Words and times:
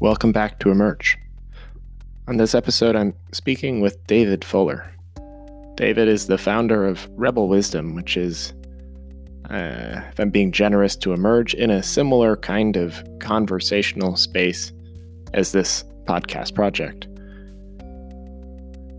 Welcome 0.00 0.32
back 0.32 0.58
to 0.60 0.70
Emerge. 0.70 1.18
On 2.28 2.36
this 2.36 2.54
episode, 2.54 2.96
I'm 2.96 3.14
speaking 3.32 3.80
with 3.80 4.06
David 4.06 4.44
Fuller. 4.44 4.90
David 5.76 6.08
is 6.08 6.26
the 6.26 6.38
founder 6.38 6.86
of 6.86 7.08
Rebel 7.12 7.48
Wisdom, 7.48 7.94
which 7.94 8.16
is, 8.16 8.52
uh, 9.50 10.02
if 10.10 10.20
I'm 10.20 10.30
being 10.30 10.52
generous, 10.52 10.96
to 10.96 11.12
emerge 11.12 11.54
in 11.54 11.70
a 11.70 11.82
similar 11.82 12.36
kind 12.36 12.76
of 12.76 13.02
conversational 13.20 14.16
space 14.16 14.72
as 15.34 15.52
this 15.52 15.84
podcast 16.04 16.54
project. 16.54 17.06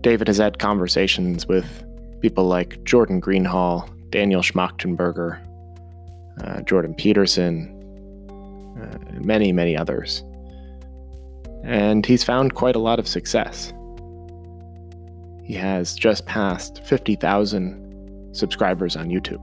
David 0.02 0.28
has 0.28 0.38
had 0.38 0.58
conversations 0.58 1.46
with 1.46 1.84
people 2.20 2.44
like 2.44 2.82
Jordan 2.84 3.20
Greenhall, 3.20 3.88
Daniel 4.10 4.42
Schmachtenberger, 4.42 5.40
uh, 6.42 6.60
Jordan 6.62 6.94
Peterson, 6.94 7.70
uh, 8.80 9.20
many, 9.20 9.52
many 9.52 9.76
others. 9.76 10.22
And 11.64 12.04
he's 12.04 12.22
found 12.22 12.54
quite 12.54 12.76
a 12.76 12.78
lot 12.78 12.98
of 12.98 13.08
success. 13.08 13.72
He 15.42 15.54
has 15.54 15.94
just 15.94 16.26
passed 16.26 16.84
50,000 16.84 18.34
subscribers 18.34 18.96
on 18.96 19.08
YouTube. 19.08 19.42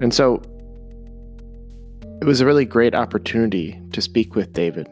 And 0.00 0.14
so 0.14 0.40
it 2.20 2.24
was 2.24 2.40
a 2.40 2.46
really 2.46 2.64
great 2.64 2.94
opportunity 2.94 3.80
to 3.92 4.00
speak 4.00 4.34
with 4.34 4.52
David 4.52 4.88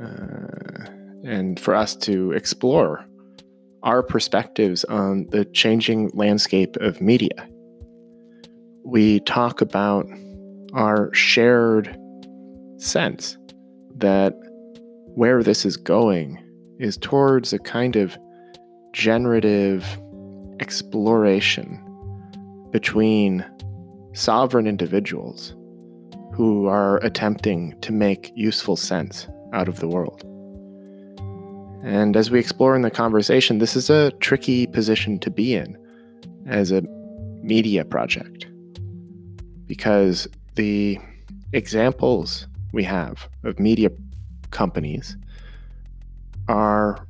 uh, 0.00 0.90
and 1.24 1.58
for 1.58 1.74
us 1.74 1.94
to 1.96 2.32
explore 2.32 3.04
our 3.82 4.02
perspectives 4.02 4.84
on 4.84 5.26
the 5.30 5.44
changing 5.46 6.10
landscape 6.14 6.76
of 6.76 7.00
media. 7.00 7.48
We 8.84 9.20
talk 9.20 9.60
about 9.60 10.06
our 10.74 11.12
shared 11.14 11.96
sense 12.78 13.36
that 14.00 14.34
where 15.14 15.42
this 15.42 15.64
is 15.64 15.76
going 15.76 16.42
is 16.78 16.96
towards 16.96 17.52
a 17.52 17.58
kind 17.58 17.96
of 17.96 18.18
generative 18.92 19.84
exploration 20.60 21.78
between 22.70 23.44
sovereign 24.12 24.66
individuals 24.66 25.54
who 26.34 26.66
are 26.66 26.98
attempting 26.98 27.78
to 27.80 27.92
make 27.92 28.32
useful 28.34 28.76
sense 28.76 29.28
out 29.52 29.68
of 29.68 29.80
the 29.80 29.88
world. 29.88 30.24
And 31.82 32.16
as 32.16 32.30
we 32.30 32.38
explore 32.38 32.76
in 32.76 32.82
the 32.82 32.90
conversation, 32.90 33.58
this 33.58 33.74
is 33.74 33.90
a 33.90 34.10
tricky 34.20 34.66
position 34.66 35.18
to 35.20 35.30
be 35.30 35.54
in 35.54 35.78
as 36.46 36.70
a 36.70 36.82
media 37.42 37.84
project 37.84 38.46
because 39.66 40.28
the 40.56 40.98
examples 41.52 42.46
we 42.72 42.84
have 42.84 43.28
of 43.44 43.58
media 43.58 43.90
companies 44.50 45.16
are 46.48 47.06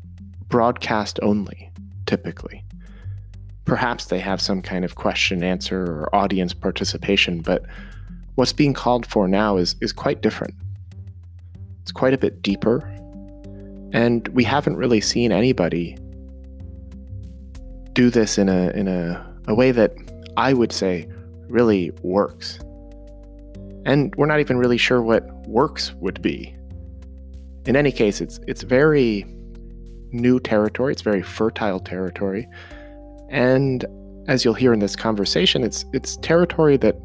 broadcast 0.49 1.19
only, 1.23 1.71
typically. 2.07 2.65
Perhaps 3.65 4.07
they 4.07 4.19
have 4.19 4.41
some 4.41 4.63
kind 4.63 4.85
of 4.85 4.97
question 4.97 5.43
answer 5.45 5.83
or 5.83 6.15
audience 6.15 6.53
participation, 6.53 7.41
but 7.41 7.65
what's 8.35 8.53
being 8.53 8.75
called 8.75 9.07
for 9.07 9.29
now 9.29 9.57
is, 9.57 9.77
is 9.81 9.93
quite 9.93 10.23
different. 10.23 10.55
It's 11.83 11.93
quite 11.93 12.13
a 12.13 12.19
bit 12.19 12.43
deeper, 12.43 12.79
and 13.93 14.27
we 14.29 14.45
haven't 14.45 14.77
really 14.77 15.01
seen 15.01 15.33
anybody 15.33 15.97
do 17.93 18.11
this 18.11 18.39
in 18.39 18.49
a 18.49 18.71
in 18.71 18.87
a, 18.89 19.27
a 19.49 19.55
way 19.55 19.73
that 19.73 19.93
I 20.37 20.53
would 20.53 20.73
say 20.73 21.09
really 21.49 21.91
works. 22.03 22.61
And 23.87 24.15
we're 24.17 24.27
not 24.27 24.41
even 24.41 24.59
really 24.59 24.77
sure 24.77 25.03
what 25.03 25.29
works 25.51 25.93
would 25.95 26.23
be. 26.23 26.57
In 27.67 27.77
any 27.77 27.93
case, 27.93 28.21
it's 28.21 28.41
it's 28.47 28.63
very 28.63 29.25
new 30.13 30.41
territory, 30.41 30.93
it's 30.93 31.03
very 31.03 31.23
fertile 31.23 31.81
territory. 31.81 32.49
And 33.29 33.85
as 34.29 34.45
you'll 34.45 34.55
hear 34.55 34.73
in 34.73 34.81
this 34.81 34.97
conversation, 34.97 35.63
it's 35.63 35.85
it's 35.93 36.17
territory 36.19 36.77
that 36.79 36.97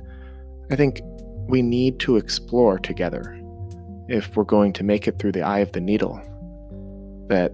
I 0.71 0.75
think 0.75 1.01
we 1.47 1.61
need 1.61 1.99
to 1.99 2.17
explore 2.17 2.79
together 2.79 3.39
if 4.07 4.35
we're 4.35 4.43
going 4.43 4.73
to 4.73 4.83
make 4.83 5.07
it 5.07 5.19
through 5.19 5.31
the 5.31 5.41
eye 5.41 5.59
of 5.59 5.71
the 5.71 5.81
needle 5.81 6.21
that 7.27 7.51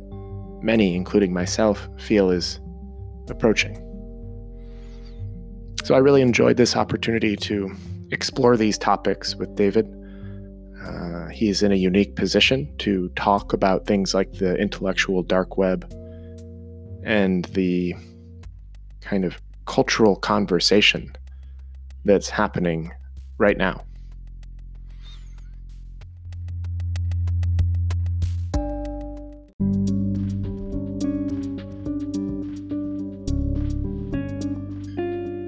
many, 0.61 0.95
including 0.95 1.33
myself, 1.33 1.87
feel 1.97 2.29
is 2.29 2.59
approaching. 3.29 3.75
So 5.83 5.95
I 5.95 5.99
really 5.99 6.21
enjoyed 6.21 6.57
this 6.57 6.75
opportunity 6.75 7.35
to 7.37 7.71
explore 8.11 8.57
these 8.57 8.77
topics 8.77 9.35
with 9.35 9.55
David. 9.55 9.87
Uh, 10.85 11.27
he 11.27 11.49
is 11.49 11.61
in 11.63 11.71
a 11.71 11.75
unique 11.75 12.15
position 12.15 12.75
to 12.77 13.09
talk 13.09 13.53
about 13.53 13.85
things 13.85 14.13
like 14.13 14.31
the 14.33 14.55
intellectual 14.57 15.21
dark 15.21 15.57
web 15.57 15.89
and 17.03 17.45
the 17.45 17.93
kind 19.01 19.25
of 19.25 19.39
cultural 19.65 20.15
conversation 20.15 21.15
that's 22.05 22.29
happening 22.29 22.91
right 23.37 23.57
now. 23.57 23.83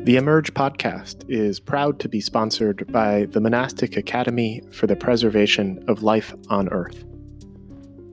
The 0.03 0.17
Emerge 0.17 0.53
podcast 0.53 1.23
is 1.29 1.61
proud 1.61 1.97
to 2.01 2.09
be 2.09 2.19
sponsored 2.19 2.91
by 2.91 3.23
the 3.31 3.39
Monastic 3.39 3.95
Academy 3.95 4.61
for 4.69 4.85
the 4.85 4.97
Preservation 4.97 5.81
of 5.87 6.03
Life 6.03 6.33
on 6.49 6.67
Earth. 6.67 7.05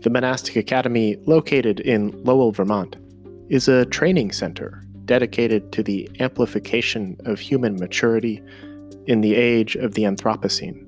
The 0.02 0.10
Monastic 0.10 0.54
Academy, 0.54 1.16
located 1.26 1.80
in 1.80 2.12
Lowell, 2.22 2.52
Vermont, 2.52 2.94
is 3.48 3.66
a 3.66 3.86
training 3.86 4.30
center 4.30 4.84
dedicated 5.04 5.72
to 5.72 5.82
the 5.82 6.08
amplification 6.20 7.16
of 7.24 7.40
human 7.40 7.74
maturity 7.74 8.40
in 9.08 9.20
the 9.20 9.34
age 9.34 9.74
of 9.74 9.94
the 9.94 10.04
Anthropocene. 10.04 10.86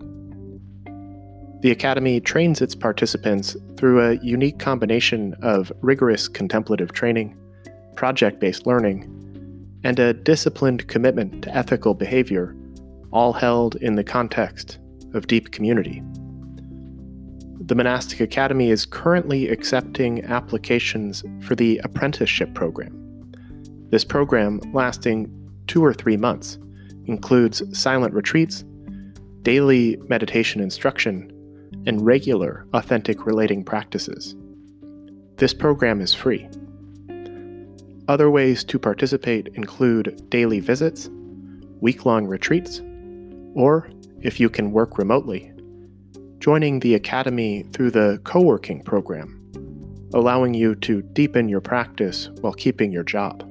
The 1.63 1.73
Academy 1.73 2.21
trains 2.21 2.63
its 2.63 2.77
participants 2.77 3.57
through 3.77 4.01
a 4.09 4.19
unique 4.23 4.61
combination 4.61 5.34
of 5.43 5.73
rigorous 5.81 6.29
contemplative 6.29 6.93
training, 6.93 7.37
project 7.97 8.39
based 8.39 8.69
learning, 8.69 9.19
and 9.84 9.98
a 9.98 10.15
disciplined 10.15 10.87
commitment 10.88 11.43
to 11.43 11.56
ethical 11.56 11.94
behavior, 11.94 12.56
all 13.12 13.32
held 13.32 13.76
in 13.76 13.97
the 13.97 14.04
context 14.04 14.78
of 15.15 15.26
deep 15.26 15.50
community. 15.50 16.03
The 17.66 17.75
Monastic 17.75 18.21
Academy 18.21 18.71
is 18.71 18.87
currently 18.87 19.48
accepting 19.48 20.25
applications 20.25 21.22
for 21.42 21.54
the 21.54 21.81
apprenticeship 21.84 22.54
program. 22.54 22.98
This 23.91 24.04
program, 24.04 24.60
lasting 24.72 25.31
two 25.66 25.84
or 25.84 25.92
three 25.92 26.16
months, 26.16 26.59
includes 27.04 27.62
silent 27.78 28.15
retreats, 28.15 28.65
daily 29.42 29.97
meditation 30.09 30.60
instruction, 30.60 31.31
and 31.87 32.04
regular 32.04 32.66
authentic 32.72 33.26
relating 33.26 33.65
practices. 33.65 34.34
This 35.37 35.53
program 35.54 36.00
is 36.00 36.15
free. 36.15 36.48
Other 38.09 38.31
ways 38.31 38.65
to 38.65 38.79
participate 38.79 39.49
include 39.55 40.29
daily 40.29 40.61
visits, 40.61 41.09
week 41.81 42.05
long 42.05 42.27
retreats, 42.27 42.83
or, 43.55 43.89
if 44.21 44.39
you 44.41 44.49
can 44.49 44.73
work 44.73 44.99
remotely, 44.99 45.53
joining 46.39 46.81
the 46.81 46.95
Academy 46.95 47.65
through 47.73 47.93
the 47.93 48.21
co 48.25 48.41
working 48.41 48.83
program, 48.83 49.39
allowing 50.15 50.55
you 50.55 50.75
to 50.77 51.03
deepen 51.03 51.49
your 51.49 51.61
practice 51.61 52.31
while 52.41 52.53
keeping 52.53 52.91
your 52.91 53.05
job. 53.05 53.49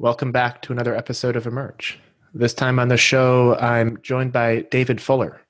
Welcome 0.00 0.32
back 0.32 0.62
to 0.62 0.72
another 0.72 0.96
episode 0.96 1.36
of 1.36 1.46
Emerge. 1.46 1.98
This 2.32 2.54
time 2.54 2.78
on 2.78 2.88
the 2.88 2.96
show, 2.96 3.54
I'm 3.56 4.00
joined 4.00 4.32
by 4.32 4.62
David 4.70 4.98
Fuller. 4.98 5.42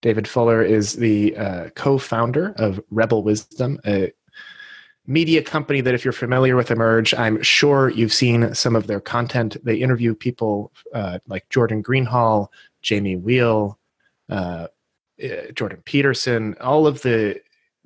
David 0.00 0.26
Fuller 0.26 0.62
is 0.62 0.94
the 0.94 1.36
uh, 1.36 1.68
co 1.74 1.98
founder 1.98 2.54
of 2.56 2.80
Rebel 2.90 3.22
Wisdom, 3.22 3.78
a 3.84 4.10
media 5.06 5.42
company 5.42 5.82
that, 5.82 5.92
if 5.92 6.06
you're 6.06 6.12
familiar 6.12 6.56
with 6.56 6.70
Emerge, 6.70 7.12
I'm 7.12 7.42
sure 7.42 7.90
you've 7.90 8.14
seen 8.14 8.54
some 8.54 8.74
of 8.74 8.86
their 8.86 8.98
content. 8.98 9.58
They 9.62 9.76
interview 9.76 10.14
people 10.14 10.72
uh, 10.94 11.18
like 11.26 11.46
Jordan 11.50 11.82
Greenhall, 11.82 12.48
Jamie 12.80 13.18
Wheal, 13.18 13.76
uh, 14.30 14.68
uh 15.22 15.52
Jordan 15.54 15.82
Peterson, 15.84 16.56
all 16.62 16.86
of 16.86 17.02
the 17.02 17.42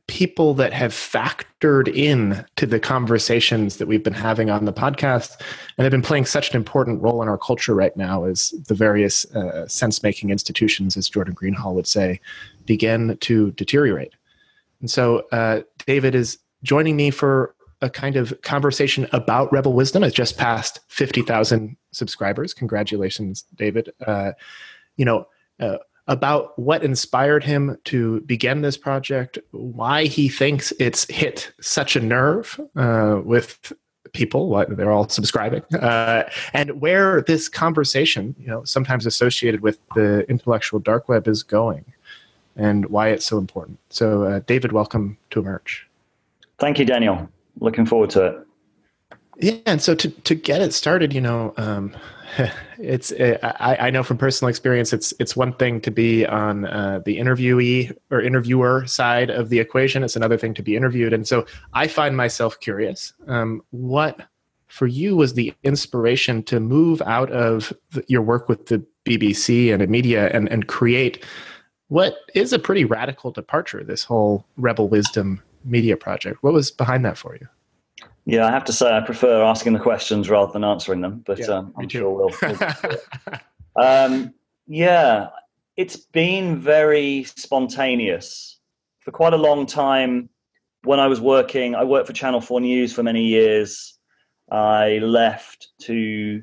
people 0.09 0.53
that 0.55 0.73
have 0.73 0.93
factored 0.93 1.89
in 1.89 2.45
to 2.57 2.67
the 2.67 2.81
conversations 2.81 3.77
that 3.77 3.87
we've 3.87 4.03
been 4.03 4.13
having 4.13 4.51
on 4.51 4.65
the 4.65 4.73
podcast 4.73 5.41
and 5.41 5.85
they've 5.85 5.93
been 5.93 6.03
playing 6.03 6.27
such 6.27 6.51
an 6.51 6.57
important 6.57 7.01
role 7.01 7.23
in 7.23 7.29
our 7.29 7.39
culture 7.39 7.75
right 7.75 7.97
now 7.97 8.25
as 8.25 8.51
the 8.67 8.75
various 8.75 9.25
uh, 9.37 9.67
sense-making 9.69 10.31
institutions 10.31 10.97
as 10.97 11.09
jordan 11.09 11.33
greenhall 11.33 11.75
would 11.75 11.87
say 11.87 12.21
begin 12.67 13.17
to 13.19 13.53
deteriorate 13.53 14.13
and 14.83 14.91
so 14.91 15.25
uh, 15.31 15.63
David 15.87 16.15
is 16.15 16.39
joining 16.63 16.97
me 16.97 17.11
for 17.11 17.55
a 17.81 17.89
kind 17.89 18.17
of 18.17 18.39
conversation 18.43 19.09
about 19.13 19.53
Rebel 19.53 19.73
Wisdom. 19.73 20.05
It's 20.05 20.15
just 20.15 20.37
passed 20.37 20.81
50,000 20.89 21.77
subscribers. 21.93 22.53
Congratulations, 22.53 23.45
David. 23.55 23.93
Uh, 24.07 24.33
you 24.97 25.05
know, 25.05 25.27
uh, 25.59 25.79
about 26.09 26.59
what 26.59 26.83
inspired 26.83 27.45
him 27.45 27.79
to 27.85 28.21
begin 28.23 28.63
this 28.63 28.77
project, 28.77 29.39
why 29.53 30.05
he 30.07 30.29
thinks 30.29 30.73
it's 30.79 31.09
hit 31.11 31.53
such 31.61 31.97
a 31.97 32.01
nerve 32.01 32.61
uh, 32.77 33.21
with 33.25 33.73
people 34.13 34.49
what 34.49 34.77
they're 34.77 34.93
all 34.93 35.09
subscribing 35.09 35.63
uh, 35.75 36.25
and 36.53 36.81
where 36.81 37.23
this 37.23 37.49
conversation 37.49 38.35
you 38.39 38.47
know 38.47 38.63
sometimes 38.65 39.07
associated 39.07 39.63
with 39.63 39.79
the 39.95 40.29
intellectual 40.29 40.79
dark 40.79 41.09
web 41.09 41.27
is 41.27 41.43
going 41.43 41.85
and 42.57 42.87
why 42.87 43.09
it's 43.09 43.25
so 43.25 43.39
important. 43.39 43.79
So 43.89 44.25
uh, 44.25 44.41
david 44.41 44.73
welcome 44.73 45.17
to 45.31 45.41
emerge. 45.41 45.89
Thank 46.59 46.79
you 46.79 46.85
daniel. 46.85 47.29
Looking 47.61 47.87
forward 47.87 48.11
to 48.11 48.27
it. 48.27 48.47
Yeah 49.39 49.57
and 49.65 49.81
so 49.81 49.95
to, 49.95 50.11
to 50.11 50.35
get 50.35 50.61
it 50.61 50.75
started 50.75 51.13
you 51.13 51.21
know 51.21 51.55
um, 51.57 51.97
it's 52.79 53.13
uh, 53.13 53.39
I, 53.61 53.89
I, 53.89 53.91
know 53.91 54.03
from 54.03 54.17
personal 54.17 54.49
experience 54.49 54.93
it's 54.93 55.13
it's 55.19 55.37
one 55.37 55.53
thing 55.55 55.81
to 55.83 55.91
be 55.91 56.25
on 56.27 56.65
uh, 56.67 57.01
the 57.05 57.19
interviewee 57.19 57.95
or 58.11 58.21
interviewer 58.21 58.87
side 58.87 59.31
of 59.31 59.49
the 59.49 59.59
equation. 59.59 60.03
It's 60.03 60.17
another 60.17 60.39
thing 60.39 60.55
to 60.55 60.63
be 60.63 60.77
interviewed. 60.77 61.13
And 61.13 61.27
so 61.27 61.47
i 61.75 61.87
find 61.87 62.17
myself 62.17 62.59
curious 62.61 63.13
um, 63.27 63.63
what 63.71 64.29
for 64.69 64.87
you 64.87 65.17
was 65.17 65.35
the 65.35 65.53
inspiration 65.63 66.43
to 66.45 66.59
move 66.59 67.03
out 67.03 67.31
of 67.31 67.73
the, 67.91 68.05
your 68.09 68.23
work 68.23 68.49
with 68.49 68.67
the 68.67 68.85
bbc 69.05 69.73
and 69.73 69.87
media 69.89 70.31
and, 70.31 70.49
and 70.49 70.67
create 70.69 71.25
what 71.89 72.17
is 72.35 72.55
a 72.55 72.59
pretty 72.59 72.87
radical 72.87 73.31
departure 73.31 73.85
this 73.85 74.03
whole 74.03 74.47
rebel 74.57 74.89
wisdom 74.89 75.43
media 75.65 75.97
project? 75.97 76.43
What 76.43 76.55
was 76.55 76.71
behind 76.71 77.05
that 77.05 77.19
for 77.19 77.37
you 77.37 77.47
yeah, 78.25 78.47
I 78.47 78.51
have 78.51 78.65
to 78.65 78.73
say 78.73 78.93
I 78.93 79.01
prefer 79.01 79.43
asking 79.43 79.73
the 79.73 79.81
questions 79.81 80.31
rather 80.31 80.53
than 80.53 80.65
answering 80.65 81.01
them, 81.01 81.23
but 81.27 81.39
yeah, 81.39 81.47
um, 81.47 81.75
I'm 81.77 81.89
sure 81.89 82.11
we'll. 82.11 82.31
we'll 82.43 82.59
um, 83.85 84.35
yeah, 84.67 85.29
it's 85.77 85.97
been 85.97 86.61
very 86.61 87.25
spontaneous 87.25 88.59
for 89.01 89.11
quite 89.11 89.33
a 89.33 89.39
long 89.39 89.67
time. 89.67 90.29
When 90.85 91.01
I 91.01 91.09
was 91.09 91.21
working, 91.21 91.75
I 91.75 91.85
worked 91.85 92.07
for 92.07 92.13
Channel 92.13 92.41
Four 92.41 92.61
News 92.61 92.93
for 92.93 93.03
many 93.03 93.25
years. 93.25 93.99
I 94.51 94.99
left 94.99 95.69
to 95.83 96.43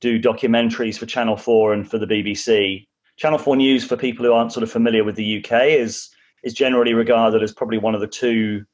do 0.00 0.20
documentaries 0.20 0.98
for 0.98 1.06
Channel 1.06 1.36
Four 1.36 1.72
and 1.72 1.88
for 1.88 1.98
the 1.98 2.06
BBC. 2.06 2.86
Channel 3.16 3.38
Four 3.38 3.56
News, 3.56 3.84
for 3.84 3.96
people 3.96 4.26
who 4.26 4.32
aren't 4.32 4.52
sort 4.52 4.62
of 4.62 4.70
familiar 4.70 5.04
with 5.04 5.16
the 5.16 5.38
UK, 5.38 5.68
is 5.68 6.10
is 6.42 6.52
generally 6.52 6.92
regarded 6.92 7.42
as 7.42 7.52
probably 7.52 7.78
one 7.78 7.94
of 7.94 8.02
the 8.02 8.06
two 8.06 8.66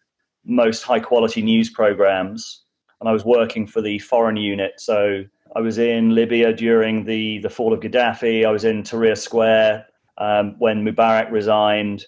most 0.45 0.83
high 0.83 1.01
quality 1.01 1.43
news 1.43 1.71
programs. 1.71 2.65
And 3.01 3.09
I 3.09 3.13
was 3.13 3.25
working 3.25 3.67
for 3.67 3.81
the 3.81 3.99
foreign 3.99 4.37
unit. 4.37 4.75
So 4.79 5.25
I 5.57 5.61
was 5.61 5.79
in 5.79 6.15
Libya 6.15 6.53
during 6.53 7.05
the, 7.05 7.39
the 7.39 7.51
fall 7.51 7.73
of 7.73 7.81
Gaddafi. 7.81 8.47
I 8.47 8.51
was 8.51 8.65
in 8.65 8.83
Tahrir 8.83 9.17
Square 9.17 9.87
um, 10.19 10.55
when 10.59 10.85
Mubarak 10.85 11.31
resigned, 11.31 12.05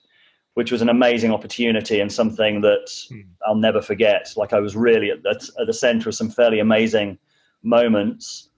which 0.54 0.70
was 0.70 0.82
an 0.82 0.90
amazing 0.90 1.32
opportunity 1.32 2.00
and 2.00 2.12
something 2.12 2.60
that 2.60 2.90
hmm. 3.08 3.20
I'll 3.46 3.54
never 3.56 3.80
forget. 3.80 4.32
Like 4.36 4.52
I 4.52 4.60
was 4.60 4.76
really 4.76 5.10
at 5.10 5.22
the, 5.22 5.50
at 5.58 5.66
the 5.66 5.72
center 5.72 6.08
of 6.08 6.14
some 6.14 6.30
fairly 6.30 6.60
amazing 6.60 7.18
moments. 7.62 8.50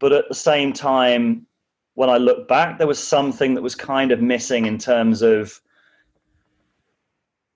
But 0.00 0.12
at 0.12 0.28
the 0.28 0.34
same 0.34 0.72
time, 0.72 1.46
when 1.94 2.10
I 2.10 2.16
look 2.16 2.46
back, 2.48 2.78
there 2.78 2.86
was 2.86 3.02
something 3.02 3.54
that 3.54 3.62
was 3.62 3.74
kind 3.74 4.12
of 4.12 4.20
missing 4.20 4.66
in 4.66 4.78
terms 4.78 5.22
of 5.22 5.60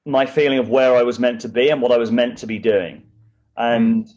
my 0.04 0.26
feeling 0.26 0.58
of 0.58 0.68
where 0.68 0.96
I 0.96 1.02
was 1.02 1.18
meant 1.18 1.40
to 1.42 1.48
be 1.48 1.68
and 1.70 1.80
what 1.80 1.92
I 1.92 1.96
was 1.96 2.10
meant 2.10 2.38
to 2.38 2.46
be 2.46 2.58
doing. 2.58 3.04
And 3.56 4.08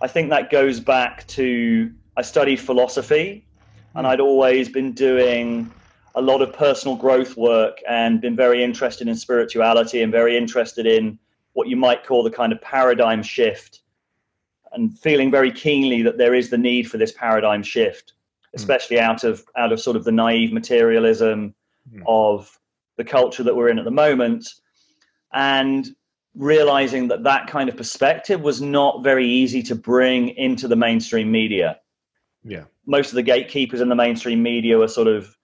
I 0.00 0.06
think 0.06 0.30
that 0.30 0.50
goes 0.50 0.80
back 0.80 1.26
to 1.28 1.92
I 2.16 2.22
studied 2.22 2.60
philosophy 2.60 3.46
and 3.94 4.06
I'd 4.06 4.20
always 4.20 4.68
been 4.68 4.92
doing 4.92 5.70
a 6.14 6.22
lot 6.22 6.42
of 6.42 6.52
personal 6.52 6.96
growth 6.96 7.36
work 7.36 7.78
and 7.88 8.20
been 8.20 8.36
very 8.36 8.62
interested 8.62 9.08
in 9.08 9.16
spirituality 9.16 10.02
and 10.02 10.12
very 10.12 10.36
interested 10.36 10.86
in 10.86 11.18
what 11.54 11.68
you 11.68 11.76
might 11.76 12.04
call 12.04 12.22
the 12.22 12.30
kind 12.30 12.52
of 12.52 12.60
paradigm 12.60 13.22
shift 13.22 13.80
and 14.72 14.96
feeling 14.98 15.30
very 15.30 15.50
keenly 15.50 16.02
that 16.02 16.18
there 16.18 16.34
is 16.34 16.50
the 16.50 16.58
need 16.58 16.88
for 16.88 16.98
this 16.98 17.12
paradigm 17.12 17.62
shift 17.62 18.14
hmm. 18.50 18.56
especially 18.56 18.96
mm. 18.96 19.00
out 19.00 19.24
of 19.24 19.44
out 19.56 19.72
of 19.72 19.80
sort 19.80 19.96
of 19.96 20.04
the 20.04 20.12
naive 20.12 20.52
materialism 20.52 21.54
mm. 21.92 22.02
of 22.06 22.58
the 22.96 23.04
culture 23.04 23.42
that 23.42 23.54
we're 23.54 23.68
in 23.68 23.78
at 23.78 23.84
the 23.84 23.90
moment 23.90 24.54
and 25.34 25.94
realizing 26.36 27.08
that 27.08 27.24
that 27.24 27.48
kind 27.48 27.68
of 27.68 27.76
perspective 27.76 28.40
was 28.40 28.60
not 28.60 29.04
very 29.04 29.26
easy 29.26 29.62
to 29.62 29.74
bring 29.74 30.30
into 30.30 30.66
the 30.66 30.76
mainstream 30.76 31.30
media. 31.30 31.78
Yeah. 32.42 32.64
Most 32.86 33.10
of 33.10 33.16
the 33.16 33.22
gatekeepers 33.22 33.80
in 33.80 33.88
the 33.88 33.94
mainstream 33.94 34.42
media 34.42 34.78
were 34.78 34.88
sort 34.88 35.08
of 35.08 35.36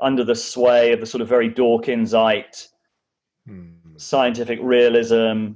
under 0.00 0.24
the 0.24 0.34
sway 0.34 0.92
of 0.92 1.00
the 1.00 1.06
sort 1.06 1.22
of 1.22 1.28
very 1.28 1.50
Dawkinsite 1.50 2.68
hmm. 3.46 3.70
scientific 3.96 4.58
realism. 4.62 5.52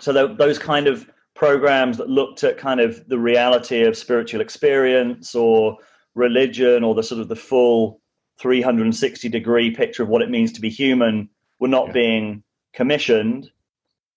So 0.00 0.12
th- 0.12 0.38
those 0.38 0.58
kind 0.58 0.86
of 0.86 1.08
programs 1.34 1.96
that 1.96 2.08
looked 2.08 2.44
at 2.44 2.58
kind 2.58 2.80
of 2.80 3.08
the 3.08 3.18
reality 3.18 3.82
of 3.84 3.96
spiritual 3.96 4.40
experience 4.40 5.34
or 5.34 5.78
religion 6.14 6.84
or 6.84 6.94
the 6.94 7.02
sort 7.02 7.20
of 7.20 7.28
the 7.28 7.36
full 7.36 8.00
360 8.40 9.28
degree 9.28 9.70
picture 9.70 10.02
of 10.02 10.08
what 10.10 10.22
it 10.22 10.30
means 10.30 10.52
to 10.52 10.60
be 10.60 10.68
human 10.68 11.28
were 11.58 11.68
not 11.68 11.88
yeah. 11.88 11.92
being 11.92 12.42
commissioned. 12.72 13.50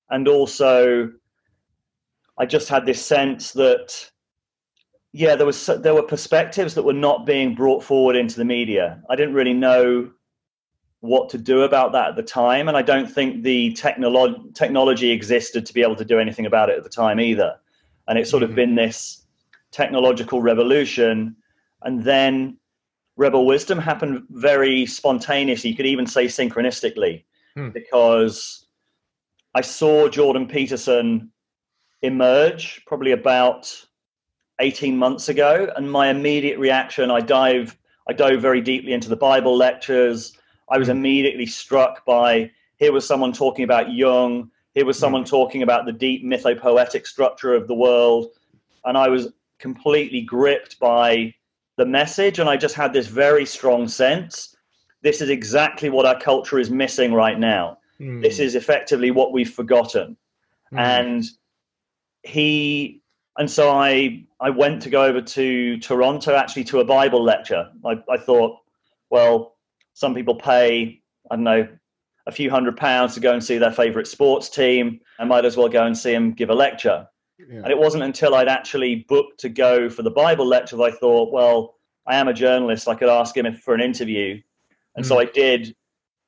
And 0.10 0.28
also, 0.28 1.12
I 2.38 2.46
just 2.46 2.70
had 2.70 2.86
this 2.86 3.04
sense 3.04 3.52
that, 3.54 4.12
yeah, 5.14 5.36
there 5.36 5.46
was 5.46 5.66
there 5.66 5.94
were 5.94 6.04
perspectives 6.04 6.74
that 6.76 6.84
were 6.84 6.94
not 6.94 7.26
being 7.26 7.56
brought 7.56 7.84
forward 7.84 8.16
into 8.16 8.38
the 8.38 8.46
media. 8.46 9.02
I 9.10 9.16
didn't 9.16 9.34
really 9.34 9.54
know 9.54 10.12
what 11.00 11.30
to 11.30 11.38
do 11.38 11.62
about 11.62 11.92
that 11.94 12.10
at 12.10 12.16
the 12.16 12.24
time, 12.24 12.68
and 12.68 12.76
I 12.76 12.82
don't 12.82 13.10
think 13.10 13.44
the 13.44 13.74
technolo- 13.74 14.54
technology 14.54 15.12
existed 15.12 15.66
to 15.66 15.74
be 15.74 15.82
able 15.82 15.96
to 15.96 16.06
do 16.06 16.20
anything 16.20 16.46
about 16.46 16.70
it 16.70 16.78
at 16.78 16.84
the 16.84 16.90
time 16.90 17.20
either. 17.20 17.56
And 18.08 18.20
it's 18.20 18.30
sort 18.30 18.44
mm-hmm. 18.44 18.52
of 18.52 18.56
been 18.56 18.76
this 18.76 19.26
technological 19.72 20.42
revolution, 20.42 21.36
and 21.84 22.04
then 22.04 22.58
Rebel 23.18 23.46
Wisdom 23.46 23.80
happened 23.80 24.24
very 24.30 24.86
spontaneously. 24.86 25.70
You 25.70 25.76
could 25.76 25.86
even 25.86 26.06
say 26.06 26.26
synchronistically 26.26 27.24
hmm. 27.56 27.70
because 27.70 28.68
I 29.54 29.62
saw 29.62 30.08
Jordan 30.08 30.48
Peterson 30.48 31.32
emerge 32.02 32.84
probably 32.86 33.12
about 33.12 33.74
18 34.60 34.98
months 34.98 35.30
ago 35.30 35.72
and 35.76 35.92
my 35.92 36.10
immediate 36.10 36.60
reaction 36.60 37.12
I 37.12 37.20
dive 37.20 37.78
I 38.08 38.14
dove 38.14 38.42
very 38.42 38.62
deeply 38.62 38.94
into 38.94 39.10
the 39.10 39.16
Bible 39.16 39.56
lectures 39.56 40.38
I 40.70 40.78
was 40.78 40.88
hmm. 40.88 40.98
immediately 40.98 41.46
struck 41.46 42.06
by 42.06 42.52
here 42.78 42.92
was 42.92 43.08
someone 43.08 43.34
talking 43.34 43.64
about 43.64 43.92
Jung 43.92 44.52
here 44.74 44.86
was 44.86 45.00
someone 45.00 45.24
hmm. 45.24 45.30
talking 45.30 45.64
about 45.64 45.86
the 45.86 45.94
deep 45.94 46.24
mythopoetic 46.24 47.08
structure 47.08 47.54
of 47.54 47.68
the 47.68 47.76
world 47.76 48.28
and 48.86 48.98
I 48.98 49.08
was 49.10 49.34
completely 49.60 50.22
gripped 50.22 50.80
by 50.80 51.34
the 51.78 51.86
message 51.86 52.40
and 52.40 52.50
I 52.50 52.58
just 52.58 52.76
had 52.76 52.94
this 52.94 53.08
very 53.08 53.46
strong 53.46 53.88
sense 53.88 54.55
this 55.06 55.22
is 55.22 55.30
exactly 55.30 55.90
what 55.92 56.08
our 56.08 56.20
culture 56.20 56.58
is 56.58 56.72
missing 56.72 57.14
right 57.14 57.40
now. 57.40 57.78
Mm. 58.02 58.24
This 58.24 58.40
is 58.40 58.56
effectively 58.56 59.12
what 59.12 59.32
we've 59.32 59.54
forgotten. 59.54 60.18
Mm. 60.74 60.80
And 60.80 61.24
he 62.24 63.04
and 63.38 63.50
so 63.50 63.70
I 63.70 64.26
I 64.40 64.50
went 64.50 64.82
to 64.82 64.90
go 64.90 65.06
over 65.06 65.22
to 65.22 65.78
Toronto 65.78 66.36
actually 66.36 66.64
to 66.66 66.80
a 66.80 66.86
Bible 66.86 67.24
lecture. 67.24 67.70
I, 67.86 68.02
I 68.10 68.18
thought, 68.18 68.58
well, 69.12 69.58
some 69.94 70.16
people 70.16 70.34
pay, 70.34 71.04
I 71.30 71.36
don't 71.36 71.44
know, 71.44 71.68
a 72.26 72.32
few 72.32 72.50
hundred 72.50 72.76
pounds 72.76 73.14
to 73.14 73.20
go 73.20 73.32
and 73.32 73.44
see 73.44 73.60
their 73.60 73.72
favorite 73.72 74.08
sports 74.08 74.50
team. 74.50 75.00
I 75.20 75.26
might 75.26 75.46
as 75.46 75.56
well 75.56 75.70
go 75.70 75.86
and 75.86 75.96
see 75.96 76.16
him 76.16 76.34
give 76.34 76.50
a 76.50 76.56
lecture. 76.56 77.08
Yeah. 77.38 77.58
And 77.58 77.68
it 77.68 77.78
wasn't 77.78 78.02
until 78.02 78.34
I'd 78.34 78.48
actually 78.48 79.06
booked 79.08 79.40
to 79.42 79.50
go 79.50 79.88
for 79.88 80.02
the 80.02 80.10
Bible 80.10 80.48
lecture 80.48 80.78
that 80.78 80.84
I 80.84 80.92
thought, 80.92 81.32
well, 81.32 81.76
I 82.08 82.16
am 82.16 82.28
a 82.28 82.34
journalist. 82.34 82.88
I 82.88 82.96
could 82.96 83.10
ask 83.10 83.38
him 83.38 83.46
if, 83.46 83.60
for 83.60 83.76
an 83.76 83.82
interview. 83.82 84.42
And 84.96 85.06
mm. 85.06 85.08
so 85.08 85.20
I 85.20 85.26
did, 85.26 85.76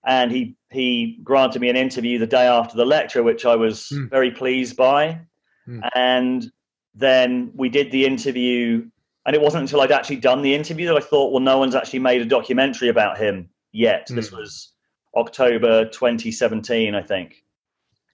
and 0.05 0.31
he 0.31 0.55
he 0.71 1.19
granted 1.23 1.61
me 1.61 1.69
an 1.69 1.75
interview 1.75 2.19
the 2.19 2.27
day 2.27 2.45
after 2.45 2.75
the 2.75 2.85
lecture, 2.85 3.23
which 3.23 3.45
I 3.45 3.55
was 3.55 3.89
mm. 3.93 4.09
very 4.09 4.31
pleased 4.31 4.75
by. 4.75 5.19
Mm. 5.67 5.89
And 5.95 6.51
then 6.95 7.51
we 7.55 7.69
did 7.69 7.91
the 7.91 8.05
interview, 8.05 8.85
and 9.25 9.35
it 9.35 9.41
wasn't 9.41 9.61
until 9.61 9.81
I'd 9.81 9.91
actually 9.91 10.17
done 10.17 10.41
the 10.41 10.55
interview 10.55 10.87
that 10.87 10.97
I 10.97 11.01
thought, 11.01 11.31
well, 11.31 11.41
no 11.41 11.57
one's 11.57 11.75
actually 11.75 11.99
made 11.99 12.21
a 12.21 12.25
documentary 12.25 12.89
about 12.89 13.17
him 13.17 13.49
yet. 13.71 14.07
This 14.09 14.29
hmm. 14.29 14.37
was 14.37 14.73
October 15.15 15.85
2017, 15.85 16.95
I 16.95 17.01
think. 17.01 17.43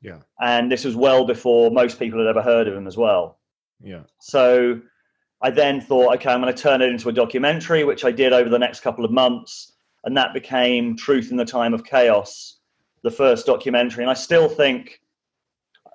Yeah. 0.01 0.19
And 0.41 0.71
this 0.71 0.83
was 0.83 0.95
well 0.95 1.25
before 1.25 1.71
most 1.71 1.97
people 1.97 2.19
had 2.19 2.27
ever 2.27 2.41
heard 2.41 2.67
of 2.67 2.75
him 2.75 2.87
as 2.87 2.97
well. 2.97 3.39
Yeah. 3.81 4.01
So 4.19 4.81
I 5.41 5.49
then 5.49 5.79
thought, 5.79 6.13
okay, 6.15 6.29
I'm 6.29 6.41
going 6.41 6.53
to 6.53 6.61
turn 6.61 6.81
it 6.81 6.89
into 6.89 7.09
a 7.09 7.13
documentary, 7.13 7.83
which 7.85 8.03
I 8.03 8.11
did 8.11 8.33
over 8.33 8.49
the 8.49 8.59
next 8.59 8.81
couple 8.81 9.05
of 9.05 9.11
months 9.11 9.72
and 10.03 10.17
that 10.17 10.33
became 10.33 10.95
Truth 10.95 11.31
in 11.31 11.37
the 11.37 11.45
Time 11.45 11.73
of 11.73 11.83
Chaos, 11.83 12.57
the 13.03 13.11
first 13.11 13.45
documentary. 13.45 14.03
And 14.03 14.11
I 14.11 14.15
still 14.15 14.49
think 14.49 14.99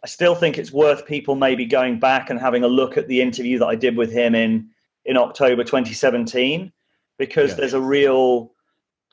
I 0.03 0.07
still 0.07 0.35
think 0.35 0.59
it's 0.59 0.73
worth 0.73 1.07
people 1.07 1.35
maybe 1.35 1.67
going 1.67 1.99
back 1.99 2.31
and 2.31 2.39
having 2.39 2.63
a 2.63 2.69
look 2.69 2.97
at 2.97 3.09
the 3.09 3.21
interview 3.21 3.59
that 3.59 3.67
I 3.67 3.75
did 3.75 3.97
with 3.97 4.13
him 4.13 4.35
in 4.35 4.69
in 5.05 5.17
October 5.17 5.65
2017 5.65 6.73
because 7.19 7.51
yeah. 7.51 7.57
there's 7.57 7.75
a 7.75 7.81
real 7.81 8.53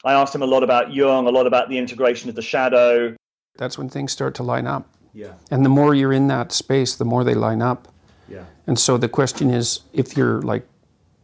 I 0.03 0.13
asked 0.13 0.35
him 0.35 0.43
a 0.43 0.47
lot 0.47 0.63
about 0.63 0.93
Jung, 0.93 1.27
a 1.27 1.31
lot 1.31 1.47
about 1.47 1.69
the 1.69 1.77
integration 1.77 2.29
of 2.29 2.35
the 2.35 2.41
shadow. 2.41 3.15
That's 3.57 3.77
when 3.77 3.89
things 3.89 4.11
start 4.11 4.35
to 4.35 4.43
line 4.43 4.67
up. 4.67 4.87
Yeah. 5.13 5.33
And 5.49 5.65
the 5.65 5.69
more 5.69 5.95
you're 5.95 6.13
in 6.13 6.27
that 6.27 6.51
space, 6.51 6.95
the 6.95 7.05
more 7.05 7.23
they 7.23 7.33
line 7.33 7.61
up. 7.61 7.87
Yeah. 8.27 8.43
And 8.67 8.77
so 8.77 8.97
the 8.97 9.09
question 9.09 9.49
is 9.49 9.81
if 9.93 10.17
you're 10.17 10.41
like 10.41 10.67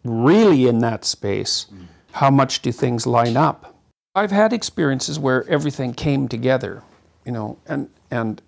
really 0.04 0.68
in 0.68 0.80
that 0.80 1.06
space, 1.06 1.68
mm. 1.72 1.86
How 2.14 2.30
much 2.30 2.62
do 2.62 2.72
things 2.72 3.06
line 3.06 3.38
up? 3.38 3.76
I've 4.16 4.32
had 4.32 4.52
experiences 4.52 5.18
where 5.18 5.48
everything 5.48 5.94
came 5.94 6.28
together, 6.28 6.84
you 7.26 7.32
know, 7.32 7.58
and 7.66 7.90
and 8.10 8.42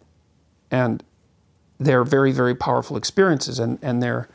and 0.69 1.03
they're 1.79 2.03
very 2.03 2.31
very 2.31 2.55
powerful 2.55 2.97
experiences 2.97 3.59
and 3.59 3.79
and 3.81 4.03
they're 4.03 4.27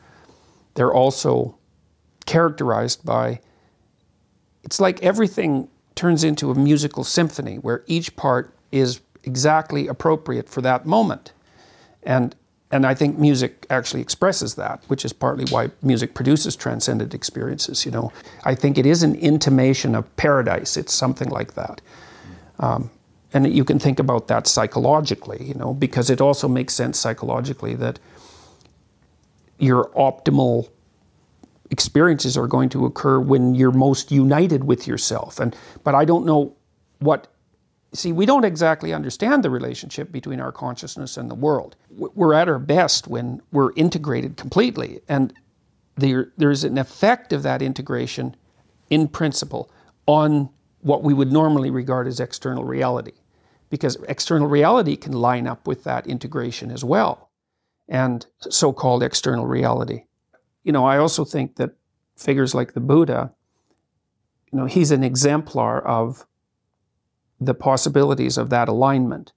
they're 0.73 0.93
also 0.93 1.57
characterized 2.25 3.05
by 3.05 3.39
it's 4.63 4.79
like 4.79 5.01
everything 5.03 5.67
turns 5.95 6.23
into 6.23 6.51
a 6.51 6.55
musical 6.55 7.03
symphony 7.03 7.57
where 7.57 7.83
each 7.87 8.15
part 8.15 8.53
is 8.71 9.01
exactly 9.23 9.87
appropriate 9.87 10.47
for 10.47 10.61
that 10.61 10.85
moment. 10.85 11.33
And 12.03 12.35
and 12.71 12.85
I 12.85 12.93
think 12.93 13.17
music 13.17 13.65
actually 13.69 14.01
expresses 14.01 14.55
that, 14.55 14.83
which 14.87 15.03
is 15.03 15.11
partly 15.11 15.45
why 15.45 15.71
music 15.81 16.13
produces 16.13 16.55
transcendent 16.55 17.13
experiences. 17.13 17.85
You 17.85 17.91
know, 17.91 18.11
I 18.43 18.53
think 18.55 18.77
it 18.77 18.85
is 18.85 19.01
an 19.01 19.15
intimation 19.15 19.95
of 19.95 20.15
paradise. 20.17 20.77
It's 20.77 20.93
something 20.93 21.29
like 21.29 21.55
that, 21.55 21.81
um, 22.59 22.91
and 23.33 23.51
you 23.51 23.63
can 23.63 23.79
think 23.79 23.99
about 23.99 24.27
that 24.27 24.47
psychologically. 24.47 25.43
You 25.43 25.55
know, 25.55 25.73
because 25.73 26.09
it 26.09 26.21
also 26.21 26.47
makes 26.47 26.73
sense 26.73 26.99
psychologically 26.99 27.75
that 27.75 27.99
your 29.57 29.89
optimal 29.89 30.69
experiences 31.71 32.37
are 32.37 32.47
going 32.47 32.69
to 32.69 32.85
occur 32.85 33.19
when 33.19 33.55
you're 33.55 33.71
most 33.71 34.11
united 34.11 34.63
with 34.63 34.87
yourself. 34.87 35.39
And 35.39 35.55
but 35.83 35.95
I 35.95 36.05
don't 36.05 36.25
know 36.25 36.55
what 36.99 37.27
see, 37.93 38.11
we 38.11 38.25
don't 38.25 38.45
exactly 38.45 38.93
understand 38.93 39.43
the 39.43 39.49
relationship 39.49 40.11
between 40.11 40.39
our 40.39 40.51
consciousness 40.51 41.17
and 41.17 41.29
the 41.29 41.35
world. 41.35 41.75
We're 41.89 42.33
at 42.33 42.49
our 42.49 42.59
best 42.59 43.07
when 43.07 43.41
we're 43.51 43.73
integrated 43.75 44.37
completely. 44.37 45.01
And 45.07 45.33
there, 45.95 46.31
there's 46.37 46.63
an 46.63 46.77
effect 46.77 47.33
of 47.33 47.43
that 47.43 47.61
integration 47.61 48.35
in 48.89 49.07
principle 49.07 49.71
on 50.05 50.49
what 50.81 51.03
we 51.03 51.13
would 51.13 51.31
normally 51.31 51.69
regard 51.69 52.07
as 52.07 52.19
external 52.19 52.63
reality. 52.63 53.13
Because 53.69 53.97
external 54.07 54.47
reality 54.47 54.95
can 54.95 55.11
line 55.11 55.45
up 55.45 55.67
with 55.67 55.83
that 55.83 56.07
integration 56.07 56.71
as 56.71 56.83
well, 56.83 57.29
and 57.87 58.25
so 58.39 58.73
called 58.73 59.03
external 59.03 59.45
reality. 59.45 60.05
You 60.63 60.71
know, 60.71 60.85
I 60.85 60.97
also 60.97 61.23
think 61.23 61.57
that 61.57 61.75
figures 62.17 62.55
like 62.55 62.73
the 62.73 62.79
Buddha, 62.79 63.31
you 64.51 64.57
know, 64.57 64.65
he's 64.65 64.89
an 64.89 65.03
exemplar 65.03 65.85
of 65.85 66.25
the 67.39 67.53
possibilities 67.53 68.37
of 68.37 68.49
that 68.49 68.69
alignment. 68.69 69.31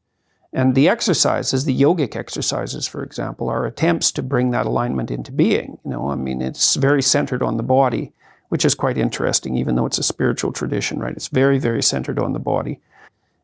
And 0.53 0.75
the 0.75 0.89
exercises, 0.89 1.65
the 1.65 1.79
yogic 1.79 2.15
exercises, 2.15 2.87
for 2.87 3.03
example, 3.03 3.49
are 3.49 3.65
attempts 3.65 4.13
to 4.13 4.23
bring 4.23 4.51
that 4.51 4.67
alignment 4.67 5.11
into 5.11 5.33
being. 5.33 5.79
You 5.85 5.93
know, 5.93 6.11
I 6.11 6.15
mean, 6.15 6.43
it's 6.43 6.75
very 6.75 7.01
centered 7.01 7.43
on 7.43 7.57
the 7.57 7.63
body, 7.63 8.13
which 8.51 8.65
is 8.65 8.75
quite 8.75 8.99
interesting, 8.99 9.57
even 9.57 9.77
though 9.77 9.87
it's 9.87 9.99
a 9.99 10.03
spiritual 10.03 10.53
tradition, 10.53 10.99
right? 10.99 11.17
It's 11.17 11.29
very, 11.29 11.59
very 11.59 11.83
centered 11.83 12.19
on 12.19 12.35
the 12.35 12.39
body. 12.39 12.81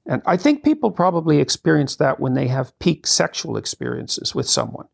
And 0.05 0.23
I 0.27 0.37
think 0.37 0.65
people 0.65 0.91
probably 0.91 1.39
experience 1.39 1.97
that 1.97 2.21
when 2.21 2.35
they 2.35 2.49
have 2.49 2.79
peak 2.79 3.07
sexual 3.07 3.57
experiences 3.57 4.35
with 4.35 4.49
someone, 4.49 4.89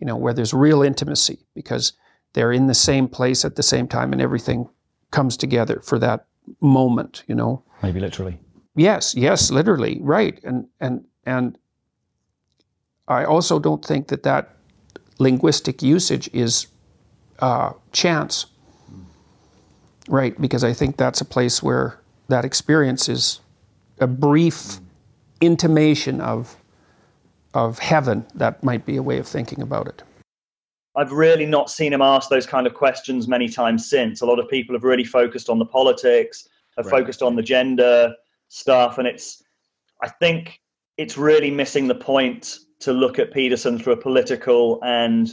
you 0.00 0.06
know, 0.06 0.16
where 0.16 0.34
there's 0.34 0.54
real 0.54 0.82
intimacy 0.82 1.46
because 1.54 1.92
they're 2.32 2.52
in 2.52 2.66
the 2.66 2.74
same 2.74 3.06
place 3.06 3.44
at 3.44 3.56
the 3.56 3.62
same 3.62 3.86
time 3.86 4.12
and 4.12 4.22
everything 4.22 4.68
comes 5.10 5.36
together 5.36 5.80
for 5.84 5.98
that 5.98 6.26
moment, 6.60 7.24
you 7.26 7.34
know. 7.34 7.62
Maybe 7.82 8.00
literally. 8.00 8.38
Yes, 8.74 9.14
yes, 9.14 9.50
literally, 9.50 9.98
right. 10.00 10.40
And 10.44 10.68
and 10.80 11.04
and 11.24 11.58
I 13.08 13.24
also 13.24 13.58
don't 13.58 13.84
think 13.84 14.08
that 14.08 14.22
that 14.22 14.56
linguistic 15.18 15.82
usage 15.82 16.30
is 16.32 16.68
uh, 17.40 17.72
chance, 17.92 18.46
right? 20.08 20.40
Because 20.40 20.64
I 20.64 20.72
think 20.72 20.96
that's 20.96 21.20
a 21.20 21.24
place 21.24 21.62
where 21.62 21.98
that 22.28 22.44
experience 22.44 23.08
is 23.08 23.40
a 23.98 24.06
brief 24.06 24.78
intimation 25.40 26.20
of 26.20 26.56
of 27.52 27.80
heaven. 27.80 28.24
That 28.34 28.62
might 28.62 28.86
be 28.86 28.96
a 28.96 29.02
way 29.02 29.18
of 29.18 29.26
thinking 29.26 29.60
about 29.60 29.88
it. 29.88 30.02
I've 30.96 31.12
really 31.12 31.46
not 31.46 31.70
seen 31.70 31.92
him 31.92 32.02
ask 32.02 32.30
those 32.30 32.46
kind 32.46 32.66
of 32.66 32.74
questions 32.74 33.28
many 33.28 33.48
times 33.48 33.88
since. 33.88 34.20
A 34.20 34.26
lot 34.26 34.38
of 34.38 34.48
people 34.48 34.74
have 34.74 34.84
really 34.84 35.04
focused 35.04 35.48
on 35.48 35.58
the 35.58 35.64
politics, 35.64 36.48
have 36.76 36.86
right. 36.86 37.00
focused 37.00 37.22
on 37.22 37.36
the 37.36 37.42
gender, 37.42 38.14
stuff. 38.50 38.98
And 38.98 39.08
it's, 39.08 39.42
I 40.02 40.08
think 40.08 40.60
it's 40.98 41.16
really 41.16 41.50
missing 41.50 41.88
the 41.88 41.94
point 41.94 42.58
to 42.80 42.92
look 42.92 43.18
at 43.18 43.32
Peterson 43.32 43.78
through 43.78 43.94
a 43.94 43.96
political 43.96 44.78
and 44.82 45.32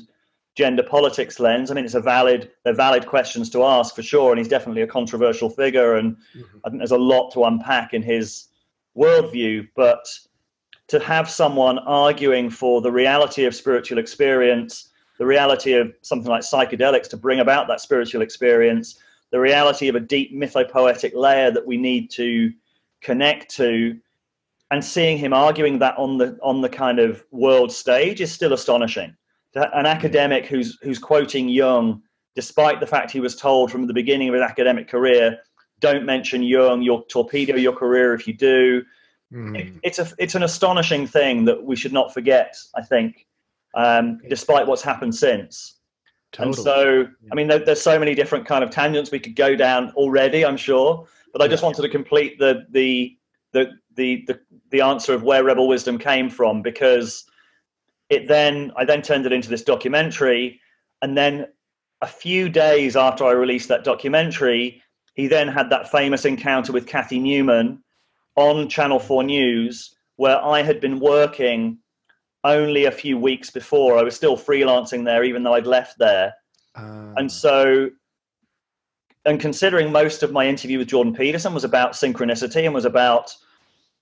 gender 0.56 0.84
politics 0.84 1.40
lens. 1.40 1.70
I 1.70 1.74
mean, 1.74 1.86
it's 1.86 1.94
a 1.94 2.02
valid, 2.02 2.52
they're 2.64 2.74
valid 2.74 3.06
questions 3.06 3.50
to 3.52 3.64
ask 3.64 3.96
for 3.96 4.04
sure. 4.04 4.32
And 4.32 4.40
he's 4.40 4.48
definitely 4.48 4.84
a 4.84 4.88
controversial 4.88 5.50
figure. 5.50 5.96
And 5.96 6.16
mm-hmm. 6.36 6.58
I 6.64 6.70
think 6.70 6.80
there's 6.80 6.92
a 6.92 6.98
lot 6.98 7.32
to 7.32 7.44
unpack 7.44 7.94
in 7.94 8.02
his 8.02 8.48
worldview. 8.96 9.68
But 9.76 10.08
to 10.88 11.00
have 11.00 11.30
someone 11.30 11.80
arguing 11.80 12.50
for 12.50 12.82
the 12.82 12.92
reality 12.92 13.46
of 13.46 13.56
spiritual 13.56 13.98
experience, 13.98 14.90
the 15.18 15.26
reality 15.26 15.74
of 15.74 15.92
something 16.02 16.30
like 16.30 16.44
psychedelics 16.44 17.10
to 17.10 17.18
bring 17.18 17.40
about 17.40 17.68
that 17.68 17.82
spiritual 17.82 18.22
experience, 18.22 19.00
the 19.32 19.40
reality 19.40 19.88
of 19.88 19.96
a 19.96 20.00
deep 20.00 20.34
mythopoetic 20.34 21.14
layer 21.16 21.52
that 21.52 21.66
we 21.66 21.78
need 21.78 22.10
to 22.12 22.52
connect 23.02 23.50
to 23.56 23.98
and 24.72 24.84
seeing 24.84 25.18
him 25.18 25.34
arguing 25.34 25.80
that 25.80 25.98
on 25.98 26.18
the 26.18 26.38
on 26.42 26.62
the 26.62 26.70
kind 26.70 27.00
of 27.00 27.24
world 27.32 27.72
stage 27.72 28.22
is 28.22 28.32
still 28.32 28.54
astonishing. 28.54 29.16
An 29.56 29.86
academic 29.86 30.46
who's 30.46 30.78
who's 30.82 31.00
quoting 31.00 31.50
Jung, 31.50 32.02
despite 32.36 32.80
the 32.80 32.88
fact 32.88 33.12
he 33.12 33.20
was 33.20 33.36
told 33.36 33.72
from 33.72 33.88
the 33.88 33.94
beginning 33.94 34.28
of 34.28 34.36
his 34.36 34.44
academic 34.44 34.88
career, 34.88 35.40
"Don't 35.80 36.06
mention 36.06 36.44
Jung. 36.44 36.82
You'll 36.82 37.04
torpedo 37.04 37.56
your 37.56 37.74
career 37.74 38.14
if 38.14 38.28
you 38.28 38.34
do." 38.34 38.84
Mm. 39.34 39.60
It, 39.60 39.74
it's 39.84 40.00
a 40.00 40.08
it's 40.20 40.36
an 40.36 40.44
astonishing 40.44 41.08
thing 41.08 41.46
that 41.46 41.64
we 41.64 41.76
should 41.76 41.94
not 41.94 42.14
forget. 42.14 42.56
I 42.76 42.82
think, 42.82 43.26
um, 43.74 44.20
despite 44.30 44.68
what's 44.68 44.84
happened 44.84 45.16
since. 45.16 45.76
Totally. 46.34 46.56
And 46.56 46.64
so, 46.64 47.08
I 47.32 47.36
mean, 47.36 47.48
there, 47.48 47.60
there's 47.60 47.82
so 47.82 47.98
many 47.98 48.14
different 48.14 48.46
kind 48.46 48.64
of 48.64 48.70
tangents 48.70 49.12
we 49.12 49.20
could 49.20 49.36
go 49.36 49.56
down 49.56 49.92
already. 49.92 50.46
I'm 50.46 50.58
sure. 50.58 51.08
But 51.34 51.42
I 51.42 51.48
just 51.48 51.64
wanted 51.64 51.82
to 51.84 51.90
complete 51.90 52.40
the 52.40 52.66
the 52.70 53.18
the 53.54 53.72
the 53.96 54.26
the, 54.28 54.40
the 54.72 54.82
answer 54.82 55.14
of 55.14 55.24
where 55.24 55.44
Rebel 55.44 55.68
Wisdom 55.68 55.98
came 55.98 56.30
from 56.30 56.62
because 56.62 57.26
it 58.10 58.28
then 58.28 58.72
I 58.78 58.86
then 58.86 59.02
turned 59.02 59.26
it 59.26 59.34
into 59.34 59.50
this 59.50 59.64
documentary, 59.64 60.60
and 61.02 61.18
then 61.18 61.48
a 62.02 62.08
few 62.08 62.50
days 62.50 62.96
after 62.96 63.26
I 63.26 63.32
released 63.32 63.70
that 63.70 63.84
documentary, 63.84 64.82
he 65.16 65.28
then 65.28 65.48
had 65.48 65.70
that 65.72 65.92
famous 65.92 66.26
encounter 66.26 66.72
with 66.72 66.88
Kathy 66.88 67.20
Newman 67.20 67.84
on 68.36 68.70
Channel 68.70 69.00
4 69.00 69.24
News, 69.24 69.96
where 70.16 70.40
I 70.44 70.62
had 70.62 70.80
been 70.80 71.00
working 71.00 71.80
only 72.44 72.86
a 72.86 72.92
few 72.92 73.18
weeks 73.18 73.50
before. 73.50 73.98
I 73.98 74.04
was 74.04 74.16
still 74.16 74.38
freelancing 74.38 75.04
there, 75.04 75.24
even 75.24 75.42
though 75.42 75.56
I'd 75.56 75.66
left 75.66 75.98
there. 75.98 76.36
Uh... 76.76 77.14
And 77.18 77.32
so 77.32 77.90
and 79.28 79.42
considering 79.42 79.92
most 79.92 80.24
of 80.24 80.32
my 80.32 80.48
interview 80.48 80.80
with 80.80 80.88
Jordan 80.88 81.14
Peterson 81.14 81.54
was 81.54 81.66
about 81.66 81.92
synchronicity 81.92 82.64
and 82.64 82.74
was 82.74 82.86
about 82.86 83.36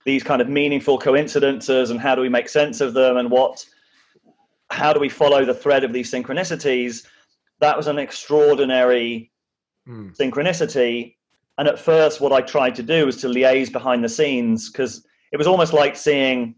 these 0.04 0.22
kind 0.22 0.40
of 0.40 0.48
meaningful 0.48 0.98
coincidences 0.98 1.90
and 1.90 2.00
how 2.00 2.14
do 2.14 2.22
we 2.22 2.28
make 2.28 2.48
sense 2.48 2.80
of 2.80 2.94
them 2.94 3.16
and 3.16 3.30
what 3.30 3.66
how 4.70 4.92
do 4.92 5.00
we 5.00 5.08
follow 5.08 5.44
the 5.44 5.54
thread 5.54 5.84
of 5.84 5.92
these 5.92 6.10
synchronicities 6.10 7.06
that 7.58 7.76
was 7.76 7.88
an 7.88 7.98
extraordinary 7.98 9.32
mm. 9.86 10.16
synchronicity 10.16 11.16
and 11.58 11.66
at 11.66 11.78
first 11.78 12.20
what 12.20 12.32
i 12.32 12.40
tried 12.40 12.74
to 12.74 12.82
do 12.82 13.06
was 13.06 13.16
to 13.16 13.26
liaise 13.26 13.70
behind 13.70 14.02
the 14.02 14.08
scenes 14.08 14.70
because 14.70 15.04
it 15.32 15.36
was 15.36 15.46
almost 15.46 15.72
like 15.72 15.96
seeing 15.96 16.54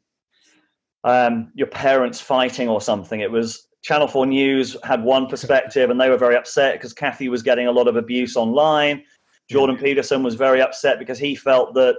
um, 1.04 1.50
your 1.54 1.68
parents 1.68 2.20
fighting 2.20 2.68
or 2.68 2.80
something 2.80 3.20
it 3.20 3.30
was 3.30 3.67
Channel 3.82 4.08
4 4.08 4.26
News 4.26 4.76
had 4.82 5.02
one 5.02 5.26
perspective 5.26 5.90
and 5.90 6.00
they 6.00 6.10
were 6.10 6.16
very 6.16 6.36
upset 6.36 6.74
because 6.74 6.92
Kathy 6.92 7.28
was 7.28 7.42
getting 7.42 7.66
a 7.66 7.72
lot 7.72 7.88
of 7.88 7.96
abuse 7.96 8.36
online. 8.36 9.02
Jordan 9.48 9.76
Peterson 9.76 10.22
was 10.22 10.34
very 10.34 10.60
upset 10.60 10.98
because 10.98 11.18
he 11.18 11.34
felt 11.34 11.74
that 11.74 11.96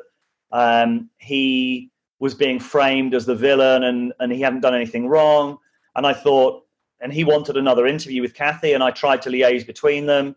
um, 0.52 1.10
he 1.18 1.90
was 2.20 2.36
being 2.36 2.60
framed 2.60 3.14
as 3.14 3.26
the 3.26 3.36
villain 3.36 3.84
and, 3.84 4.14
and 4.20 4.32
he 4.32 4.42
hadn't 4.42 4.60
done 4.60 4.76
anything 4.76 5.08
wrong. 5.08 5.58
And 5.96 6.06
I 6.06 6.14
thought, 6.14 6.66
and 7.02 7.14
he 7.14 7.24
wanted 7.24 7.58
another 7.58 7.88
interview 7.88 8.22
with 8.22 8.34
Kathy, 8.34 8.74
and 8.74 8.84
I 8.84 8.92
tried 8.92 9.22
to 9.24 9.30
liaise 9.30 9.66
between 9.66 10.06
them. 10.06 10.36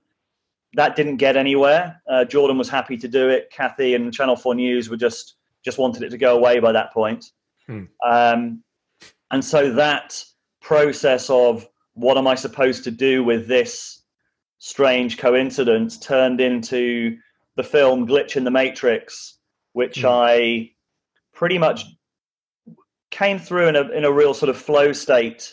That 0.75 0.96
didn't 0.96 1.16
get 1.16 1.37
anywhere. 1.37 2.00
Uh, 2.08 2.25
Jordan 2.25 2.56
was 2.56 2.68
happy 2.68 2.96
to 2.96 3.08
do 3.08 3.28
it. 3.28 3.50
Kathy 3.50 3.94
and 3.94 4.14
Channel 4.14 4.37
4 4.37 4.54
News 4.54 4.88
were 4.88 4.96
just 4.96 5.34
just 5.64 5.78
wanted 5.78 6.02
it 6.02 6.11
to 6.11 6.18
go 6.18 6.37
away 6.37 6.58
by 6.58 6.72
that 6.72 6.92
point. 6.92 7.32
Hmm. 7.66 7.84
Um, 8.04 8.62
and 9.30 9.44
so 9.44 9.72
that 9.72 10.25
process 10.62 11.28
of 11.28 11.69
what 11.95 12.16
am 12.16 12.26
I 12.26 12.35
supposed 12.35 12.85
to 12.85 12.90
do 12.90 13.23
with 13.23 13.49
this 13.49 14.02
strange 14.59 15.19
coincidence 15.19 15.99
turned 15.99 16.40
into 16.40 17.19
the 17.57 17.64
film 17.64 18.07
Glitch 18.07 18.37
in 18.37 18.45
the 18.45 18.50
Matrix, 18.50 19.38
which 19.73 20.02
mm. 20.02 20.09
I 20.09 20.71
pretty 21.35 21.59
much 21.59 21.85
came 23.11 23.38
through 23.38 23.69
in 23.69 23.76
a 23.76 23.88
in 23.90 24.04
a 24.04 24.12
real 24.12 24.35
sort 24.35 24.49
of 24.49 24.57
flow 24.57 24.92
state 24.92 25.52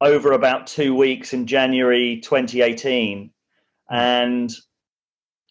over 0.00 0.32
about 0.32 0.66
two 0.66 0.94
weeks 0.94 1.32
in 1.32 1.46
January 1.46 2.20
2018, 2.22 3.30
and 3.90 4.52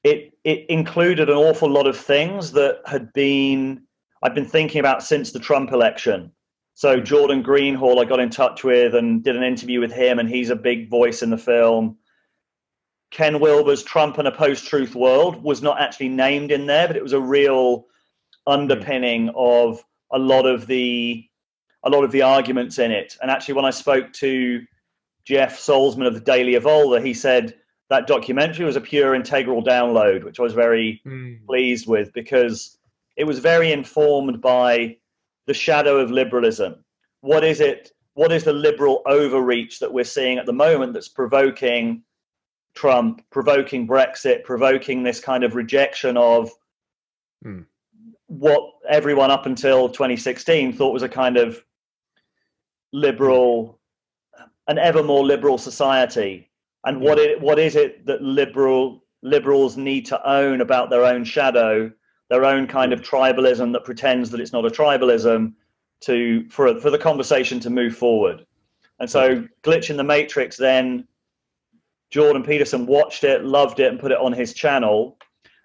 it 0.04 0.34
it 0.44 0.66
included 0.70 1.30
an 1.30 1.38
awful 1.38 1.70
lot 1.70 1.88
of 1.88 1.98
things 1.98 2.52
that 2.52 2.82
had 2.86 3.14
been 3.14 3.82
I've 4.22 4.36
been 4.36 4.46
thinking 4.46 4.80
about 4.80 5.04
since 5.04 5.32
the 5.32 5.40
Trump 5.40 5.72
election. 5.72 6.32
So 6.76 7.00
Jordan 7.00 7.42
Greenhall, 7.42 8.02
I 8.02 8.06
got 8.06 8.20
in 8.20 8.30
touch 8.30 8.66
with 8.66 8.96
and 8.96 9.24
did 9.24 9.38
an 9.38 9.44
interview 9.44 9.80
with 9.80 9.94
him, 9.94 10.20
and 10.20 10.30
he's 10.30 10.50
a 10.50 10.58
big 10.58 10.90
voice 10.90 11.24
in 11.24 11.30
the 11.30 11.38
film. 11.38 11.98
Ken 13.12 13.40
Wilber's 13.40 13.82
Trump 13.82 14.18
and 14.18 14.28
a 14.28 14.32
Post-Truth 14.32 14.94
World 14.94 15.42
was 15.42 15.62
not 15.62 15.80
actually 15.80 16.10
named 16.10 16.52
in 16.52 16.66
there, 16.66 16.86
but 16.86 16.98
it 16.98 17.04
was 17.04 17.14
a 17.14 17.20
real 17.20 17.86
underpinning 18.46 19.32
of 19.36 19.82
a 20.12 20.20
lot 20.20 20.46
of 20.46 20.68
the 20.68 21.26
a 21.84 21.90
lot 21.90 22.04
of 22.04 22.12
the 22.12 22.24
arguments 22.24 22.78
in 22.78 22.92
it. 22.92 23.16
And 23.22 23.32
actually, 23.32 23.54
when 23.54 23.66
I 23.66 23.70
spoke 23.70 24.12
to 24.14 24.62
Jeff 25.24 25.58
Salzman 25.58 26.08
of 26.08 26.14
the 26.14 26.20
Daily 26.20 26.56
Evolver, 26.56 27.04
he 27.04 27.14
said 27.14 27.56
that 27.90 28.08
documentary 28.08 28.66
was 28.66 28.76
a 28.76 28.82
pure 28.82 29.16
integral 29.16 29.64
download, 29.64 30.26
which 30.26 30.40
I 30.40 30.44
was 30.44 30.54
very 30.54 31.02
mm. 31.06 31.46
pleased 31.46 31.88
with 31.88 32.12
because 32.12 32.78
it 33.16 33.24
was 33.24 33.40
very 33.40 33.72
informed 33.72 34.42
by 34.42 34.98
the 35.48 35.54
shadow 35.54 35.98
of 35.98 36.12
liberalism. 36.12 36.84
What 37.22 37.44
is 37.44 37.62
it? 37.62 37.92
What 38.14 38.32
is 38.32 38.44
the 38.44 38.54
liberal 38.54 39.02
overreach 39.06 39.80
that 39.80 39.92
we're 39.92 40.06
seeing 40.06 40.38
at 40.38 40.46
the 40.46 40.54
moment 40.54 40.94
that's 40.94 41.10
provoking 41.10 42.04
Trump, 42.74 43.22
provoking 43.32 43.88
Brexit, 43.88 44.44
provoking 44.44 45.04
this 45.04 45.20
kind 45.20 45.44
of 45.44 45.56
rejection 45.56 46.18
of 46.18 46.52
mm. 47.46 47.66
what 48.28 48.72
everyone 48.88 49.32
up 49.32 49.46
until 49.46 49.90
2016 49.90 50.74
thought 50.74 50.94
was 50.94 51.04
a 51.04 51.10
kind 51.10 51.38
of 51.38 51.64
liberal, 52.94 53.80
an 54.68 54.78
ever 54.78 55.04
more 55.04 55.26
liberal 55.26 55.58
society, 55.58 56.50
and 56.86 57.02
what 57.02 57.18
it, 57.18 57.40
what 57.42 57.60
is 57.60 57.76
it 57.76 58.06
that 58.06 58.22
liberal 58.22 59.04
liberals 59.24 59.76
need 59.76 60.06
to 60.06 60.30
own 60.30 60.62
about 60.62 60.90
their 60.90 61.04
own 61.04 61.24
shadow, 61.24 61.92
their 62.30 62.46
own 62.46 62.68
kind 62.68 62.94
of 62.94 63.02
tribalism 63.02 63.72
that 63.74 63.84
pretends 63.84 64.32
that 64.32 64.40
it's 64.40 64.54
not 64.54 64.66
a 64.66 64.70
tribalism, 64.70 65.54
to 66.02 66.48
for 66.50 66.80
for 66.80 66.90
the 66.90 66.98
conversation 66.98 67.60
to 67.62 67.70
move 67.70 67.96
forward. 67.96 68.46
And 69.00 69.10
so, 69.10 69.46
glitch 69.64 69.90
in 69.90 69.98
the 69.98 70.04
matrix. 70.04 70.58
Then 70.58 71.08
Jordan 72.12 72.44
Peterson 72.44 72.86
watched 72.86 73.24
it, 73.24 73.44
loved 73.44 73.80
it, 73.80 73.92
and 73.92 74.00
put 74.00 74.12
it 74.12 74.18
on 74.18 74.32
his 74.34 74.54
channel, 74.54 75.18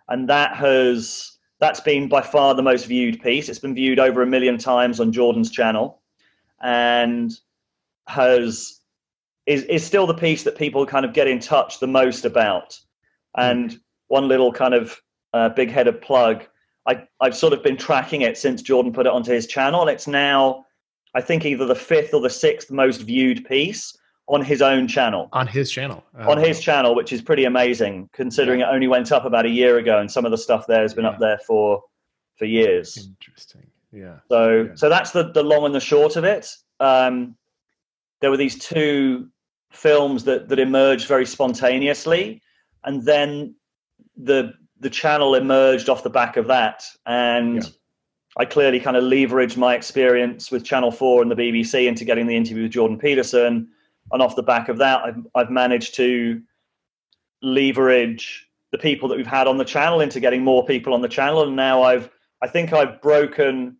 and 0.08 0.28
that 0.28 0.56
has 0.56 1.38
that's 1.60 1.80
been 1.80 2.08
by 2.08 2.22
far 2.22 2.54
the 2.54 2.62
most 2.62 2.86
viewed 2.86 3.22
piece. 3.22 3.48
It's 3.48 3.58
been 3.58 3.74
viewed 3.74 3.98
over 3.98 4.22
a 4.22 4.26
million 4.26 4.58
times 4.58 4.98
on 4.98 5.12
Jordan's 5.12 5.50
channel 5.50 6.00
and 6.62 7.32
has 8.08 8.80
is 9.46 9.64
is 9.64 9.84
still 9.84 10.06
the 10.06 10.14
piece 10.14 10.42
that 10.42 10.56
people 10.56 10.84
kind 10.86 11.04
of 11.04 11.12
get 11.12 11.28
in 11.28 11.38
touch 11.38 11.80
the 11.80 11.86
most 11.86 12.24
about. 12.24 12.78
Hmm. 13.36 13.42
And 13.42 13.80
one 14.08 14.28
little 14.28 14.52
kind 14.52 14.74
of 14.74 15.00
uh, 15.32 15.48
big 15.50 15.70
headed 15.70 16.00
plug. 16.00 16.44
I, 16.86 17.06
I've 17.20 17.36
sort 17.36 17.52
of 17.52 17.62
been 17.62 17.76
tracking 17.76 18.22
it 18.22 18.38
since 18.38 18.62
Jordan 18.62 18.92
put 18.92 19.06
it 19.06 19.12
onto 19.12 19.32
his 19.32 19.46
channel. 19.46 19.86
It's 19.88 20.06
now, 20.06 20.64
I 21.14 21.20
think, 21.20 21.44
either 21.44 21.66
the 21.66 21.74
fifth 21.74 22.14
or 22.14 22.20
the 22.20 22.30
sixth 22.30 22.70
most 22.70 23.02
viewed 23.02 23.44
piece 23.44 23.96
on 24.28 24.42
his 24.42 24.62
own 24.62 24.86
channel. 24.88 25.28
On 25.32 25.46
his 25.46 25.70
channel. 25.70 26.04
on 26.26 26.38
his 26.38 26.60
channel, 26.60 26.94
which 26.94 27.12
is 27.12 27.20
pretty 27.20 27.44
amazing, 27.44 28.08
considering 28.12 28.60
yeah. 28.60 28.70
it 28.70 28.74
only 28.74 28.86
went 28.86 29.12
up 29.12 29.24
about 29.24 29.44
a 29.44 29.48
year 29.48 29.78
ago, 29.78 29.98
and 29.98 30.10
some 30.10 30.24
of 30.24 30.30
the 30.30 30.38
stuff 30.38 30.66
there 30.66 30.82
has 30.82 30.94
been 30.94 31.04
yeah. 31.04 31.10
up 31.10 31.18
there 31.18 31.38
for 31.46 31.82
for 32.36 32.44
years. 32.46 32.96
Interesting. 32.96 33.66
Yeah. 33.92 34.18
So 34.28 34.62
yeah. 34.62 34.74
so 34.74 34.88
that's 34.88 35.10
the 35.10 35.30
the 35.32 35.42
long 35.42 35.66
and 35.66 35.74
the 35.74 35.80
short 35.80 36.16
of 36.16 36.24
it. 36.24 36.48
Um, 36.78 37.36
there 38.20 38.30
were 38.30 38.36
these 38.36 38.58
two 38.58 39.28
films 39.72 40.24
that 40.24 40.48
that 40.48 40.58
emerged 40.58 41.06
very 41.08 41.26
spontaneously, 41.26 42.40
and 42.84 43.04
then 43.04 43.54
the 44.16 44.54
the 44.80 44.90
channel 44.90 45.34
emerged 45.34 45.88
off 45.88 46.02
the 46.02 46.10
back 46.10 46.36
of 46.36 46.46
that, 46.48 46.84
and. 47.06 47.56
Yeah. 47.56 47.70
I 48.36 48.44
clearly 48.44 48.78
kind 48.78 48.96
of 48.96 49.02
leveraged 49.02 49.56
my 49.56 49.74
experience 49.74 50.52
with 50.52 50.64
Channel 50.64 50.92
4 50.92 51.22
and 51.22 51.30
the 51.30 51.34
BBC 51.34 51.88
into 51.88 52.04
getting 52.04 52.28
the 52.28 52.36
interview 52.36 52.62
with 52.62 52.72
Jordan 52.72 52.96
Peterson. 52.96 53.68
And 54.12 54.22
off 54.22 54.36
the 54.36 54.42
back 54.42 54.68
of 54.68 54.78
that, 54.78 55.02
I've, 55.02 55.26
I've 55.34 55.50
managed 55.50 55.96
to 55.96 56.40
leverage 57.42 58.48
the 58.70 58.78
people 58.78 59.08
that 59.08 59.16
we've 59.16 59.26
had 59.26 59.46
on 59.46 59.58
the 59.58 59.64
channel 59.64 60.00
into 60.00 60.20
getting 60.20 60.44
more 60.44 60.64
people 60.64 60.94
on 60.94 61.02
the 61.02 61.08
channel. 61.08 61.42
And 61.42 61.56
now 61.56 61.82
I've, 61.82 62.08
I 62.40 62.46
think 62.46 62.72
I've 62.72 63.02
broken 63.02 63.76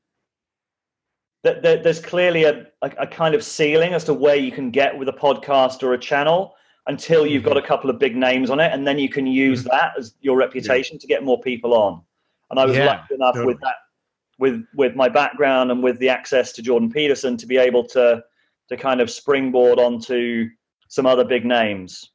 that 1.42 1.62
there's 1.62 2.00
clearly 2.00 2.44
a, 2.44 2.66
a, 2.82 2.90
a, 2.98 3.06
kind 3.06 3.34
of 3.34 3.42
ceiling 3.42 3.94
as 3.94 4.04
to 4.04 4.12
where 4.12 4.36
you 4.36 4.52
can 4.52 4.70
get 4.70 4.98
with 4.98 5.08
a 5.08 5.12
podcast 5.12 5.82
or 5.82 5.94
a 5.94 5.98
channel 5.98 6.54
until 6.86 7.26
you've 7.26 7.42
got 7.42 7.56
mm-hmm. 7.56 7.64
a 7.64 7.68
couple 7.68 7.90
of 7.90 7.98
big 7.98 8.16
names 8.16 8.50
on 8.50 8.60
it, 8.60 8.72
and 8.72 8.86
then 8.86 8.98
you 8.98 9.08
can 9.08 9.26
use 9.26 9.60
mm-hmm. 9.60 9.70
that 9.70 9.92
as 9.98 10.14
your 10.20 10.36
reputation 10.36 10.96
yeah. 10.96 11.00
to 11.00 11.06
get 11.06 11.24
more 11.24 11.40
people 11.40 11.74
on. 11.74 12.02
And 12.50 12.58
I 12.58 12.66
was 12.66 12.76
yeah, 12.76 12.86
lucky 12.86 13.14
enough 13.14 13.34
totally. 13.34 13.54
with 13.54 13.60
that, 13.60 13.74
with 14.38 14.64
with 14.74 14.96
my 14.96 15.08
background 15.08 15.70
and 15.70 15.82
with 15.82 15.98
the 15.98 16.08
access 16.08 16.52
to 16.52 16.62
Jordan 16.62 16.90
Peterson 16.90 17.36
to 17.36 17.46
be 17.46 17.56
able 17.56 17.84
to 17.88 18.22
to 18.68 18.76
kind 18.76 19.00
of 19.00 19.10
springboard 19.10 19.78
onto 19.78 20.48
some 20.88 21.06
other 21.06 21.24
big 21.24 21.44
names. 21.44 22.10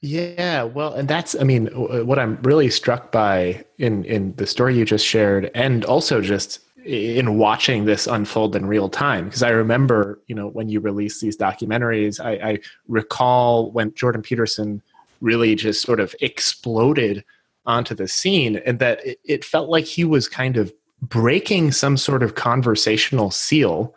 Yeah, 0.00 0.64
well, 0.64 0.94
and 0.94 1.06
that's 1.06 1.36
I 1.40 1.44
mean 1.44 1.66
what 1.66 2.18
I'm 2.18 2.36
really 2.42 2.70
struck 2.70 3.12
by 3.12 3.64
in 3.78 4.04
in 4.04 4.34
the 4.34 4.46
story 4.46 4.76
you 4.76 4.84
just 4.84 5.06
shared 5.06 5.50
and 5.54 5.84
also 5.84 6.20
just 6.20 6.58
in 6.84 7.38
watching 7.38 7.84
this 7.84 8.06
unfold 8.06 8.56
in 8.56 8.66
real 8.66 8.88
time. 8.88 9.26
Because 9.26 9.42
i 9.42 9.50
remember 9.50 10.20
you 10.26 10.34
know 10.34 10.48
when 10.48 10.68
you 10.68 10.80
release 10.80 11.20
these 11.20 11.36
documentaries 11.36 12.22
I, 12.24 12.50
I, 12.50 12.58
recall 12.88 13.70
when 13.72 13.94
jordan 13.94 14.22
peterson 14.22 14.82
really 15.20 15.54
just 15.54 15.82
sort 15.82 16.00
of 16.00 16.14
exploded 16.20 17.24
onto 17.64 17.94
the 17.94 18.08
scene 18.08 18.56
and 18.66 18.78
that 18.80 19.04
it, 19.06 19.20
it 19.24 19.44
felt 19.44 19.68
like 19.68 19.84
he 19.84 20.04
was 20.04 20.28
kind 20.28 20.56
of 20.56 20.72
breaking 21.00 21.72
some 21.72 21.96
sort 21.96 22.22
of 22.22 22.34
conversational 22.34 23.30
seal 23.30 23.94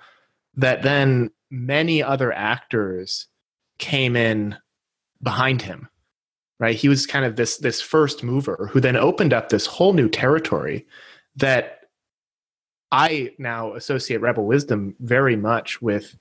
that 0.55 0.83
then 0.83 1.31
many 1.49 2.01
other 2.01 2.31
actors 2.33 3.27
came 3.79 4.15
in 4.15 4.55
behind 5.21 5.61
him 5.61 5.89
right? 6.59 6.75
He 6.75 6.87
was 6.87 7.05
kind 7.05 7.25
of 7.25 7.35
this 7.35 7.57
this 7.57 7.81
first 7.81 8.23
mover 8.23 8.69
who 8.71 8.79
then 8.79 8.95
opened 8.95 9.33
up 9.33 9.49
this 9.49 9.65
whole 9.65 9.93
new 9.93 10.09
territory 10.09 10.85
that 11.35 11.74
I 12.91 13.33
now 13.37 13.73
associate 13.73 14.21
Rebel 14.21 14.45
Wisdom 14.45 14.95
very 14.99 15.35
much 15.35 15.81
with 15.81 16.17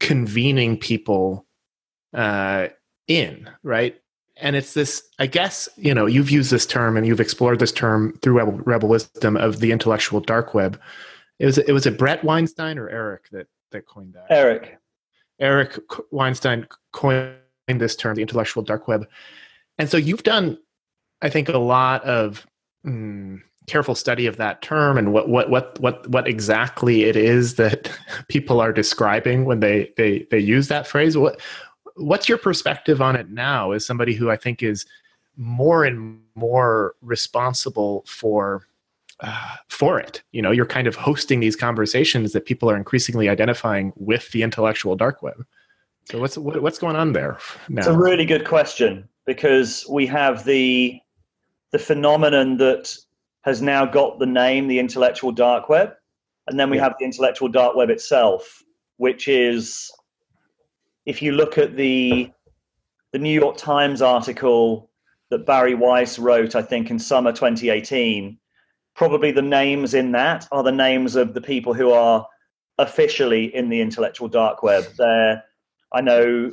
convening 0.00 0.78
people 0.78 1.46
uh, 2.12 2.68
in, 3.08 3.50
right? 3.62 4.00
And 4.36 4.56
it's 4.56 4.74
this, 4.74 5.02
I 5.18 5.26
guess, 5.26 5.68
you 5.76 5.94
know, 5.94 6.06
you've 6.06 6.30
used 6.30 6.50
this 6.50 6.66
term 6.66 6.96
and 6.96 7.06
you've 7.06 7.20
explored 7.20 7.58
this 7.58 7.72
term 7.72 8.18
through 8.20 8.38
Rebel, 8.38 8.52
Rebel 8.64 8.88
Wisdom 8.88 9.36
of 9.36 9.60
the 9.60 9.72
intellectual 9.72 10.20
dark 10.20 10.54
web. 10.54 10.80
It 11.38 11.46
was, 11.46 11.58
it 11.58 11.72
was 11.72 11.86
it 11.86 11.98
Bret 11.98 12.22
Weinstein 12.24 12.78
or 12.78 12.88
Eric 12.88 13.28
that, 13.30 13.46
that 13.70 13.86
coined 13.86 14.14
that? 14.14 14.26
Eric. 14.30 14.78
Eric 15.40 15.78
Weinstein 16.10 16.66
coined 16.92 17.34
this 17.68 17.96
term, 17.96 18.14
the 18.14 18.22
intellectual 18.22 18.62
dark 18.62 18.88
web. 18.88 19.06
And 19.78 19.88
so 19.88 19.96
you've 19.96 20.22
done, 20.22 20.58
I 21.22 21.28
think, 21.28 21.48
a 21.48 21.58
lot 21.58 22.04
of 22.04 22.46
mm, 22.86 23.40
careful 23.66 23.94
study 23.94 24.26
of 24.26 24.36
that 24.36 24.60
term 24.62 24.98
and 24.98 25.12
what 25.12 25.28
what 25.28 25.48
what 25.50 25.78
what 25.80 26.06
what 26.08 26.28
exactly 26.28 27.04
it 27.04 27.16
is 27.16 27.54
that 27.54 27.90
people 28.28 28.60
are 28.60 28.72
describing 28.72 29.44
when 29.44 29.60
they 29.60 29.92
they 29.96 30.26
they 30.30 30.38
use 30.38 30.68
that 30.68 30.86
phrase. 30.86 31.16
What 31.16 31.40
what's 31.96 32.28
your 32.28 32.38
perspective 32.38 33.00
on 33.00 33.16
it 33.16 33.30
now 33.30 33.70
as 33.70 33.86
somebody 33.86 34.14
who 34.14 34.28
i 34.28 34.36
think 34.36 34.64
is 34.64 34.84
more 35.36 35.84
and 35.84 36.20
more 36.34 36.96
responsible 37.02 38.04
for 38.06 38.66
uh, 39.20 39.56
for 39.68 39.98
it? 39.98 40.22
You 40.32 40.42
know 40.42 40.50
you're 40.50 40.66
kind 40.66 40.86
of 40.86 40.94
hosting 40.94 41.40
these 41.40 41.56
conversations 41.56 42.32
that 42.32 42.44
people 42.44 42.70
are 42.70 42.76
increasingly 42.76 43.28
identifying 43.28 43.92
with 43.96 44.30
the 44.32 44.42
intellectual 44.42 44.96
dark 44.96 45.22
web. 45.22 45.44
So 46.10 46.20
what's 46.20 46.36
what, 46.36 46.60
what's 46.60 46.78
going 46.78 46.96
on 46.96 47.12
there 47.12 47.38
now? 47.68 47.80
it's 47.80 47.88
a 47.88 47.96
really 47.96 48.26
good 48.26 48.44
question 48.44 49.08
because 49.26 49.86
we 49.88 50.06
have 50.06 50.44
the 50.44 51.00
the 51.70 51.78
phenomenon 51.78 52.58
that 52.58 52.94
has 53.44 53.62
now 53.62 53.84
got 53.84 54.18
the 54.18 54.26
name 54.26 54.68
the 54.68 54.78
intellectual 54.78 55.32
dark 55.32 55.68
web 55.68 55.92
and 56.46 56.58
then 56.58 56.70
we 56.70 56.76
yeah. 56.76 56.84
have 56.84 56.94
the 56.98 57.04
intellectual 57.04 57.48
dark 57.48 57.76
web 57.76 57.90
itself 57.90 58.62
which 58.96 59.28
is 59.28 59.90
if 61.06 61.20
you 61.22 61.32
look 61.32 61.58
at 61.58 61.76
the 61.76 62.30
the 63.12 63.18
new 63.18 63.40
york 63.40 63.56
times 63.56 64.02
article 64.02 64.90
that 65.30 65.46
Bari 65.46 65.74
weiss 65.74 66.18
wrote 66.18 66.54
i 66.54 66.62
think 66.62 66.90
in 66.90 66.98
summer 66.98 67.32
2018 67.32 68.38
probably 68.94 69.32
the 69.32 69.42
names 69.42 69.94
in 69.94 70.12
that 70.12 70.46
are 70.52 70.62
the 70.62 70.72
names 70.72 71.16
of 71.16 71.34
the 71.34 71.40
people 71.40 71.74
who 71.74 71.90
are 71.90 72.26
officially 72.78 73.54
in 73.54 73.68
the 73.68 73.80
intellectual 73.80 74.28
dark 74.28 74.62
web. 74.62 74.84
There, 74.96 75.42
I 75.92 76.00
know 76.00 76.52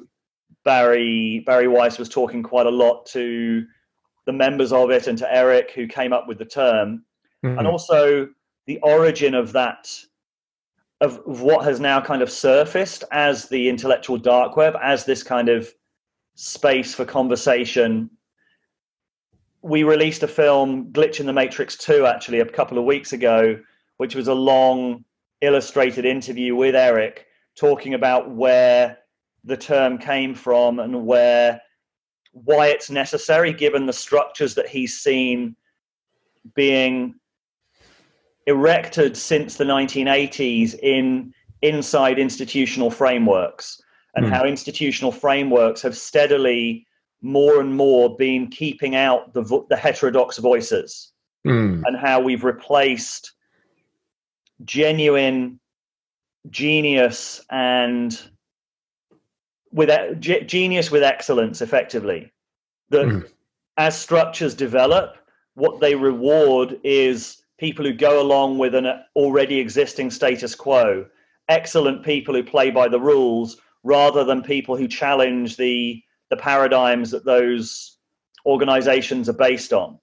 Bari 0.64 1.44
Bari 1.46 1.68
Weiss 1.68 1.98
was 1.98 2.10
talking 2.10 2.44
quite 2.44 2.68
a 2.68 2.72
lot 2.72 3.06
to 3.08 3.66
the 4.26 4.34
members 4.34 4.72
of 4.72 4.92
it 4.92 5.08
and 5.08 5.18
to 5.18 5.34
Eric 5.34 5.72
who 5.72 5.88
came 5.88 6.14
up 6.14 6.28
with 6.28 6.38
the 6.38 6.46
term, 6.46 7.04
mm-hmm. 7.44 7.58
and 7.58 7.68
also 7.68 8.30
the 8.68 8.80
origin 8.80 9.34
of 9.34 9.52
that 9.54 9.88
of, 11.02 11.20
of 11.28 11.42
what 11.42 11.66
has 11.66 11.80
now 11.80 12.00
kind 12.00 12.22
of 12.22 12.32
surfaced 12.32 13.04
as 13.12 13.50
the 13.50 13.68
intellectual 13.68 14.18
dark 14.18 14.56
web, 14.56 14.76
as 14.82 15.04
this 15.04 15.24
kind 15.24 15.50
of 15.50 15.74
space 16.36 16.94
for 16.94 17.04
conversation. 17.04 18.10
We 19.64 19.84
released 19.84 20.24
a 20.24 20.28
film, 20.28 20.92
Glitch 20.92 21.20
in 21.20 21.26
the 21.26 21.34
Matrix 21.34 21.76
2, 21.78 22.06
actually, 22.06 22.40
a 22.40 22.46
couple 22.46 22.78
of 22.78 22.86
weeks 22.86 23.14
ago, 23.14 23.60
which 23.98 24.16
was 24.16 24.28
a 24.28 24.34
long 24.34 25.04
illustrated 25.42 26.06
interview 26.06 26.56
with 26.56 26.76
Eric 26.76 27.26
talking 27.56 27.96
about 27.96 28.32
where 28.32 28.98
the 29.44 29.58
term 29.58 29.98
came 29.98 30.36
from 30.36 30.80
and 30.80 31.06
where 31.06 31.60
why 32.32 32.68
it's 32.68 32.90
necessary 32.90 33.54
given 33.54 33.86
the 33.86 33.94
structures 33.94 34.56
that 34.56 34.68
he's 34.68 35.00
seen 35.00 35.56
being 36.56 37.16
erected 38.48 39.16
since 39.16 39.56
the 39.56 39.64
1980s 39.64 40.78
in 40.82 41.34
inside 41.62 42.18
institutional 42.18 42.90
frameworks 42.90 43.82
and 44.16 44.26
mm. 44.26 44.30
how 44.30 44.44
institutional 44.46 45.12
frameworks 45.12 45.82
have 45.82 45.96
steadily 45.96 46.86
more 47.22 47.62
and 47.62 47.76
more 47.76 48.16
been 48.18 48.48
keeping 48.48 48.96
out 48.96 49.32
the, 49.34 49.64
the 49.70 49.76
heterodox 49.76 50.38
voices 50.40 51.14
mm. 51.46 51.84
and 51.86 51.98
how 51.98 52.20
we've 52.20 52.44
replaced 52.44 53.34
genuine 54.66 55.60
genius 56.50 57.46
and 57.52 58.31
with 59.72 60.20
genius 60.20 60.92
with 60.92 61.04
excellence 61.04 61.62
effectively 61.62 62.32
that 62.90 63.06
mm. 63.06 63.30
as 63.78 63.98
structures 63.98 64.54
develop 64.54 65.18
what 65.56 65.80
they 65.80 65.96
reward 65.96 66.80
is 66.84 67.42
people 67.58 67.86
who 67.86 67.94
go 67.94 68.22
along 68.22 68.58
with 68.58 68.76
an 68.76 68.88
already 69.16 69.60
existing 69.60 70.10
status 70.10 70.56
quo, 70.56 71.06
excellent 71.48 72.04
people 72.04 72.34
who 72.34 72.44
play 72.44 72.72
by 72.72 72.88
the 72.88 73.00
rules, 73.00 73.58
rather 73.84 74.24
than 74.24 74.42
people 74.42 74.76
who 74.76 74.88
challenge 74.88 75.58
the 75.58 76.02
the 76.30 76.38
paradigms 76.38 77.12
that 77.12 77.26
those 77.26 77.98
organizations 78.46 79.28
are 79.28 79.34
based 79.34 79.74
on. 79.74 80.00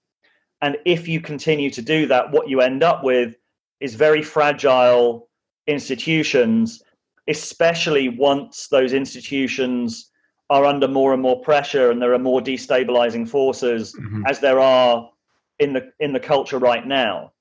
And 0.60 0.76
if 0.84 1.08
you 1.08 1.20
continue 1.20 1.70
to 1.70 1.80
do 1.80 2.06
that, 2.06 2.30
what 2.30 2.48
you 2.48 2.60
end 2.60 2.82
up 2.82 3.02
with 3.02 3.34
is 3.80 3.94
very 3.94 4.22
fragile 4.22 5.28
institutions, 5.66 6.82
especially 7.28 8.08
once 8.08 8.68
those 8.68 8.92
institutions 8.92 10.10
are 10.50 10.64
under 10.64 10.88
more 10.88 11.12
and 11.12 11.22
more 11.22 11.40
pressure 11.42 11.90
and 11.90 12.00
there 12.00 12.14
are 12.14 12.18
more 12.18 12.40
destabilizing 12.40 13.28
forces 13.28 13.94
mm-hmm. 13.94 14.22
as 14.26 14.40
there 14.40 14.58
are 14.58 15.10
in 15.58 15.72
the 15.72 15.92
in 16.00 16.12
the 16.12 16.20
culture 16.20 16.58
right 16.58 16.86
now 16.86 17.32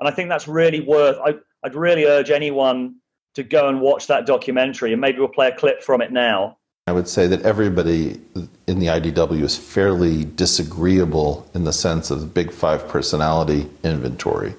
and 0.00 0.08
I 0.08 0.14
think 0.14 0.28
that's 0.28 0.48
really 0.48 0.80
worth. 0.80 1.18
I, 1.24 1.34
I'd 1.62 1.74
really 1.74 2.04
urge 2.04 2.30
anyone 2.30 2.96
to 3.34 3.42
go 3.42 3.68
and 3.68 3.80
watch 3.80 4.06
that 4.06 4.26
documentary, 4.26 4.92
and 4.92 5.00
maybe 5.00 5.18
we'll 5.18 5.28
play 5.28 5.48
a 5.48 5.56
clip 5.56 5.82
from 5.82 6.02
it 6.02 6.12
now. 6.12 6.58
I 6.86 6.92
would 6.92 7.08
say 7.08 7.26
that 7.28 7.42
everybody 7.42 8.20
in 8.66 8.78
the 8.78 8.86
IDW 8.88 9.42
is 9.42 9.56
fairly 9.56 10.24
disagreeable 10.24 11.48
in 11.54 11.64
the 11.64 11.72
sense 11.72 12.10
of 12.10 12.20
the 12.20 12.26
big 12.26 12.52
five 12.52 12.86
personality 12.86 13.68
inventory. 13.82 14.54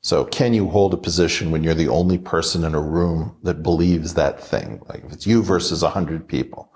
So, 0.00 0.24
can 0.24 0.54
you 0.54 0.68
hold 0.68 0.94
a 0.94 0.96
position 0.96 1.50
when 1.50 1.64
you're 1.64 1.74
the 1.74 1.88
only 1.88 2.18
person 2.18 2.64
in 2.64 2.74
a 2.74 2.80
room 2.80 3.36
that 3.42 3.62
believes 3.62 4.14
that 4.14 4.40
thing? 4.40 4.80
Like 4.88 5.04
if 5.04 5.12
it's 5.12 5.26
you 5.26 5.42
versus 5.42 5.82
a 5.82 5.86
100 5.86 6.28
people. 6.28 6.72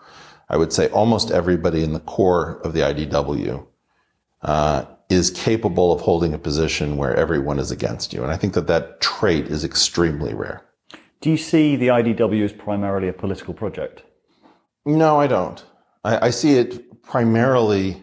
I 0.48 0.56
would 0.56 0.72
say 0.72 0.88
almost 0.88 1.30
everybody 1.30 1.82
in 1.82 1.92
the 1.92 2.00
core 2.00 2.60
of 2.64 2.74
the 2.74 2.80
IDW 2.80 3.66
uh, 4.42 4.84
is 5.08 5.30
capable 5.30 5.92
of 5.92 6.00
holding 6.00 6.34
a 6.34 6.38
position 6.38 6.96
where 6.96 7.14
everyone 7.14 7.58
is 7.58 7.70
against 7.70 8.12
you. 8.12 8.22
And 8.22 8.32
I 8.32 8.36
think 8.36 8.54
that 8.54 8.66
that 8.66 9.00
trait 9.00 9.46
is 9.46 9.64
extremely 9.64 10.34
rare. 10.34 10.62
Do 11.20 11.30
you 11.30 11.36
see 11.36 11.76
the 11.76 11.88
IDW 11.88 12.44
as 12.44 12.52
primarily 12.52 13.08
a 13.08 13.12
political 13.12 13.54
project? 13.54 14.02
No, 14.84 15.20
I 15.20 15.26
don't. 15.28 15.64
I, 16.04 16.26
I 16.26 16.30
see 16.30 16.58
it 16.58 17.02
primarily 17.02 18.02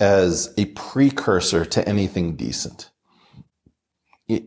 as 0.00 0.52
a 0.58 0.64
precursor 0.66 1.64
to 1.64 1.88
anything 1.88 2.34
decent 2.34 2.90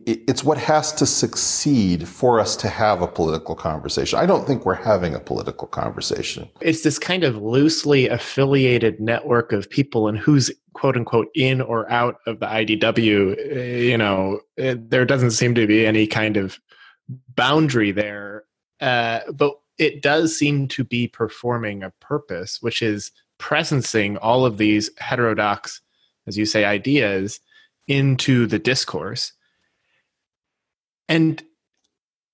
it's 0.06 0.44
what 0.44 0.58
has 0.58 0.92
to 0.92 1.06
succeed 1.06 2.08
for 2.08 2.40
us 2.40 2.56
to 2.56 2.68
have 2.68 3.02
a 3.02 3.06
political 3.06 3.54
conversation. 3.54 4.18
I 4.18 4.26
don't 4.26 4.46
think 4.46 4.64
we're 4.64 4.74
having 4.74 5.14
a 5.14 5.20
political 5.20 5.68
conversation. 5.68 6.48
It's 6.60 6.82
this 6.82 6.98
kind 6.98 7.24
of 7.24 7.36
loosely 7.36 8.08
affiliated 8.08 9.00
network 9.00 9.52
of 9.52 9.68
people 9.68 10.08
and 10.08 10.18
who's 10.18 10.50
quote 10.72 10.96
unquote 10.96 11.28
in 11.34 11.60
or 11.60 11.90
out 11.90 12.18
of 12.26 12.40
the 12.40 12.46
IDW. 12.46 13.36
Eh, 13.56 13.78
you 13.82 13.98
know, 13.98 14.40
it, 14.56 14.90
there 14.90 15.04
doesn't 15.04 15.32
seem 15.32 15.54
to 15.54 15.66
be 15.66 15.86
any 15.86 16.06
kind 16.06 16.36
of 16.36 16.58
boundary 17.34 17.92
there. 17.92 18.44
Uh, 18.80 19.20
but 19.32 19.54
it 19.78 20.02
does 20.02 20.36
seem 20.36 20.68
to 20.68 20.84
be 20.84 21.08
performing 21.08 21.82
a 21.82 21.92
purpose, 22.00 22.58
which 22.60 22.82
is 22.82 23.12
presencing 23.38 24.18
all 24.20 24.46
of 24.46 24.58
these 24.58 24.90
heterodox, 24.98 25.80
as 26.26 26.36
you 26.38 26.46
say, 26.46 26.64
ideas 26.64 27.40
into 27.88 28.46
the 28.46 28.58
discourse 28.58 29.32
and 31.08 31.42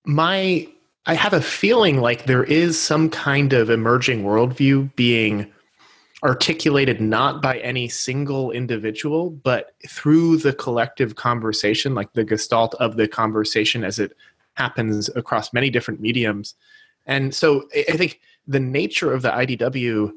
my 0.04 0.68
I 1.06 1.14
have 1.14 1.32
a 1.32 1.40
feeling 1.40 2.00
like 2.00 2.26
there 2.26 2.44
is 2.44 2.80
some 2.80 3.11
kind 3.11 3.52
of 3.52 3.70
emerging 3.70 4.22
worldview 4.22 4.94
being 4.94 5.50
articulated 6.22 7.00
not 7.00 7.42
by 7.42 7.58
any 7.58 7.88
single 7.88 8.52
individual, 8.52 9.30
but 9.30 9.72
through 9.88 10.37
the 10.37 10.52
collective 10.52 11.16
conversation, 11.16 11.96
like 11.96 12.12
the 12.12 12.22
gestalt 12.22 12.74
of 12.74 12.96
the 12.96 13.08
conversation 13.08 13.82
as 13.82 13.98
it 13.98 14.12
happens 14.54 15.11
across 15.16 15.52
many 15.52 15.70
different 15.70 16.00
mediums. 16.00 16.54
And 17.06 17.35
so 17.35 17.68
I 17.88 17.96
think 17.96 18.20
the 18.46 18.61
nature 18.61 19.12
of 19.12 19.22
the 19.22 19.30
IDW 19.30 20.12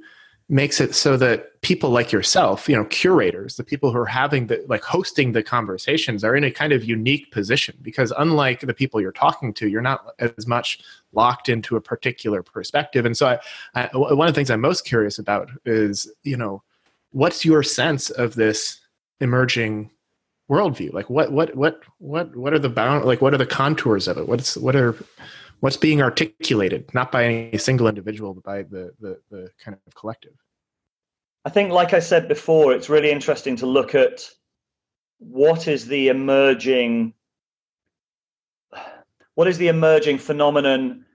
makes 0.48 0.80
it 0.80 0.94
so 0.94 1.18
that 1.18 1.60
people 1.62 1.90
like 1.90 2.12
yourself 2.12 2.70
you 2.70 2.76
know 2.76 2.86
curators 2.86 3.56
the 3.56 3.64
people 3.64 3.92
who 3.92 3.98
are 3.98 4.06
having 4.06 4.46
the 4.46 4.64
like 4.70 4.84
hosting 4.84 5.32
the 5.32 5.42
conversations 5.42 6.24
are 6.24 6.36
in 6.36 6.44
a 6.44 6.52
kind 6.52 6.72
of 6.72 6.84
unique 6.84 7.32
position 7.32 7.76
because 7.82 8.14
unlike 8.20 8.60
the 8.60 8.74
people 8.74 9.02
you're 9.02 9.12
talking 9.12 9.52
to 9.52 9.68
you're 9.68 9.82
not 9.82 10.14
as 10.20 10.46
much 10.46 10.80
locked 11.14 11.50
into 11.50 11.76
a 11.76 11.82
particular 11.82 12.44
perspective. 12.44 13.06
And 13.06 13.18
so 13.18 13.40
I, 13.74 13.90
I, 13.92 13.98
one 13.98 14.28
of 14.28 14.34
the 14.34 14.38
things 14.38 14.52
i'm 14.52 14.62
most 14.62 14.86
curious 14.86 15.18
about 15.18 15.50
is 15.66 16.12
you 16.24 16.38
know 16.38 16.62
what's 17.12 17.46
your 17.46 17.64
sense 17.64 18.10
of 18.10 18.36
this 18.36 18.82
emerging 19.22 19.90
worldview? 20.50 20.94
Like 20.94 21.10
what 21.10 21.32
what 21.32 21.56
what 21.56 21.82
what 22.00 22.36
what 22.36 22.54
are 22.54 22.60
the 22.60 22.70
bound 22.70 23.06
like 23.06 23.22
what 23.22 23.34
are 23.34 23.38
the 23.38 23.46
contours 23.46 24.08
of 24.08 24.18
it? 24.18 24.28
What's 24.28 24.58
what 24.58 24.76
are 24.76 24.96
what's 25.60 25.78
being 25.78 26.02
articulated, 26.02 26.94
not 26.94 27.12
by 27.12 27.26
any 27.26 27.58
single 27.58 27.88
individual, 27.88 28.34
but 28.34 28.44
by 28.44 28.64
the, 28.64 28.92
the, 29.00 29.20
the 29.32 29.50
kind 29.64 29.78
of 29.88 29.96
collective. 29.96 30.34
I 31.46 31.50
think, 31.50 31.72
like 31.72 31.94
I 31.94 32.00
said 32.00 32.28
before, 32.28 32.74
it's 32.74 32.90
really 32.90 33.12
interesting 33.12 33.56
to 33.58 33.66
look 33.66 33.94
at 33.96 34.28
what 35.20 35.68
is 35.68 35.88
the 35.88 36.10
emerging 36.10 37.14
what 39.36 39.48
is 39.50 39.58
the 39.58 39.68
emerging 39.68 40.18
phenomenon 40.18 41.06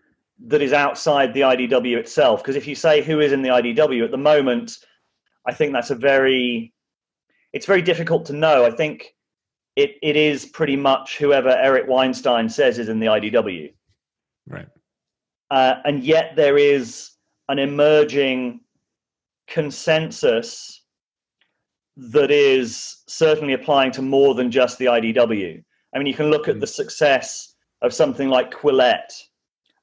that 0.47 0.63
is 0.63 0.73
outside 0.73 1.33
the 1.33 1.41
IDW 1.41 1.97
itself? 1.97 2.43
Because 2.43 2.57
if 2.57 2.67
you 2.67 2.75
say 2.75 3.03
who 3.03 3.21
is 3.21 3.33
in 3.33 3.43
the 3.43 3.49
IDW 3.49 4.05
at 4.05 4.11
the 4.11 4.19
moment, 4.19 4.77
I 5.47 5.55
think 5.55 5.73
that's 5.73 5.91
a 5.91 5.95
very 5.95 6.73
it's 7.53 7.67
very 7.67 7.83
difficult 7.83 8.27
to 8.27 8.33
know. 8.33 8.65
I 8.65 8.71
think 8.71 9.15
it, 9.75 9.97
it 10.03 10.17
is 10.17 10.47
pretty 10.47 10.77
much 10.77 11.19
whoever 11.19 11.49
Eric 11.49 11.89
Weinstein 11.89 12.49
says 12.49 12.79
is 12.79 12.89
in 12.89 13.01
the 13.01 13.07
IDW. 13.07 13.73
Right. 14.51 14.69
Uh, 15.51 15.77
and 15.85 16.05
yet 16.05 16.35
there 16.37 16.59
is 16.59 17.11
an 17.49 17.59
emerging 17.59 18.61
consensus 19.49 20.85
that 21.97 22.31
is 22.31 23.03
certainly 23.09 23.55
applying 23.55 23.91
to 23.93 24.03
more 24.03 24.35
than 24.35 24.51
just 24.51 24.79
the 24.79 24.87
IDW. 24.87 25.63
I 25.95 25.99
mean, 25.99 26.07
you 26.07 26.15
can 26.15 26.31
look 26.31 26.49
at 26.49 26.57
mm. 26.57 26.61
the 26.61 26.67
success 26.67 27.55
of 27.83 27.93
something 27.93 28.29
like 28.29 28.53
Quillette 28.53 29.13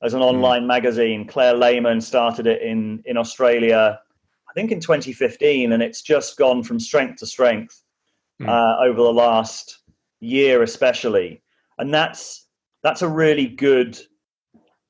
as 0.01 0.13
an 0.13 0.21
mm. 0.21 0.25
online 0.25 0.63
mm. 0.63 0.67
magazine. 0.67 1.27
Claire 1.27 1.53
Lehmann 1.53 1.99
started 2.01 2.47
it 2.47 2.61
in, 2.61 3.01
in 3.05 3.17
Australia, 3.17 3.99
I 4.49 4.53
think 4.53 4.71
in 4.71 4.79
2015, 4.79 5.73
and 5.73 5.83
it's 5.83 6.01
just 6.01 6.37
gone 6.37 6.63
from 6.63 6.79
strength 6.79 7.19
to 7.19 7.25
strength 7.25 7.83
mm. 8.41 8.47
uh, 8.47 8.83
over 8.83 9.01
the 9.01 9.13
last 9.13 9.79
year, 10.19 10.63
especially. 10.63 11.41
And 11.77 11.93
that's 11.93 12.45
that's 12.83 13.01
a 13.01 13.07
really 13.07 13.47
good 13.47 13.99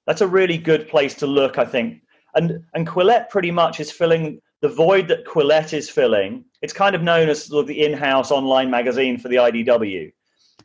that's 0.08 0.22
a 0.22 0.28
really 0.28 0.58
good 0.58 0.88
place 0.88 1.14
to 1.16 1.28
look, 1.28 1.60
I 1.60 1.66
think. 1.66 2.02
And 2.34 2.64
and 2.74 2.88
Quillette 2.88 3.30
pretty 3.30 3.52
much 3.52 3.80
is 3.80 3.92
filling 3.92 4.42
the 4.62 4.70
void 4.70 5.08
that 5.10 5.26
Quillette 5.26 5.74
is 5.74 5.90
filling. 5.90 6.44
It's 6.62 6.74
kind 6.74 6.96
of 6.96 7.04
known 7.04 7.30
as 7.30 7.46
sort 7.46 7.62
of 7.62 7.68
the 7.68 7.86
in-house 7.86 8.32
online 8.32 8.72
magazine 8.72 9.20
for 9.20 9.28
the 9.28 9.36
IDW. 9.36 10.12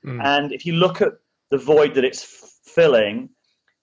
Mm. 0.06 0.24
And 0.24 0.52
if 0.52 0.64
you 0.64 0.74
look 0.74 1.02
at 1.02 1.12
the 1.50 1.58
void 1.58 1.94
that 1.94 2.04
it's 2.04 2.24
filling, 2.64 3.28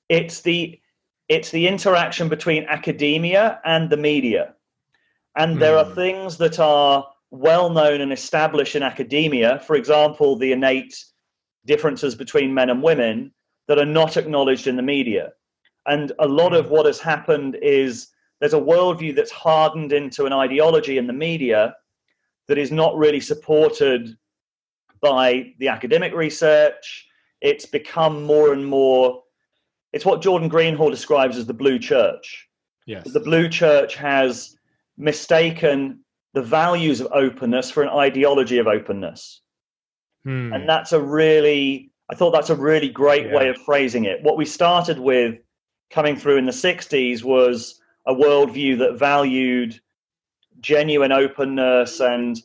it's 0.07 0.41
the 0.41 0.79
it's 1.27 1.51
the 1.51 1.67
interaction 1.67 2.27
between 2.27 2.65
academia 2.65 3.59
and 3.63 3.89
the 3.89 3.97
media. 3.97 4.55
And 5.35 5.61
there 5.61 5.77
are 5.77 5.85
hmm. 5.85 5.93
things 5.93 6.37
that 6.37 6.59
are 6.59 7.07
well 7.29 7.69
known 7.69 8.01
and 8.01 8.11
established 8.11 8.75
in 8.75 8.81
academia, 8.81 9.59
for 9.59 9.75
example, 9.75 10.35
the 10.35 10.51
innate 10.51 10.95
differences 11.65 12.15
between 12.15 12.51
men 12.51 12.71
and 12.71 12.81
women 12.81 13.31
that 13.67 13.77
are 13.77 13.85
not 13.85 14.17
acknowledged 14.17 14.65
in 14.65 14.75
the 14.75 14.81
media. 14.81 15.31
And 15.89 16.11
a 16.19 16.27
lot 16.27 16.53
of 16.53 16.69
what 16.69 16.85
has 16.85 16.99
happened 16.99 17.57
is 17.61 18.09
there's 18.39 18.53
a 18.53 18.59
worldview 18.59 19.15
that's 19.15 19.31
hardened 19.31 19.91
into 19.91 20.25
an 20.25 20.33
ideology 20.33 20.97
in 20.97 21.07
the 21.07 21.13
media 21.13 21.75
that 22.47 22.57
is 22.57 22.71
not 22.71 22.95
really 22.95 23.19
supported 23.19 24.15
by 25.01 25.53
the 25.59 25.67
academic 25.67 26.13
research. 26.13 27.07
It's 27.41 27.65
become 27.65 28.23
more 28.23 28.53
and 28.53 28.65
more, 28.65 29.23
it's 29.91 30.05
what 30.05 30.21
Jordan 30.21 30.49
Greenhall 30.49 30.91
describes 30.91 31.37
as 31.37 31.47
the 31.47 31.53
blue 31.53 31.79
church. 31.79 32.47
Yes. 32.85 33.11
The 33.11 33.19
blue 33.19 33.49
church 33.49 33.95
has 33.95 34.57
mistaken 34.97 35.99
the 36.33 36.41
values 36.43 37.01
of 37.01 37.07
openness 37.13 37.71
for 37.71 37.81
an 37.81 37.89
ideology 37.89 38.59
of 38.59 38.67
openness. 38.67 39.41
Hmm. 40.23 40.53
And 40.53 40.69
that's 40.69 40.91
a 40.91 41.01
really, 41.01 41.91
I 42.11 42.15
thought 42.15 42.31
that's 42.31 42.49
a 42.51 42.55
really 42.55 42.89
great 42.89 43.27
yeah. 43.27 43.35
way 43.35 43.49
of 43.49 43.57
phrasing 43.57 44.05
it. 44.05 44.21
What 44.21 44.37
we 44.37 44.45
started 44.45 44.99
with 44.99 45.39
coming 45.89 46.15
through 46.15 46.37
in 46.37 46.45
the 46.45 46.51
60s 46.51 47.23
was 47.23 47.79
a 48.05 48.13
worldview 48.13 48.77
that 48.79 48.97
valued 48.97 49.79
genuine 50.61 51.11
openness 51.11 51.99
and 51.99 52.41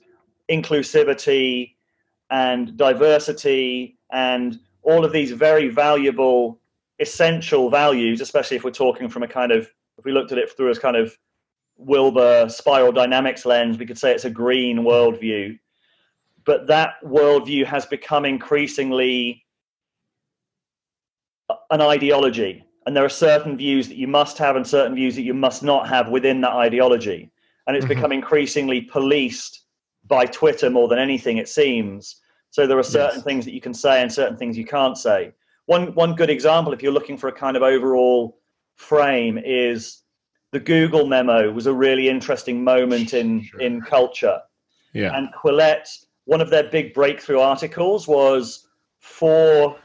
inclusivity 0.51 1.75
and 2.31 2.77
diversity 2.77 3.97
and 4.13 4.59
all 4.83 5.05
of 5.05 5.13
these 5.13 5.33
very 5.33 5.69
valuable 5.69 6.61
essential 7.01 7.71
values 7.71 8.21
especially 8.21 8.57
if 8.57 8.63
we're 8.63 8.71
talking 8.71 9.09
from 9.09 9.23
a 9.23 9.29
kind 9.29 9.51
of 9.51 9.69
if 9.99 10.05
we 10.05 10.13
looked 10.13 10.33
at 10.33 10.39
it 10.39 10.51
through 10.57 10.71
as 10.71 10.79
kind 10.79 10.97
of 10.97 11.17
wilber 11.77 12.49
spiral 12.49 12.93
dynamics 12.93 13.45
lens 13.45 13.79
we 13.79 13.87
could 13.87 13.99
say 13.99 14.13
it's 14.13 14.25
a 14.25 14.31
green 14.31 14.79
worldview. 14.79 15.59
But 16.45 16.67
that 16.67 16.95
worldview 17.03 17.65
has 17.65 17.87
become 17.87 18.25
increasingly 18.25 19.45
an 21.71 21.81
ideology 21.81 22.65
and 22.87 22.97
there 22.97 23.05
are 23.05 23.11
certain 23.11 23.57
views 23.57 23.89
that 23.89 23.97
you 23.97 24.07
must 24.07 24.39
have 24.39 24.57
and 24.57 24.67
certain 24.67 24.95
views 24.95 25.15
that 25.17 25.23
you 25.23 25.35
must 25.35 25.63
not 25.63 25.89
have 25.89 26.09
within 26.09 26.41
that 26.43 26.53
ideology 26.53 27.31
and 27.67 27.77
it's 27.77 27.85
mm-hmm. 27.85 27.95
become 27.95 28.13
increasingly 28.13 28.81
policed 28.81 29.63
by 30.07 30.25
twitter 30.27 30.71
more 30.71 30.89
than 30.89 30.99
anything 30.99 31.39
it 31.39 31.49
seems 31.49 32.21
so 32.51 32.67
there 32.67 32.79
are 32.79 32.83
certain 32.83 33.17
yes. 33.17 33.25
things 33.25 33.45
that 33.45 33.55
you 33.55 33.61
can 33.61 33.75
say 33.75 34.03
and 34.03 34.13
certain 34.13 34.37
things 34.37 34.57
you 34.57 34.67
can't 34.67 34.99
say 34.99 35.33
one 35.67 35.95
one 35.95 36.15
good 36.15 36.31
example 36.31 36.73
if 36.73 36.83
you're 36.83 36.93
looking 36.93 37.17
for 37.17 37.29
a 37.29 37.33
kind 37.33 37.57
of 37.57 37.63
overall 37.63 38.39
frame 38.77 39.39
is 39.45 40.03
the 40.53 40.61
google 40.61 41.07
memo 41.07 41.51
was 41.51 41.67
a 41.67 41.73
really 41.73 42.09
interesting 42.09 42.63
moment 42.63 43.15
in 43.15 43.43
sure. 43.43 43.61
in 43.61 43.81
culture 43.81 44.41
yeah 44.93 45.17
and 45.17 45.29
quillette 45.33 45.89
one 46.27 46.41
of 46.41 46.51
their 46.51 46.65
big 46.65 46.95
breakthrough 46.95 47.39
articles 47.39 48.09
was 48.09 48.67
four 48.99 49.77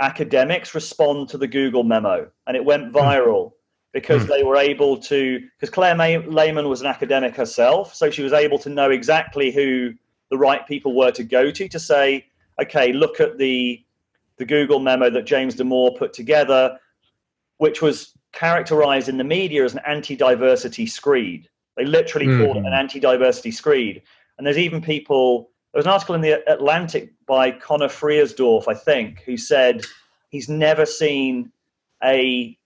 academics 0.00 0.74
respond 0.74 1.28
to 1.30 1.38
the 1.38 1.46
Google 1.46 1.84
memo, 1.84 2.30
and 2.46 2.56
it 2.56 2.64
went 2.64 2.92
viral 2.92 3.52
because 3.92 4.24
mm. 4.24 4.28
they 4.28 4.42
were 4.42 4.56
able 4.56 4.96
to. 4.98 5.40
Because 5.56 5.70
Claire 5.70 5.94
May, 5.94 6.18
Lehmann 6.18 6.68
was 6.68 6.80
an 6.80 6.86
academic 6.86 7.34
herself, 7.34 7.94
so 7.94 8.10
she 8.10 8.22
was 8.22 8.32
able 8.32 8.58
to 8.58 8.70
know 8.70 8.90
exactly 8.90 9.50
who 9.50 9.92
the 10.30 10.38
right 10.38 10.66
people 10.66 10.94
were 10.94 11.10
to 11.12 11.24
go 11.24 11.50
to 11.50 11.68
to 11.68 11.78
say, 11.78 12.26
okay, 12.60 12.92
look 12.92 13.20
at 13.20 13.38
the 13.38 13.84
the 14.36 14.44
Google 14.44 14.78
memo 14.78 15.10
that 15.10 15.26
James 15.26 15.56
Damore 15.56 15.96
put 15.96 16.12
together, 16.12 16.78
which 17.56 17.82
was 17.82 18.12
characterized 18.32 19.08
in 19.08 19.16
the 19.16 19.24
media 19.24 19.64
as 19.64 19.74
an 19.74 19.80
anti-diversity 19.86 20.86
screed. 20.86 21.48
They 21.76 21.84
literally 21.84 22.26
mm. 22.26 22.44
called 22.44 22.56
it 22.56 22.66
an 22.66 22.72
anti-diversity 22.72 23.50
screed. 23.50 24.02
And 24.36 24.46
there's 24.46 24.58
even 24.58 24.80
people 24.80 25.50
there 25.72 25.78
was 25.78 25.86
an 25.86 25.92
article 25.92 26.14
in 26.14 26.20
the 26.20 26.42
Atlantic 26.50 27.12
by 27.26 27.50
Conor 27.50 27.88
Friedersdorf, 27.88 28.68
I 28.68 28.74
think, 28.74 29.20
who 29.20 29.36
said 29.36 29.82
he's 30.30 30.48
never 30.48 30.86
seen 30.86 31.52
a 32.02 32.56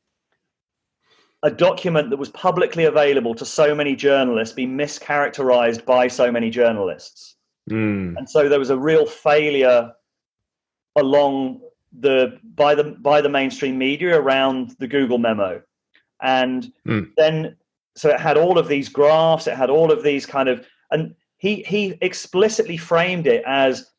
a 1.45 1.51
document 1.51 2.11
that 2.11 2.19
was 2.19 2.29
publicly 2.31 2.85
available 2.85 3.35
to 3.35 3.45
so 3.45 3.75
many 3.75 3.97
journalists 3.97 4.55
be 4.55 4.67
mischaracterized 4.67 5.85
by 5.85 6.07
so 6.07 6.31
many 6.31 6.51
journalists. 6.51 7.35
Mm. 7.69 8.17
And 8.17 8.31
so 8.31 8.49
there 8.49 8.61
was 8.61 8.71
a 8.71 8.79
real 8.79 9.07
failure 9.07 9.93
along 10.97 11.61
the 11.99 12.39
by 12.55 12.75
the 12.75 12.85
by 12.85 13.21
the 13.21 13.29
mainstream 13.29 13.77
media 13.77 14.19
around 14.19 14.77
the 14.79 14.87
Google 14.87 15.19
memo. 15.19 15.63
And 16.23 16.73
mm. 16.87 17.09
then 17.17 17.57
so 17.97 18.11
it 18.11 18.21
had 18.21 18.37
all 18.37 18.59
of 18.59 18.69
these 18.69 18.89
graphs, 18.89 19.49
it 19.49 19.57
had 19.57 19.71
all 19.71 19.91
of 19.91 20.05
these 20.05 20.25
kind 20.25 20.49
of 20.49 20.65
and 20.93 21.15
he 21.43 21.65
he 21.65 21.99
explicitly 22.03 22.77
framed 22.77 23.27
it 23.27 23.43
as 23.45 23.91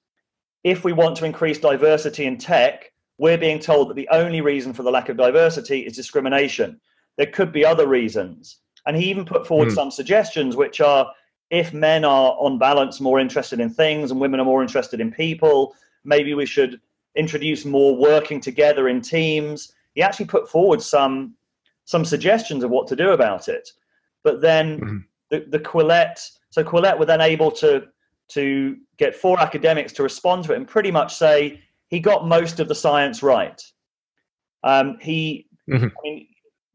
if 0.63 0.85
we 0.85 0.93
want 0.93 1.17
to 1.17 1.25
increase 1.25 1.59
diversity 1.59 2.25
in 2.25 2.37
tech, 2.37 2.93
we're 3.17 3.37
being 3.37 3.59
told 3.59 3.89
that 3.89 3.95
the 3.95 4.07
only 4.13 4.39
reason 4.39 4.71
for 4.71 4.83
the 4.83 4.91
lack 4.91 5.09
of 5.09 5.17
diversity 5.17 5.81
is 5.81 5.93
discrimination. 5.93 6.79
There 7.17 7.27
could 7.27 7.51
be 7.51 7.65
other 7.65 7.85
reasons. 7.85 8.59
And 8.87 8.95
he 8.95 9.09
even 9.09 9.25
put 9.25 9.45
forward 9.45 9.67
mm. 9.67 9.75
some 9.75 9.91
suggestions, 9.91 10.55
which 10.55 10.79
are 10.79 11.11
if 11.49 11.73
men 11.73 12.05
are 12.05 12.31
on 12.39 12.59
balance 12.59 13.01
more 13.01 13.19
interested 13.19 13.59
in 13.59 13.69
things 13.69 14.09
and 14.09 14.21
women 14.21 14.39
are 14.39 14.45
more 14.45 14.61
interested 14.61 15.01
in 15.01 15.11
people, 15.11 15.75
maybe 16.05 16.33
we 16.33 16.45
should 16.45 16.79
introduce 17.17 17.65
more 17.65 17.93
working 17.97 18.39
together 18.39 18.87
in 18.87 19.01
teams. 19.01 19.73
He 19.95 20.01
actually 20.01 20.27
put 20.27 20.47
forward 20.47 20.81
some 20.81 21.35
some 21.83 22.05
suggestions 22.05 22.63
of 22.63 22.71
what 22.71 22.87
to 22.87 22.95
do 22.95 23.09
about 23.09 23.49
it. 23.49 23.69
But 24.23 24.39
then 24.39 24.79
mm-hmm. 24.79 24.97
the, 25.29 25.45
the 25.49 25.59
Quillette 25.59 26.21
so 26.53 26.63
Quillette 26.63 26.99
were 26.99 27.07
then 27.07 27.19
able 27.19 27.49
to 27.49 27.87
to 28.27 28.77
get 28.97 29.15
four 29.15 29.39
academics 29.39 29.91
to 29.93 30.03
respond 30.03 30.43
to 30.43 30.53
it 30.53 30.57
and 30.57 30.67
pretty 30.67 30.91
much 30.91 31.15
say 31.15 31.59
he 31.87 31.99
got 31.99 32.27
most 32.27 32.59
of 32.59 32.67
the 32.67 32.75
science 32.75 33.23
right. 33.23 33.59
Um, 34.63 34.99
he, 35.01 35.47
mm-hmm. 35.67 35.85
I 35.85 36.01
mean, 36.03 36.27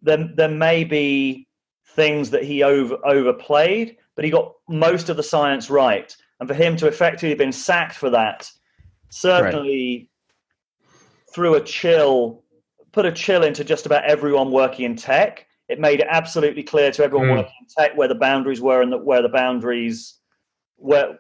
there, 0.03 0.29
there 0.35 0.49
may 0.49 0.83
be 0.83 1.47
things 1.95 2.31
that 2.31 2.43
he 2.43 2.65
over, 2.65 2.99
overplayed, 3.07 3.97
but 4.17 4.25
he 4.25 4.33
got 4.33 4.53
most 4.69 5.11
of 5.11 5.17
the 5.17 5.23
science 5.23 5.71
right. 5.71 6.15
And 6.41 6.49
for 6.49 6.55
him 6.55 6.77
to 6.79 6.89
effectively 6.89 7.29
have 7.29 7.39
been 7.39 7.53
sacked 7.53 7.95
for 7.95 8.11
that, 8.11 8.51
certainly 9.11 10.11
right. 10.83 10.99
threw 11.33 11.55
a 11.55 11.61
chill, 11.61 12.43
put 12.91 13.07
a 13.07 13.13
chill 13.13 13.45
into 13.45 13.63
just 13.63 13.87
about 13.87 14.05
everyone 14.05 14.51
working 14.51 14.87
in 14.87 14.97
tech 14.97 15.47
it 15.69 15.79
made 15.79 16.01
it 16.01 16.07
absolutely 16.11 16.63
clear 16.63 16.91
to 16.93 17.05
everyone 17.05 17.29
mm. 17.29 17.37
working 17.37 17.53
in 17.61 17.67
tech 17.67 17.97
where 17.97 18.09
the 18.09 18.15
boundaries 18.15 18.61
were 18.61 18.83
and 18.83 18.93
the, 18.93 18.99
where 18.99 19.23
the 19.23 19.29
boundaries 19.29 20.15
were 20.79 21.19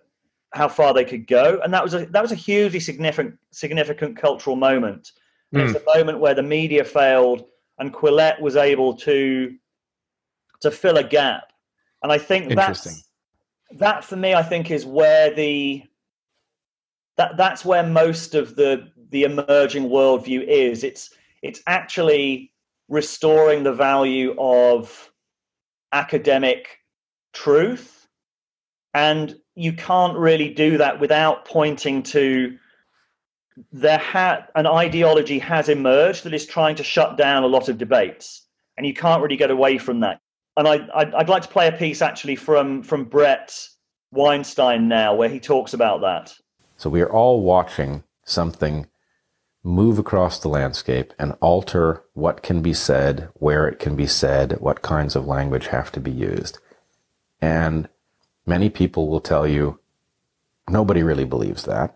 how 0.54 0.68
far 0.68 0.94
they 0.94 1.04
could 1.04 1.26
go. 1.26 1.60
And 1.62 1.72
that 1.74 1.84
was 1.84 1.94
a 1.94 2.06
that 2.06 2.22
was 2.22 2.32
a 2.32 2.36
hugely 2.36 2.80
significant 2.80 3.36
significant 3.50 4.16
cultural 4.16 4.56
moment. 4.56 5.12
Mm. 5.54 5.68
it's 5.68 5.78
a 5.78 5.98
moment 5.98 6.20
where 6.20 6.34
the 6.34 6.42
media 6.42 6.84
failed 6.84 7.44
and 7.78 7.92
quillette 7.92 8.40
was 8.40 8.56
able 8.56 8.94
to 8.96 9.54
to 10.60 10.70
fill 10.70 10.98
a 10.98 11.04
gap. 11.04 11.52
And 12.02 12.12
i 12.12 12.18
think 12.18 12.54
that's 12.54 13.04
that 13.72 14.04
for 14.04 14.16
me 14.16 14.34
i 14.34 14.42
think 14.42 14.70
is 14.70 14.86
where 14.86 15.34
the 15.34 15.82
that 17.18 17.36
that's 17.36 17.64
where 17.64 17.82
most 17.82 18.34
of 18.34 18.56
the 18.56 18.88
the 19.10 19.24
emerging 19.24 19.88
worldview 19.88 20.42
is. 20.46 20.84
It's 20.84 21.10
it's 21.42 21.60
actually 21.66 22.52
restoring 22.88 23.62
the 23.62 23.72
value 23.72 24.34
of 24.38 25.10
academic 25.92 26.78
truth. 27.32 28.06
And 28.94 29.36
you 29.54 29.72
can't 29.72 30.16
really 30.16 30.50
do 30.50 30.78
that 30.78 31.00
without 31.00 31.44
pointing 31.44 32.02
to 32.04 32.56
there 33.72 33.98
ha- 33.98 34.46
an 34.54 34.66
ideology 34.66 35.38
has 35.38 35.68
emerged 35.68 36.24
that 36.24 36.34
is 36.34 36.46
trying 36.46 36.76
to 36.76 36.84
shut 36.84 37.16
down 37.16 37.42
a 37.42 37.46
lot 37.46 37.68
of 37.68 37.78
debates, 37.78 38.46
and 38.76 38.86
you 38.86 38.94
can't 38.94 39.22
really 39.22 39.36
get 39.36 39.50
away 39.50 39.78
from 39.78 40.00
that. 40.00 40.20
And 40.56 40.66
I, 40.66 40.88
I'd, 40.94 41.14
I'd 41.14 41.28
like 41.28 41.42
to 41.42 41.48
play 41.48 41.68
a 41.68 41.72
piece 41.72 42.02
actually 42.02 42.36
from 42.36 42.82
from 42.82 43.04
Bret 43.04 43.56
Weinstein 44.12 44.88
now, 44.88 45.14
where 45.14 45.28
he 45.28 45.40
talks 45.40 45.74
about 45.74 46.00
that. 46.00 46.34
So 46.76 46.88
we 46.88 47.00
are 47.00 47.12
all 47.12 47.42
watching 47.42 48.04
something 48.24 48.86
move 49.68 49.98
across 49.98 50.40
the 50.40 50.48
landscape 50.48 51.12
and 51.18 51.36
alter 51.40 52.02
what 52.14 52.42
can 52.42 52.62
be 52.62 52.72
said, 52.72 53.28
where 53.34 53.68
it 53.68 53.78
can 53.78 53.94
be 53.94 54.06
said, 54.06 54.58
what 54.60 54.80
kinds 54.80 55.14
of 55.14 55.26
language 55.26 55.66
have 55.66 55.92
to 55.92 56.00
be 56.00 56.10
used. 56.10 56.58
And 57.42 57.88
many 58.46 58.70
people 58.70 59.08
will 59.08 59.20
tell 59.20 59.46
you, 59.46 59.78
nobody 60.70 61.02
really 61.02 61.26
believes 61.26 61.64
that. 61.64 61.94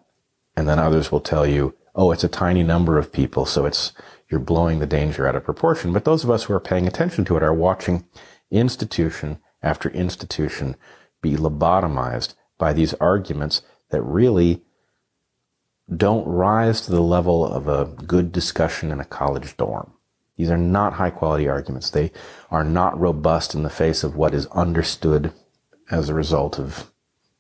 And 0.55 0.69
then 0.69 0.79
others 0.79 1.11
will 1.11 1.23
tell 1.23 1.47
you, 1.47 1.75
oh, 1.95 2.13
it's 2.13 2.25
a 2.25 2.29
tiny 2.29 2.63
number 2.63 2.99
of 2.99 3.11
people, 3.11 3.47
so 3.47 3.65
it's, 3.65 3.93
you're 4.29 4.39
blowing 4.39 4.79
the 4.79 4.87
danger 4.87 5.27
out 5.27 5.35
of 5.35 5.45
proportion. 5.45 5.95
But 5.95 6.05
those 6.05 6.25
of 6.25 6.31
us 6.31 6.45
who 6.45 6.53
are 6.53 6.61
paying 6.61 6.87
attention 6.87 7.25
to 7.25 7.39
it 7.39 7.43
are 7.43 7.55
watching 7.55 8.05
institution 8.51 9.39
after 9.63 9.89
institution 9.89 10.77
be 11.23 11.37
lobotomized 11.37 12.35
by 12.59 12.75
these 12.75 12.93
arguments 12.95 13.63
that 13.89 14.03
really 14.03 14.63
don't 15.97 16.27
rise 16.27 16.81
to 16.83 16.91
the 16.91 17.03
level 17.03 17.45
of 17.45 17.69
a 17.69 17.87
good 18.03 18.33
discussion 18.33 18.91
in 18.91 19.01
a 19.01 19.05
college 19.05 19.57
dorm. 19.57 19.93
These 20.37 20.51
are 20.51 20.59
not 20.59 20.95
high 20.95 21.11
quality 21.11 21.49
arguments. 21.49 21.91
They 21.91 22.11
are 22.51 22.65
not 22.65 22.99
robust 22.99 23.55
in 23.55 23.63
the 23.63 23.71
face 23.71 24.03
of 24.03 24.17
what 24.17 24.35
is 24.35 24.47
understood 24.47 25.33
as 25.91 26.09
a 26.09 26.15
result 26.15 26.59
of 26.59 26.91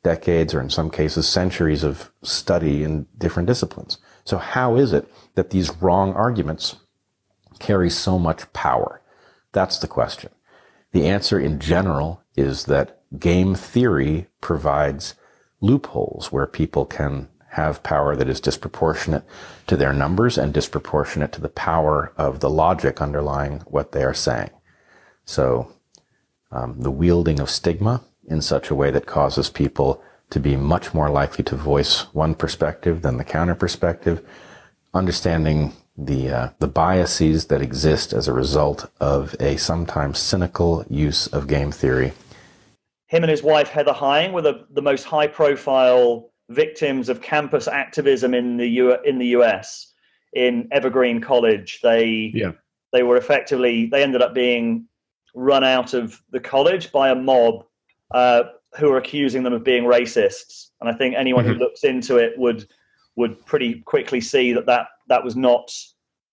decades 0.03 0.53
or 0.53 0.61
in 0.61 0.71
some 0.71 0.91
cases 0.91 1.29
centuries 1.29 1.85
of 1.85 2.11
study 2.23 2.83
in 2.83 3.07
different 3.19 3.47
disciplines. 3.47 3.99
So 4.25 4.39
how 4.39 4.77
is 4.77 4.93
it 4.93 5.09
that 5.35 5.51
these 5.51 5.71
wrong 5.77 6.13
arguments 6.13 6.77
carry 7.59 7.89
so 7.91 8.19
much 8.19 8.53
power? 8.53 9.01
That's 9.53 9.79
the 9.79 9.89
question. 9.89 10.31
The 10.93 11.07
answer 11.07 11.39
in 11.39 11.59
general 11.59 12.23
is 12.37 12.65
that 12.65 13.01
game 13.19 13.55
theory 13.55 14.27
provides 14.41 15.15
loopholes 15.61 16.33
where 16.33 16.47
people 16.47 16.85
can 16.85 17.29
have 17.53 17.83
power 17.83 18.17
that 18.17 18.29
is 18.29 18.41
disproportionate 18.41 19.25
to 19.67 19.77
their 19.77 19.93
numbers 19.93 20.39
and 20.39 20.55
disproportionate 20.55 21.33
to 21.33 21.41
the 21.41 21.51
power 21.51 22.13
of 22.17 22.41
the 22.41 22.49
logic 22.49 23.01
underlying 23.03 23.61
what 23.67 23.93
they 23.93 24.03
are 24.03 24.15
saying. 24.15 24.51
So, 25.27 25.71
um, 26.51 26.81
the 26.81 26.91
wielding 26.91 27.41
of 27.41 27.51
stigma 27.51 28.03
in 28.27 28.41
such 28.41 28.71
a 28.71 28.75
way 28.75 28.91
that 28.91 29.07
causes 29.07 29.51
people 29.51 30.03
to 30.31 30.41
be 30.41 30.57
much 30.57 30.95
more 30.95 31.11
likely 31.11 31.45
to 31.45 31.57
voice 31.57 32.03
one 32.15 32.35
perspective 32.35 33.03
than 33.03 33.19
the 33.19 33.25
counter 33.25 33.55
perspective, 33.55 34.27
understanding 34.95 35.75
the 35.97 36.31
uh, 36.31 36.49
the 36.59 36.67
biases 36.67 37.47
that 37.47 37.61
exist 37.61 38.15
as 38.15 38.29
a 38.29 38.33
result 38.33 38.91
of 38.99 39.37
a 39.41 39.59
sometimes 39.59 40.19
cynical 40.19 40.87
use 40.89 41.27
of 41.27 41.49
game 41.49 41.71
theory. 41.71 42.13
Him 43.09 43.25
and 43.25 43.31
his 43.31 43.43
wife 43.43 43.69
Heather 43.69 43.93
Heying 43.93 44.33
were 44.33 44.41
the, 44.41 44.67
the 44.71 44.81
most 44.81 45.05
high 45.05 45.27
profile 45.27 46.32
victims 46.53 47.09
of 47.09 47.21
campus 47.21 47.69
activism 47.69 48.35
in 48.35 48.57
the 48.57 48.67
U 48.67 48.97
in 49.05 49.19
the 49.19 49.29
US 49.29 49.93
in 50.33 50.69
Evergreen 50.73 51.21
College. 51.21 51.81
They 51.83 52.33
yeah. 52.35 52.53
they 52.93 53.03
were 53.03 53.17
effectively 53.17 53.87
they 53.87 54.03
ended 54.03 54.23
up 54.23 54.35
being 54.35 54.87
run 55.35 55.65
out 55.65 55.95
of 55.95 56.21
the 56.31 56.41
college 56.41 56.93
by 56.93 57.11
a 57.11 57.15
mob 57.15 57.65
uh, 58.13 58.45
who 58.79 58.91
are 58.91 58.99
accusing 58.99 59.43
them 59.43 59.53
of 59.53 59.65
being 59.65 59.85
racists. 59.85 60.71
And 60.81 60.89
I 60.89 60.93
think 60.93 61.15
anyone 61.17 61.45
mm-hmm. 61.45 61.55
who 61.55 61.59
looks 61.59 61.85
into 61.85 62.17
it 62.17 62.39
would 62.39 62.67
would 63.17 63.45
pretty 63.45 63.81
quickly 63.81 64.21
see 64.21 64.53
that 64.53 64.67
that, 64.67 64.87
that 65.09 65.23
was 65.23 65.37
not 65.37 65.75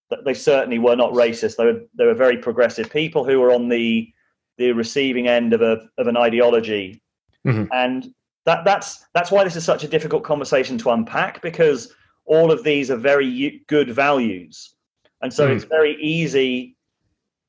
that 0.10 0.26
they 0.26 0.34
certainly 0.34 0.80
were 0.80 0.96
not 0.96 1.12
racist. 1.14 1.58
They 1.58 1.66
were 1.66 1.82
they 1.96 2.06
were 2.06 2.14
very 2.14 2.38
progressive 2.38 2.90
people 2.90 3.24
who 3.24 3.40
were 3.40 3.52
on 3.52 3.70
the 3.70 4.12
the 4.58 4.72
receiving 4.74 5.28
end 5.28 5.54
of 5.54 5.62
a 5.62 5.88
of 5.98 6.08
an 6.08 6.18
ideology. 6.18 7.02
Mm-hmm. 7.46 7.66
And 7.72 8.14
that 8.50 8.66
that's 8.66 9.06
that's 9.14 9.32
why 9.32 9.44
this 9.44 9.56
is 9.56 9.64
such 9.64 9.84
a 9.84 9.88
difficult 9.88 10.24
conversation 10.24 10.78
to 10.80 10.90
unpack 10.92 11.42
because 11.42 11.94
all 12.26 12.52
of 12.52 12.64
these 12.64 12.92
are 12.92 12.98
very 12.98 13.64
good 13.68 13.90
values. 13.90 14.76
And 15.22 15.34
so 15.34 15.48
mm. 15.48 15.56
it's 15.56 15.66
very 15.66 15.96
easy 16.02 16.76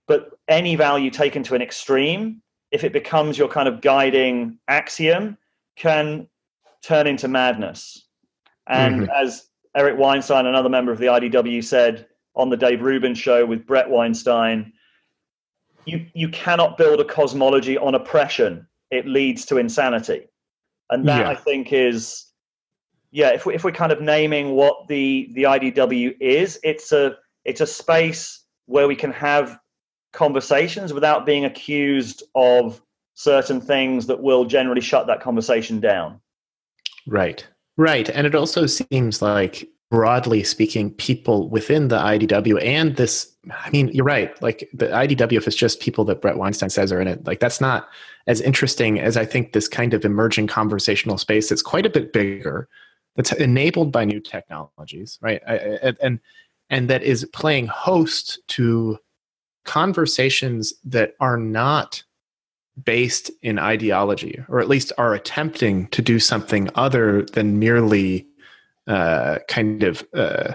but 0.06 0.30
any 0.48 0.74
value 0.74 1.08
taken 1.08 1.40
to 1.44 1.54
an 1.54 1.62
extreme 1.62 2.42
if 2.70 2.84
it 2.84 2.92
becomes 2.92 3.36
your 3.36 3.48
kind 3.48 3.68
of 3.68 3.80
guiding 3.80 4.58
axiom, 4.68 5.36
can 5.76 6.26
turn 6.82 7.06
into 7.06 7.28
madness. 7.28 8.06
And 8.66 9.02
mm-hmm. 9.02 9.10
as 9.10 9.48
Eric 9.76 9.98
Weinstein, 9.98 10.46
another 10.46 10.68
member 10.68 10.92
of 10.92 10.98
the 10.98 11.06
IDW, 11.06 11.64
said 11.64 12.06
on 12.36 12.48
the 12.48 12.56
Dave 12.56 12.82
Rubin 12.82 13.14
show 13.14 13.44
with 13.44 13.66
Bret 13.66 13.88
Weinstein, 13.88 14.72
you, 15.84 16.06
you 16.14 16.28
cannot 16.28 16.78
build 16.78 17.00
a 17.00 17.04
cosmology 17.04 17.76
on 17.76 17.94
oppression. 17.94 18.66
It 18.90 19.06
leads 19.06 19.44
to 19.46 19.58
insanity. 19.58 20.28
And 20.90 21.06
that, 21.08 21.20
yeah. 21.20 21.30
I 21.30 21.34
think, 21.34 21.72
is, 21.72 22.26
yeah, 23.10 23.30
if, 23.30 23.46
we, 23.46 23.54
if 23.54 23.64
we're 23.64 23.72
kind 23.72 23.92
of 23.92 24.00
naming 24.00 24.52
what 24.52 24.88
the, 24.88 25.30
the 25.34 25.44
IDW 25.44 26.16
is, 26.20 26.58
it's 26.62 26.92
a, 26.92 27.16
it's 27.44 27.60
a 27.60 27.66
space 27.66 28.44
where 28.66 28.86
we 28.86 28.96
can 28.96 29.12
have 29.12 29.58
conversations 30.12 30.92
without 30.92 31.24
being 31.24 31.44
accused 31.44 32.22
of 32.34 32.82
certain 33.14 33.60
things 33.60 34.06
that 34.06 34.20
will 34.20 34.44
generally 34.44 34.80
shut 34.80 35.06
that 35.06 35.20
conversation 35.20 35.80
down. 35.80 36.20
Right. 37.06 37.46
Right. 37.76 38.08
And 38.10 38.26
it 38.26 38.34
also 38.34 38.66
seems 38.66 39.22
like, 39.22 39.68
broadly 39.90 40.44
speaking, 40.44 40.92
people 40.92 41.48
within 41.48 41.88
the 41.88 41.98
IDW 41.98 42.64
and 42.64 42.96
this, 42.96 43.30
I 43.50 43.70
mean, 43.70 43.88
you're 43.88 44.04
right. 44.04 44.40
Like 44.40 44.68
the 44.72 44.86
IDW, 44.86 45.36
if 45.36 45.48
it's 45.48 45.56
just 45.56 45.80
people 45.80 46.04
that 46.04 46.22
Bret 46.22 46.36
Weinstein 46.36 46.70
says 46.70 46.92
are 46.92 47.00
in 47.00 47.08
it, 47.08 47.26
like 47.26 47.40
that's 47.40 47.60
not 47.60 47.88
as 48.28 48.40
interesting 48.40 49.00
as 49.00 49.16
I 49.16 49.24
think 49.24 49.52
this 49.52 49.66
kind 49.66 49.92
of 49.92 50.04
emerging 50.04 50.46
conversational 50.46 51.18
space 51.18 51.48
that's 51.48 51.62
quite 51.62 51.86
a 51.86 51.90
bit 51.90 52.12
bigger, 52.12 52.68
that's 53.16 53.32
enabled 53.32 53.90
by 53.90 54.04
new 54.04 54.20
technologies, 54.20 55.18
right? 55.20 55.42
And, 56.00 56.20
and 56.70 56.88
that 56.88 57.02
is 57.02 57.24
playing 57.32 57.66
host 57.66 58.38
to 58.48 58.96
conversations 59.64 60.72
that 60.84 61.14
are 61.18 61.36
not 61.36 62.04
based 62.84 63.30
in 63.42 63.58
ideology, 63.58 64.40
or 64.48 64.60
at 64.60 64.68
least 64.68 64.92
are 64.98 65.14
attempting 65.14 65.88
to 65.88 66.00
do 66.00 66.20
something 66.20 66.70
other 66.76 67.22
than 67.22 67.58
merely 67.58 68.26
uh, 68.86 69.38
kind 69.48 69.82
of 69.82 70.06
uh, 70.14 70.54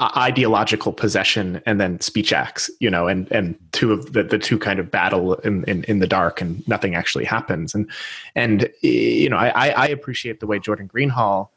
ideological 0.00 0.92
possession 0.92 1.60
and 1.66 1.80
then 1.80 2.00
speech 2.00 2.32
acts, 2.32 2.70
you 2.80 2.90
know, 2.90 3.08
and 3.08 3.30
and 3.32 3.56
two 3.72 3.92
of 3.92 4.12
the, 4.12 4.22
the 4.22 4.38
two 4.38 4.58
kind 4.58 4.78
of 4.78 4.90
battle 4.90 5.34
in, 5.36 5.64
in, 5.64 5.84
in 5.84 5.98
the 5.98 6.06
dark 6.06 6.40
and 6.40 6.66
nothing 6.68 6.94
actually 6.94 7.24
happens. 7.24 7.74
And 7.74 7.90
and 8.34 8.70
you 8.82 9.28
know, 9.28 9.36
I, 9.36 9.70
I 9.70 9.86
appreciate 9.88 10.40
the 10.40 10.46
way 10.46 10.58
Jordan 10.58 10.88
Greenhall 10.88 11.50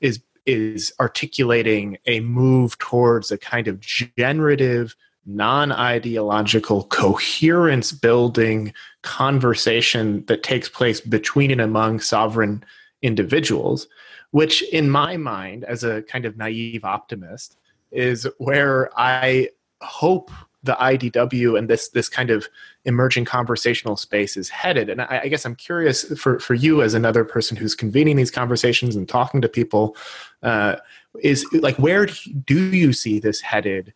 is 0.00 0.20
is 0.44 0.92
articulating 1.00 1.98
a 2.06 2.20
move 2.20 2.78
towards 2.78 3.30
a 3.30 3.38
kind 3.38 3.68
of 3.68 3.80
generative 3.80 4.94
non 5.26 5.72
ideological, 5.72 6.84
coherence 6.84 7.92
building 7.92 8.72
conversation 9.02 10.24
that 10.26 10.42
takes 10.42 10.68
place 10.68 11.00
between 11.00 11.50
and 11.50 11.60
among 11.60 12.00
sovereign 12.00 12.64
individuals, 13.02 13.88
which, 14.36 14.62
in 14.70 14.90
my 14.90 15.16
mind, 15.16 15.64
as 15.64 15.82
a 15.82 16.02
kind 16.02 16.24
of 16.26 16.36
naive 16.36 16.84
optimist, 16.84 17.56
is 17.90 18.28
where 18.38 18.90
I 18.98 19.48
hope 19.80 20.30
the 20.62 20.74
IDW 20.74 21.58
and 21.58 21.70
this 21.70 21.88
this 21.90 22.08
kind 22.08 22.30
of 22.30 22.46
emerging 22.84 23.24
conversational 23.24 23.96
space 23.96 24.36
is 24.36 24.48
headed. 24.48 24.90
And 24.90 25.00
I, 25.00 25.20
I, 25.24 25.28
guess 25.28 25.44
I'm 25.46 25.54
curious 25.54 26.04
for 26.18 26.38
for 26.38 26.54
you 26.54 26.82
as 26.82 26.92
another 26.92 27.24
person 27.24 27.56
who's 27.56 27.74
convening 27.74 28.16
these 28.16 28.30
conversations 28.30 28.96
and 28.96 29.08
talking 29.08 29.40
to 29.40 29.48
people, 29.48 29.96
uh, 30.42 30.76
is 31.22 31.46
like 31.52 31.78
where 31.78 32.06
do 32.44 32.76
you 32.76 32.92
see 32.92 33.18
this 33.18 33.40
headed? 33.40 33.94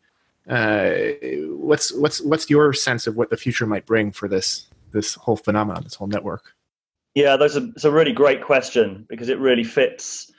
uh, 0.49 0.91
what's 1.49 1.93
what's 1.93 2.21
what's 2.23 2.51
your 2.51 2.73
sense 2.73 3.07
of 3.07 3.17
what 3.17 3.31
the 3.31 3.37
future 3.37 3.67
might 3.67 3.87
bring 3.87 4.11
for 4.11 4.29
this 4.29 4.67
this 4.91 5.15
whole 5.15 5.37
phenomenon, 5.37 5.83
this 5.85 5.95
whole 5.95 6.09
network? 6.09 6.55
Yeah, 7.15 7.37
that's 7.37 7.57
a 7.57 7.69
it's 7.75 7.85
a 7.85 7.91
really 7.91 8.13
great 8.13 8.43
question 8.43 9.07
because 9.09 9.29
it 9.29 9.39
really 9.39 9.65
fits. 9.65 10.31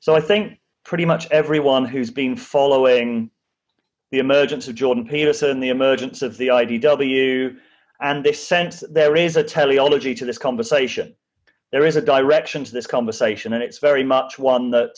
So 0.00 0.14
I 0.14 0.20
think 0.20 0.58
pretty 0.84 1.04
much 1.04 1.26
everyone 1.30 1.84
who's 1.84 2.10
been 2.10 2.36
following 2.36 3.30
the 4.10 4.18
emergence 4.20 4.68
of 4.68 4.74
Jordan 4.74 5.06
Peterson, 5.06 5.60
the 5.60 5.68
emergence 5.68 6.22
of 6.22 6.36
the 6.38 6.48
IDW, 6.48 7.56
and 8.00 8.24
this 8.24 8.44
sense 8.46 8.80
that 8.80 8.94
there 8.94 9.16
is 9.16 9.36
a 9.36 9.42
teleology 9.42 10.14
to 10.14 10.24
this 10.24 10.38
conversation. 10.38 11.14
There 11.72 11.84
is 11.84 11.96
a 11.96 12.00
direction 12.00 12.64
to 12.64 12.72
this 12.72 12.86
conversation, 12.86 13.52
and 13.52 13.62
it's 13.62 13.78
very 13.78 14.04
much 14.04 14.38
one 14.38 14.70
that 14.70 14.94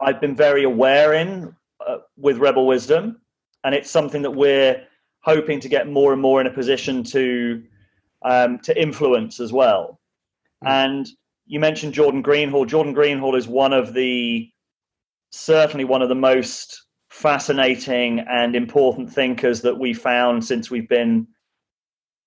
I've 0.00 0.20
been 0.20 0.36
very 0.36 0.64
aware 0.64 1.14
in 1.14 1.54
uh, 1.86 1.98
with 2.16 2.38
Rebel 2.38 2.66
Wisdom, 2.66 3.20
and 3.64 3.74
it's 3.74 3.90
something 3.90 4.22
that 4.22 4.30
we're 4.30 4.84
hoping 5.20 5.58
to 5.60 5.68
get 5.68 5.88
more 5.88 6.12
and 6.12 6.20
more 6.20 6.40
in 6.40 6.46
a 6.46 6.52
position 6.52 7.02
to 7.04 7.62
um, 8.24 8.58
to 8.60 8.80
influence 8.80 9.40
as 9.40 9.52
well. 9.52 10.00
Mm. 10.64 10.68
And 10.68 11.08
you 11.46 11.60
mentioned 11.60 11.94
Jordan 11.94 12.22
Greenhall. 12.22 12.66
Jordan 12.66 12.94
Greenhall 12.94 13.36
is 13.36 13.48
one 13.48 13.72
of 13.72 13.94
the 13.94 14.50
certainly 15.30 15.84
one 15.84 16.02
of 16.02 16.08
the 16.08 16.14
most 16.14 16.86
fascinating 17.10 18.20
and 18.20 18.56
important 18.56 19.12
thinkers 19.12 19.60
that 19.62 19.78
we 19.78 19.92
found 19.92 20.44
since 20.44 20.70
we've 20.70 20.88
been 20.88 21.26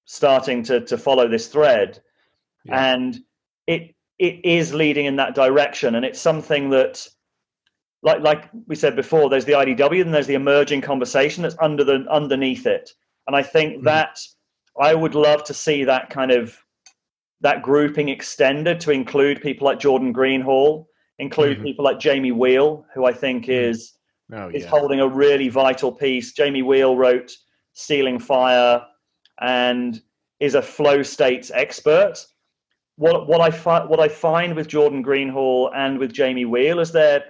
starting 0.06 0.64
to 0.64 0.82
to 0.82 0.98
follow 0.98 1.28
this 1.28 1.48
thread. 1.48 2.00
Yeah. 2.66 2.94
And 2.94 3.20
it 3.68 3.96
it 4.20 4.46
is 4.46 4.74
leading 4.74 5.06
in 5.06 5.16
that 5.18 5.36
direction, 5.36 5.96
and 5.96 6.06
it's 6.06 6.22
something 6.22 6.70
that 6.70 7.08
like 8.04 8.22
like 8.22 8.50
we 8.68 8.76
said 8.76 8.96
before, 8.96 9.30
there's 9.30 9.46
the 9.46 9.54
IDW 9.54 10.02
and 10.02 10.14
there's 10.14 10.28
the 10.28 10.36
emerging 10.36 10.82
conversation 10.82 11.44
that's 11.44 11.58
under 11.60 11.84
the 11.84 12.06
underneath 12.10 12.68
it. 12.68 12.92
And 13.28 13.36
I 13.36 13.42
think 13.42 13.78
mm-hmm. 13.78 13.86
that 13.86 14.20
I 14.80 14.94
would 14.94 15.16
love 15.16 15.44
to 15.46 15.54
see 15.54 15.84
that 15.84 16.10
kind 16.10 16.32
of 16.32 16.58
that 17.42 17.62
grouping 17.62 18.10
extended 18.10 18.80
to 18.82 18.92
include 18.92 19.42
people 19.42 19.66
like 19.66 19.80
Jordan 19.80 20.14
Greenhall, 20.14 20.86
include 21.20 21.58
mm-hmm. 21.58 21.66
people 21.66 21.86
like 21.86 22.00
Jamie 22.00 22.32
Wheal, 22.32 22.86
who 22.94 23.06
I 23.06 23.14
think 23.14 23.44
mm-hmm. 23.44 23.70
is 23.70 23.94
oh, 24.34 24.50
is 24.50 24.66
holding 24.66 25.00
a 25.00 25.08
really 25.08 25.50
vital 25.50 25.92
piece. 25.92 26.34
Jamie 26.34 26.64
Wheal 26.64 26.98
wrote 26.98 27.32
Stealing 27.74 28.20
Fire 28.20 28.82
and 29.42 30.02
is 30.40 30.56
a 30.56 30.62
flow 30.62 31.04
states 31.04 31.52
expert. 31.54 32.26
What 32.98 33.28
what 33.28 33.42
I 33.42 33.52
fi- 33.52 33.86
what 33.86 34.00
I 34.00 34.08
find 34.08 34.56
with 34.56 34.68
Jordan 34.68 35.04
Greenhall 35.04 35.72
and 35.76 36.00
with 36.00 36.14
Jamie 36.14 36.46
Wheal 36.46 36.82
is 36.82 36.92
they're 36.92 37.24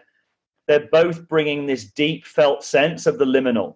they're 0.68 0.88
both 0.92 1.28
bringing 1.28 1.66
this 1.66 1.86
deep 1.86 2.26
felt 2.26 2.64
sense 2.64 3.06
of 3.06 3.18
the 3.18 3.26
liminal. 3.26 3.76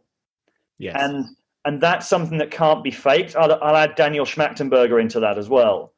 Yes. 0.78 0.96
And 1.00 1.26
and 1.70 1.80
that's 1.80 2.10
something 2.10 2.40
that 2.40 2.50
can't 2.50 2.84
be 2.84 2.90
faked. 2.90 3.36
I'll, 3.36 3.54
I'll 3.62 3.76
add 3.76 3.94
Daniel 3.94 4.26
Schmachtenberger 4.26 5.00
into 5.00 5.20
that 5.20 5.38
as 5.38 5.50
well. 5.50 5.94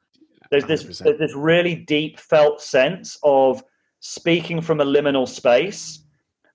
There's 0.50 0.66
this, 0.66 0.84
100%. 0.84 1.04
there's 1.06 1.18
this 1.18 1.34
really 1.34 1.76
deep 1.76 2.20
felt 2.20 2.62
sense 2.62 3.18
of 3.24 3.64
speaking 4.02 4.60
from 4.60 4.82
a 4.82 4.86
liminal 4.86 5.26
space 5.26 6.04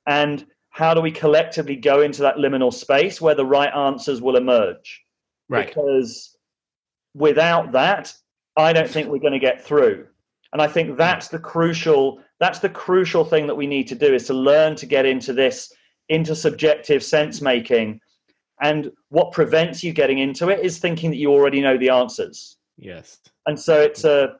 and 0.06 0.44
how 0.68 0.92
do 0.92 1.00
we 1.00 1.10
collectively 1.10 1.76
go 1.76 2.02
into 2.02 2.20
that 2.20 2.36
liminal 2.36 2.70
space 2.70 3.18
where 3.18 3.34
the 3.34 3.46
right 3.46 3.74
answers 3.74 4.20
will 4.20 4.36
emerge 4.36 5.02
right. 5.48 5.66
because 5.66 6.36
without 7.14 7.72
that 7.72 8.12
i 8.56 8.72
don't 8.72 8.90
think 8.90 9.08
we're 9.08 9.18
going 9.18 9.32
to 9.32 9.38
get 9.38 9.64
through 9.64 10.06
and 10.52 10.60
i 10.60 10.66
think 10.66 10.98
that's 10.98 11.28
the 11.28 11.38
crucial 11.38 12.20
that's 12.40 12.58
the 12.58 12.68
crucial 12.68 13.24
thing 13.24 13.46
that 13.46 13.54
we 13.54 13.66
need 13.66 13.86
to 13.86 13.94
do 13.94 14.12
is 14.12 14.26
to 14.26 14.34
learn 14.34 14.74
to 14.74 14.86
get 14.86 15.06
into 15.06 15.32
this 15.32 15.72
intersubjective 16.10 17.02
sense 17.02 17.40
making 17.40 18.00
and 18.62 18.90
what 19.10 19.32
prevents 19.32 19.84
you 19.84 19.92
getting 19.92 20.18
into 20.18 20.48
it 20.48 20.60
is 20.60 20.78
thinking 20.78 21.10
that 21.10 21.16
you 21.16 21.30
already 21.32 21.60
know 21.60 21.76
the 21.76 21.88
answers 21.90 22.56
Yes. 22.78 23.18
and 23.46 23.58
so 23.58 23.80
it's 23.80 24.04
a 24.04 24.36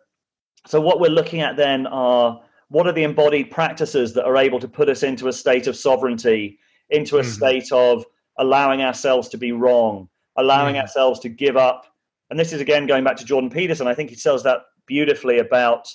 so 0.67 0.81
what 0.81 1.01
we're 1.01 1.11
looking 1.11 1.41
at 1.41 1.57
then 1.57 1.87
are 1.87 2.41
what 2.69 2.87
are 2.87 2.93
the 2.93 3.05
embodied 3.05 3.51
practices 3.51 4.13
that 4.15 4.25
are 4.25 4.37
able 4.37 4.59
to 4.59 4.67
put 4.69 4.89
us 4.89 5.03
into 5.03 5.29
a 5.29 5.33
state 5.33 5.67
of 5.67 5.77
sovereignty 5.77 6.59
into 6.91 7.19
a 7.19 7.23
Mhm. 7.23 7.25
state 7.37 7.73
of 7.73 8.05
allowing 8.39 8.83
ourselves 8.83 9.29
to 9.31 9.39
be 9.39 9.53
wrong 9.53 10.09
allowing 10.37 10.75
Mhm. 10.77 10.81
ourselves 10.83 11.21
to 11.21 11.29
give 11.29 11.57
up 11.57 11.87
and 12.31 12.39
this 12.39 12.53
is 12.53 12.61
again 12.61 12.87
going 12.87 13.05
back 13.05 13.17
to 13.17 13.25
jordan 13.25 13.51
peterson 13.51 13.87
i 13.87 13.95
think 13.95 14.11
he 14.11 14.17
tells 14.17 14.43
that 14.43 14.61
beautifully 14.87 15.39
about 15.39 15.89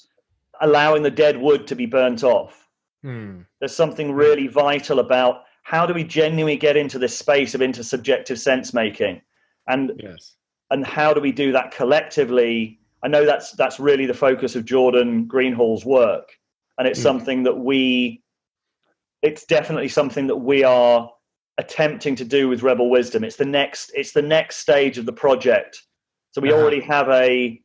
allowing 0.61 1.01
the 1.03 1.11
dead 1.11 1.37
wood 1.37 1.65
to 1.67 1.75
be 1.75 1.85
burnt 1.85 2.23
off 2.23 2.67
Hmm. 3.03 3.41
there's 3.59 3.75
something 3.75 4.11
really 4.13 4.47
vital 4.47 4.99
about 4.99 5.43
how 5.63 5.85
do 5.85 5.93
we 5.93 6.03
genuinely 6.03 6.57
get 6.57 6.75
into 6.75 6.97
this 6.99 7.17
space 7.17 7.53
of 7.55 7.61
intersubjective 7.61 8.37
sense 8.37 8.73
making 8.73 9.21
and 9.67 9.91
Yes. 9.97 10.35
and 10.71 10.85
how 10.85 11.13
do 11.13 11.21
we 11.21 11.31
do 11.31 11.51
that 11.51 11.71
collectively 11.71 12.79
i 13.03 13.07
know 13.07 13.25
that's 13.25 13.51
that's 13.53 13.79
really 13.79 14.05
the 14.05 14.13
focus 14.13 14.55
of 14.55 14.65
jordan 14.65 15.25
greenhall's 15.27 15.85
work 15.85 16.29
and 16.77 16.87
it's 16.87 16.99
Mm. 16.99 17.03
something 17.03 17.43
that 17.43 17.57
we 17.57 18.21
it's 19.21 19.45
definitely 19.45 19.87
something 19.87 20.25
that 20.27 20.35
we 20.37 20.63
are 20.63 21.09
attempting 21.57 22.15
to 22.15 22.25
do 22.25 22.47
with 22.47 22.63
rebel 22.63 22.89
wisdom 22.89 23.23
it's 23.23 23.35
the 23.35 23.45
next 23.45 23.91
it's 23.93 24.13
the 24.13 24.21
next 24.21 24.57
stage 24.57 24.97
of 24.97 25.05
the 25.05 25.13
project 25.13 25.83
so 26.31 26.41
we 26.41 26.51
Uh-huh. 26.51 26.59
already 26.61 26.81
have 26.81 27.07
a 27.09 27.61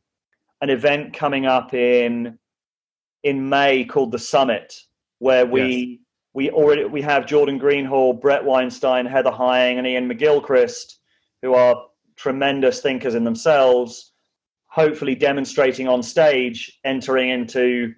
an 0.61 0.69
event 0.69 1.13
coming 1.13 1.45
up 1.45 1.73
in 1.73 2.37
in 3.23 3.49
may 3.49 3.83
called 3.85 4.11
the 4.11 4.19
summit 4.19 4.73
where 5.19 5.45
we 5.45 5.99
we 6.37 6.49
already 6.51 6.85
we 6.85 7.01
have 7.01 7.25
jordan 7.25 7.57
greenhall 7.57 8.13
bret 8.13 8.43
weinstein 8.43 9.05
heather 9.05 9.31
heying 9.31 9.77
and 9.77 9.87
iain 9.87 10.07
mcgilchrist 10.09 10.97
who 11.41 11.53
are 11.53 11.85
tremendous 12.17 12.81
thinkers 12.81 13.15
in 13.15 13.23
themselves, 13.23 14.11
hopefully 14.67 15.15
demonstrating 15.15 15.87
on 15.87 16.03
stage, 16.03 16.79
entering 16.83 17.29
into 17.29 17.93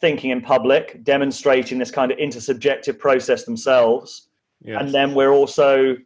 thinking 0.00 0.30
in 0.30 0.40
public, 0.40 1.02
demonstrating 1.04 1.78
this 1.78 1.90
kind 1.90 2.12
of 2.12 2.18
intersubjective 2.18 2.98
process 2.98 3.44
themselves. 3.44 4.28
Yes. 4.60 4.80
And 4.80 4.92
then 4.92 5.14
we're 5.14 5.32
also 5.32 5.96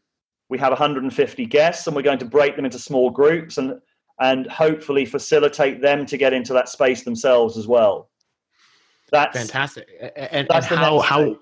we 0.49 0.59
have 0.59 0.70
150 0.70 1.47
guests, 1.47 1.87
and 1.87 1.97
we're 1.97 2.03
going 2.03 2.20
to 2.20 2.24
break 2.24 2.55
them 2.55 2.64
into 2.64 2.78
small 2.78 3.11
groups 3.11 3.59
and 3.59 3.80
and 4.20 4.47
hopefully 4.51 5.05
facilitate 5.05 5.82
them 5.82 6.07
to 6.07 6.16
get 6.16 6.32
into 6.32 6.53
that 6.55 6.68
space 6.68 7.03
themselves 7.03 7.59
as 7.59 7.66
well. 7.66 8.09
That's 9.12 9.36
fantastic. 9.36 9.88
And, 10.16 10.48
That's 10.48 10.70
and 10.70 10.78
how 10.78 11.00
how 11.00 11.38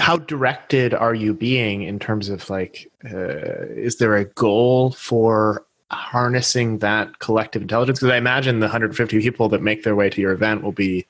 how 0.00 0.16
directed 0.16 0.94
are 0.94 1.14
you 1.14 1.34
being 1.34 1.82
in 1.82 1.98
terms 1.98 2.28
of 2.28 2.48
like 2.50 2.90
uh, 3.04 3.66
is 3.76 3.98
there 3.98 4.16
a 4.16 4.24
goal 4.24 4.92
for 4.92 5.66
harnessing 5.90 6.78
that 6.78 7.18
collective 7.18 7.62
intelligence 7.62 7.98
because 7.98 8.12
i 8.12 8.16
imagine 8.16 8.60
the 8.60 8.66
150 8.66 9.20
people 9.20 9.48
that 9.48 9.60
make 9.60 9.82
their 9.82 9.96
way 9.96 10.08
to 10.08 10.20
your 10.20 10.30
event 10.30 10.62
will 10.62 10.72
be 10.72 11.04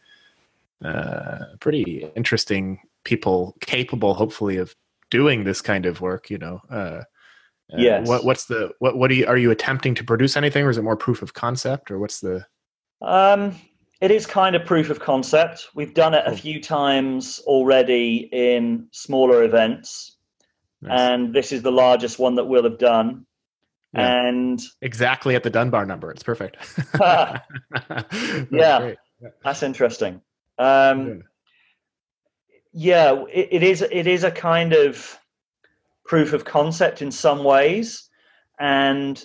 uh, 0.82 1.44
pretty 1.61 2.11
interesting 2.16 2.80
people 3.05 3.55
capable 3.61 4.14
hopefully 4.14 4.57
of 4.57 4.74
doing 5.11 5.44
this 5.44 5.61
kind 5.61 5.84
of 5.84 6.01
work 6.01 6.30
you 6.30 6.38
know 6.38 6.61
uh, 6.70 6.74
uh, 6.74 7.03
Yes. 7.76 8.09
what 8.09 8.24
what's 8.24 8.46
the 8.46 8.72
what 8.78 8.96
what 8.96 9.09
do 9.09 9.14
you 9.14 9.26
are 9.26 9.36
you 9.36 9.51
attempting 9.51 9.94
to 9.94 10.03
produce 10.05 10.36
anything 10.36 10.64
or 10.64 10.70
is 10.70 10.78
it 10.78 10.82
more 10.82 10.96
proof 10.96 11.22
of 11.22 11.34
concept 11.34 11.90
or 11.90 11.98
what's 11.98 12.20
the 12.20 12.44
Um, 13.03 13.55
it 14.01 14.11
is 14.11 14.26
kind 14.26 14.57
of 14.57 14.64
proof 14.64 14.90
of 14.90 14.98
concept. 15.01 15.68
We've 15.74 15.94
done 15.94 16.14
it 16.14 16.24
a 16.26 16.36
few 16.36 16.61
times 16.61 17.40
already 17.46 18.28
in 18.32 18.86
smaller 18.92 19.44
events, 19.44 20.16
Nice. 20.82 20.98
and 21.01 21.34
this 21.34 21.53
is 21.53 21.62
the 21.62 21.72
largest 21.72 22.18
one 22.18 22.34
that 22.36 22.44
we'll 22.46 22.64
have 22.64 22.78
done. 22.78 23.26
Yeah. 23.94 24.26
And 24.28 24.62
exactly 24.82 25.34
at 25.34 25.42
the 25.42 25.51
dunbar 25.51 25.84
number 25.84 26.12
it's 26.12 26.22
perfect 26.22 26.57
Ah, 27.01 27.42
That's 27.88 28.46
Yeah. 28.53 28.92
that's 29.42 29.62
interesting. 29.64 30.20
Um, 30.59 31.24
yeah, 32.72 33.24
it, 33.32 33.48
it 33.51 33.62
is. 33.64 33.82
It 33.82 34.07
is 34.07 34.22
a 34.24 34.30
kind 34.30 34.72
of 34.72 35.18
proof 36.05 36.32
of 36.32 36.44
concept 36.44 37.03
in 37.03 37.11
some 37.11 37.42
ways, 37.42 38.09
and 38.61 39.22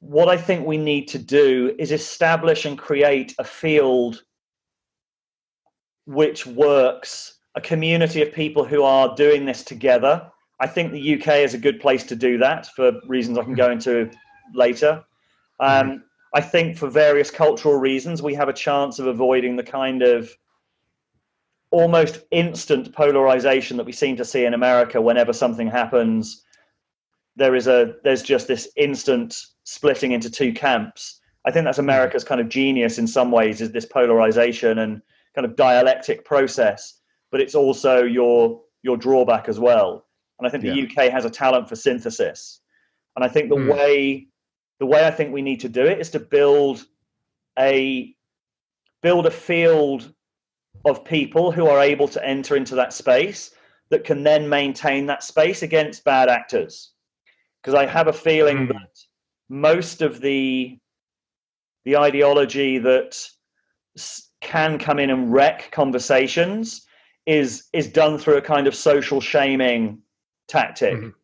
what 0.00 0.28
I 0.28 0.36
think 0.36 0.66
we 0.66 0.76
need 0.76 1.08
to 1.08 1.18
do 1.18 1.74
is 1.78 1.92
establish 1.92 2.64
and 2.64 2.78
create 2.78 3.34
a 3.38 3.44
field 3.44 4.22
which 6.06 6.46
works, 6.46 7.38
a 7.54 7.60
community 7.60 8.22
of 8.22 8.32
people 8.32 8.64
who 8.64 8.82
are 8.82 9.14
doing 9.14 9.44
this 9.44 9.64
together. 9.64 10.30
I 10.60 10.66
think 10.66 10.92
the 10.92 11.20
UK 11.20 11.38
is 11.38 11.54
a 11.54 11.58
good 11.58 11.80
place 11.80 12.04
to 12.04 12.16
do 12.16 12.38
that 12.38 12.66
for 12.68 12.92
reasons 13.06 13.38
I 13.38 13.44
can 13.44 13.54
go 13.54 13.70
into 13.70 14.10
later. 14.54 15.04
Um, 15.60 16.04
I 16.34 16.40
think 16.40 16.76
for 16.76 16.88
various 16.88 17.30
cultural 17.30 17.76
reasons, 17.76 18.22
we 18.22 18.34
have 18.34 18.48
a 18.48 18.52
chance 18.52 18.98
of 18.98 19.06
avoiding 19.06 19.56
the 19.56 19.62
kind 19.62 20.02
of 20.02 20.30
almost 21.70 22.20
instant 22.30 22.94
polarization 22.94 23.76
that 23.76 23.86
we 23.86 23.92
seem 23.92 24.16
to 24.16 24.24
see 24.24 24.44
in 24.44 24.54
America 24.54 25.00
whenever 25.00 25.32
something 25.32 25.68
happens. 25.68 26.44
There 27.38 27.54
is 27.54 27.68
a 27.68 27.94
there's 28.04 28.22
just 28.22 28.48
this 28.48 28.68
instant 28.76 29.40
splitting 29.64 30.12
into 30.12 30.28
two 30.30 30.52
camps. 30.52 31.20
I 31.46 31.50
think 31.50 31.64
that's 31.64 31.78
America's 31.78 32.24
kind 32.24 32.40
of 32.40 32.48
genius 32.48 32.98
in 32.98 33.06
some 33.06 33.30
ways 33.30 33.60
is 33.60 33.70
this 33.70 33.86
polarization 33.86 34.80
and 34.80 35.00
kind 35.34 35.44
of 35.44 35.56
dialectic 35.56 36.24
process, 36.24 37.00
but 37.30 37.40
it's 37.40 37.54
also 37.54 38.02
your 38.02 38.60
your 38.82 38.96
drawback 38.96 39.48
as 39.48 39.58
well. 39.60 40.06
And 40.38 40.46
I 40.46 40.50
think 40.50 40.62
the 40.64 40.82
UK 40.82 41.10
has 41.12 41.24
a 41.24 41.30
talent 41.30 41.68
for 41.68 41.76
synthesis. 41.76 42.60
And 43.16 43.24
I 43.24 43.28
think 43.28 43.48
the 43.48 43.56
Hmm. 43.56 43.68
way 43.68 44.28
the 44.80 44.86
way 44.86 45.06
I 45.06 45.10
think 45.10 45.32
we 45.32 45.42
need 45.42 45.60
to 45.60 45.68
do 45.68 45.84
it 45.84 46.00
is 46.00 46.10
to 46.10 46.20
build 46.20 46.86
a 47.58 48.14
build 49.02 49.26
a 49.26 49.30
field 49.30 50.12
of 50.84 51.04
people 51.04 51.52
who 51.52 51.66
are 51.66 51.80
able 51.80 52.08
to 52.08 52.24
enter 52.24 52.56
into 52.56 52.74
that 52.76 52.92
space 52.92 53.52
that 53.90 54.04
can 54.04 54.22
then 54.22 54.48
maintain 54.48 55.06
that 55.06 55.22
space 55.22 55.62
against 55.62 56.04
bad 56.04 56.28
actors. 56.28 56.92
Because 57.62 57.74
I 57.74 57.86
have 57.86 58.08
a 58.08 58.12
feeling 58.12 58.66
Hmm. 58.66 58.72
that 58.72 58.98
most 59.48 60.02
of 60.02 60.20
the 60.20 60.78
the 61.84 61.96
ideology 61.96 62.76
that 62.78 63.18
s- 63.96 64.28
can 64.42 64.78
come 64.78 64.98
in 64.98 65.08
and 65.08 65.32
wreck 65.32 65.70
conversations 65.72 66.86
is 67.24 67.68
is 67.72 67.90
done 67.90 68.18
through 68.18 68.36
a 68.36 68.42
kind 68.42 68.66
of 68.66 68.74
social 68.74 69.20
shaming 69.20 70.02
tactic. 70.48 70.94
Mhm. 70.94 71.14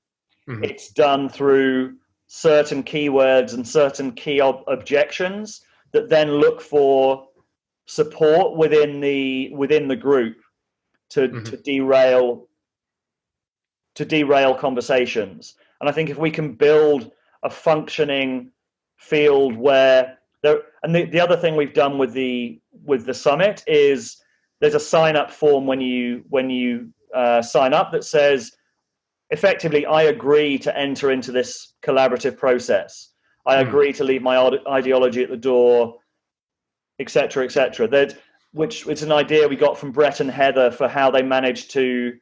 Mhm. 0.49 0.65
It's 0.65 0.89
done 0.91 1.29
through 1.29 1.99
certain 2.29 2.83
keywords 2.83 3.53
and 3.53 3.67
certain 3.69 4.13
key 4.13 4.41
ob- 4.41 4.65
objections 4.67 5.63
that 5.93 6.09
then 6.09 6.33
look 6.33 6.61
for 6.63 7.29
support 7.87 8.57
within 8.57 9.01
the 9.01 9.51
within 9.55 9.87
the 9.89 9.97
group 9.97 10.39
to, 11.11 11.29
Mhm. 11.29 11.45
to 11.51 11.57
derail 11.59 12.49
to 13.97 14.05
derail 14.05 14.55
conversations. 14.55 15.57
And 15.81 15.89
I 15.89 15.93
think 15.93 16.11
if 16.11 16.19
we 16.19 16.31
can 16.31 16.55
build 16.55 17.11
a 17.43 17.51
functioning 17.51 18.51
field 18.97 19.57
where 19.57 20.19
there 20.43 20.63
and 20.83 20.95
the, 20.95 21.05
the 21.07 21.21
other 21.21 21.37
thing 21.37 21.57
we've 21.57 21.75
done 21.75 21.99
with 21.99 22.13
the 22.13 22.61
with 22.85 23.07
the 23.07 23.15
summit 23.15 23.63
is 23.67 24.23
there's 24.61 24.75
a 24.75 24.81
sign 24.81 25.17
up 25.17 25.31
form 25.31 25.67
when 25.67 25.81
you 25.81 26.25
when 26.29 26.49
you 26.49 26.91
uh, 27.15 27.43
sign 27.43 27.75
up 27.75 27.93
that 27.93 28.05
says 28.05 28.53
effectively 29.31 29.85
i 29.87 30.03
agree 30.03 30.59
to 30.59 30.77
enter 30.79 31.11
into 31.11 31.33
this 31.33 31.75
collaborative 31.83 32.37
process. 32.37 33.11
I 33.47 33.63
Hmm. 33.63 33.69
agree 33.69 33.93
to 33.95 34.05
leave 34.05 34.23
my 34.23 34.37
ideology 34.69 35.23
at 35.23 35.31
the 35.31 35.37
door 35.37 35.97
etc 36.99 37.45
etc 37.45 37.89
that 37.89 38.17
which 38.53 38.87
it's 38.87 39.03
an 39.03 39.13
idea 39.13 39.49
we 39.49 39.57
got 39.57 39.77
from 39.77 39.93
bret 39.93 40.21
and 40.21 40.31
heather 40.31 40.71
for 40.71 40.87
how 40.89 41.11
they 41.11 41.23
managed 41.23 41.73
to 41.73 42.15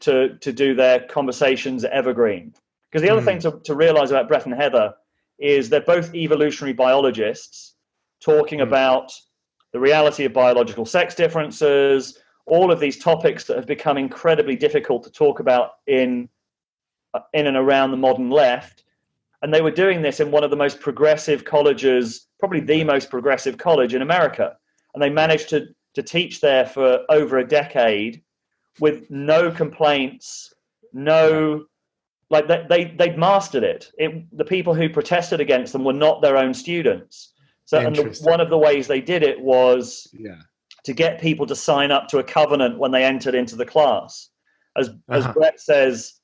to 0.00 0.36
to 0.38 0.52
do 0.52 0.74
their 0.74 1.00
conversations 1.00 1.84
at 1.84 1.92
evergreen 1.92 2.54
because 2.96 3.06
the 3.06 3.12
other 3.12 3.20
Hmm. 3.20 3.26
thing 3.26 3.38
to, 3.40 3.60
to 3.64 3.74
realize 3.74 4.10
about 4.10 4.26
bret 4.26 4.46
and 4.46 4.54
heather 4.54 4.94
is 5.38 5.68
they're 5.68 5.82
both 5.82 6.14
evolutionary 6.14 6.72
biologists 6.72 7.74
talking 8.20 8.60
Hmm. 8.60 8.68
about 8.68 9.12
the 9.72 9.80
reality 9.80 10.24
of 10.24 10.32
biological 10.32 10.86
sex 10.86 11.14
differences 11.14 12.18
all 12.46 12.70
of 12.72 12.80
these 12.80 12.96
topics 12.96 13.44
that 13.44 13.56
have 13.56 13.66
become 13.66 13.98
incredibly 13.98 14.56
difficult 14.56 15.02
to 15.02 15.10
talk 15.10 15.40
about 15.40 15.72
in 15.86 16.28
in 17.34 17.46
and 17.46 17.56
around 17.56 17.90
the 17.90 17.96
modern 17.96 18.30
left. 18.30 18.84
And 19.42 19.52
they 19.52 19.60
were 19.62 19.70
doing 19.70 20.00
this 20.00 20.20
in 20.20 20.30
one 20.30 20.44
of 20.44 20.50
the 20.50 20.56
most 20.56 20.80
progressive 20.80 21.44
colleges, 21.44 22.28
probably 22.38 22.60
the 22.60 22.84
most 22.84 23.10
progressive 23.10 23.58
college 23.58 23.94
in 23.94 24.02
America. 24.02 24.56
And 24.94 25.02
they 25.02 25.10
managed 25.10 25.48
to, 25.50 25.68
to 25.94 26.02
teach 26.02 26.40
there 26.40 26.66
for 26.66 27.00
over 27.08 27.38
a 27.38 27.46
decade 27.48 28.22
with 28.80 29.10
no 29.10 29.50
complaints, 29.50 30.54
no 30.92 31.66
like 32.30 32.48
they, 32.48 32.66
they 32.68 32.84
they'd 32.84 33.18
mastered 33.18 33.62
it. 33.62 33.90
it. 33.98 34.36
The 34.36 34.44
people 34.44 34.74
who 34.74 34.88
protested 34.88 35.40
against 35.40 35.72
them 35.72 35.84
were 35.84 35.92
not 35.92 36.22
their 36.22 36.36
own 36.36 36.54
students. 36.54 37.32
So, 37.64 37.78
and 37.78 37.94
the, 37.94 38.18
one 38.22 38.40
of 38.40 38.50
the 38.50 38.58
ways 38.58 38.86
they 38.86 39.00
did 39.00 39.22
it 39.22 39.40
was 39.40 40.08
yeah. 40.12 40.40
to 40.84 40.92
get 40.92 41.20
people 41.20 41.46
to 41.46 41.56
sign 41.56 41.90
up 41.90 42.08
to 42.08 42.18
a 42.18 42.24
covenant 42.24 42.78
when 42.78 42.92
they 42.92 43.04
entered 43.04 43.34
into 43.34 43.56
the 43.56 43.66
class. 43.66 44.30
As 44.76 44.88
uh-huh. 44.88 45.18
as 45.18 45.26
Bret 45.34 45.60
says, 45.60 46.14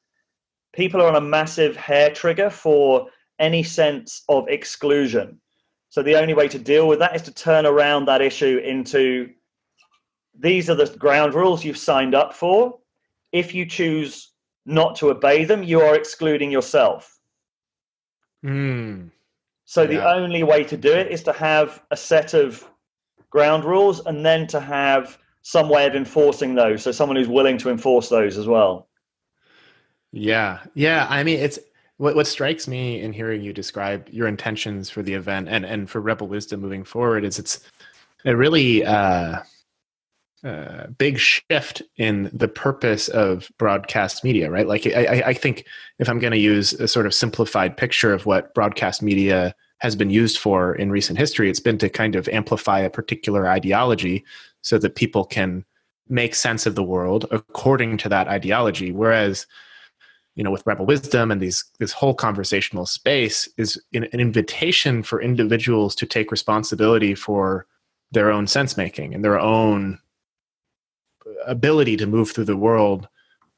people 0.73 1.01
are 1.01 1.09
on 1.09 1.17
a 1.17 1.21
massive 1.21 1.77
hair 1.77 2.11
trigger 2.11 2.51
for 2.51 3.09
any 3.39 3.63
sense 3.63 4.23
of 4.29 4.49
exclusion. 4.49 5.41
So 5.89 6.03
the 6.03 6.17
only 6.17 6.35
way 6.35 6.49
to 6.49 6.59
deal 6.59 6.89
with 6.89 7.01
that 7.01 7.15
is 7.15 7.23
to 7.23 7.35
turn 7.35 7.67
around 7.67 8.07
that 8.07 8.23
issue 8.23 8.59
into 8.65 9.31
these 10.39 10.71
are 10.71 10.75
the 10.75 10.87
ground 10.97 11.35
rules 11.35 11.65
you've 11.65 11.77
signed 11.77 12.15
up 12.15 12.33
for. 12.33 12.79
If 13.33 13.55
you 13.55 13.67
choose 13.67 14.32
not 14.67 14.97
to 14.97 15.11
obey 15.11 15.45
them, 15.45 15.63
you 15.63 15.81
are 15.81 15.95
excluding 15.95 16.51
yourself. 16.51 17.19
Mm. 18.45 19.11
So 19.65 19.83
yeah. 19.83 19.89
the 19.89 20.09
only 20.09 20.43
way 20.43 20.65
to 20.65 20.77
do 20.77 20.93
it 20.93 21.11
is 21.11 21.23
to 21.25 21.33
have 21.33 21.83
a 21.91 21.97
set 21.97 22.35
of 22.35 22.69
ground 23.31 23.65
rules 23.65 24.05
and 24.07 24.25
then 24.25 24.47
to 24.49 24.61
have 24.61 25.19
some 25.43 25.69
way 25.69 25.87
of 25.87 25.95
enforcing 25.95 26.55
those. 26.55 26.83
So 26.83 26.93
someone 26.93 27.17
who's 27.17 27.29
willing 27.29 27.59
to 27.59 27.71
enforce 27.71 28.09
those 28.09 28.37
as 28.39 28.47
well. 28.47 28.89
Yeah. 30.13 30.61
Yeah. 30.75 31.07
I 31.09 31.25
mean, 31.25 31.39
it's 31.39 31.59
what, 31.97 32.15
what 32.15 32.27
strikes 32.27 32.69
me 32.69 33.01
in 33.01 33.13
hearing 33.13 33.43
you 33.43 33.53
describe 33.53 34.09
your 34.11 34.29
intentions 34.29 34.91
for 34.91 35.03
the 35.03 35.15
event 35.15 35.49
and, 35.49 35.65
and 35.65 35.89
for 35.89 36.01
Rebel 36.01 36.29
Wisdom 36.29 36.61
moving 36.61 36.85
forward 36.85 37.25
is 37.25 37.39
it's 37.39 37.61
a 38.25 38.37
really, 38.37 38.85
uh, 38.85 39.41
uh, 40.45 40.89
big 40.99 41.19
shift 41.19 41.83
in 41.97 42.31
the 42.33 42.49
purpose 42.49 43.09
of 43.09 43.51
broadcast 43.59 44.25
media, 44.25 44.51
right? 44.51 44.67
Like, 44.67 44.87
I, 44.87 45.23
I 45.27 45.35
think 45.35 45.65
if 45.99 46.09
I'm 46.09 46.19
going 46.19 46.33
to 46.33 46.39
use 46.39 46.73
a 46.73 46.89
sort 46.89 47.07
of 47.07 47.15
simplified 47.15 47.77
picture 47.77 48.13
of 48.13 48.27
what 48.27 48.53
broadcast 48.55 49.03
media 49.03 49.55
has 49.79 49.95
been 49.95 50.11
used 50.11 50.39
for 50.39 50.75
in 50.75 50.91
recent 50.91 51.19
history, 51.19 51.49
it's 51.49 51.61
been 51.61 51.79
to 51.79 51.89
kind 51.89 52.17
of 52.17 52.29
amplify 52.29 52.81
a 52.81 52.91
particular 52.91 53.49
ideology 53.49 54.25
so 54.63 54.79
that 54.79 54.97
people 54.97 55.25
can 55.25 55.65
make 56.09 56.35
sense 56.35 56.67
of 56.67 56.75
the 56.75 56.83
world 56.83 57.27
according 57.31 57.97
to 57.99 58.09
that 58.09 58.29
ideology. 58.29 58.93
Whereas, 58.93 59.47
you 60.35 60.43
know, 60.45 60.51
with 60.51 60.67
Rebel 60.67 60.87
Wisdom 60.87 61.31
and 61.31 61.41
these 61.41 61.65
this 61.79 61.93
whole 61.93 62.15
conversational 62.15 62.87
space 62.87 63.49
is 63.59 63.81
an, 63.93 64.05
an 64.13 64.21
invitation 64.21 65.03
for 65.03 65.23
individuals 65.23 65.95
to 65.97 66.07
take 66.07 66.31
responsibility 66.31 67.15
for 67.15 67.67
their 68.11 68.31
own 68.31 68.47
sense 68.47 68.77
making 68.77 69.15
and 69.15 69.25
their 69.25 69.39
own 69.39 69.99
ability 71.47 71.97
to 71.99 72.07
move 72.07 72.31
through 72.31 72.45
the 72.45 72.57
world 72.57 73.09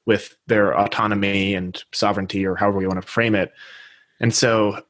with 0.07 0.37
their 0.47 0.79
autonomy 0.79 1.55
and 1.55 1.83
sovereignty 1.93 2.47
or 2.47 2.57
however 2.57 2.79
we 2.79 2.87
want 2.87 3.01
to 3.01 3.07
frame 3.07 3.35
it. 3.35 3.53
And 4.21 4.35
so 4.35 4.83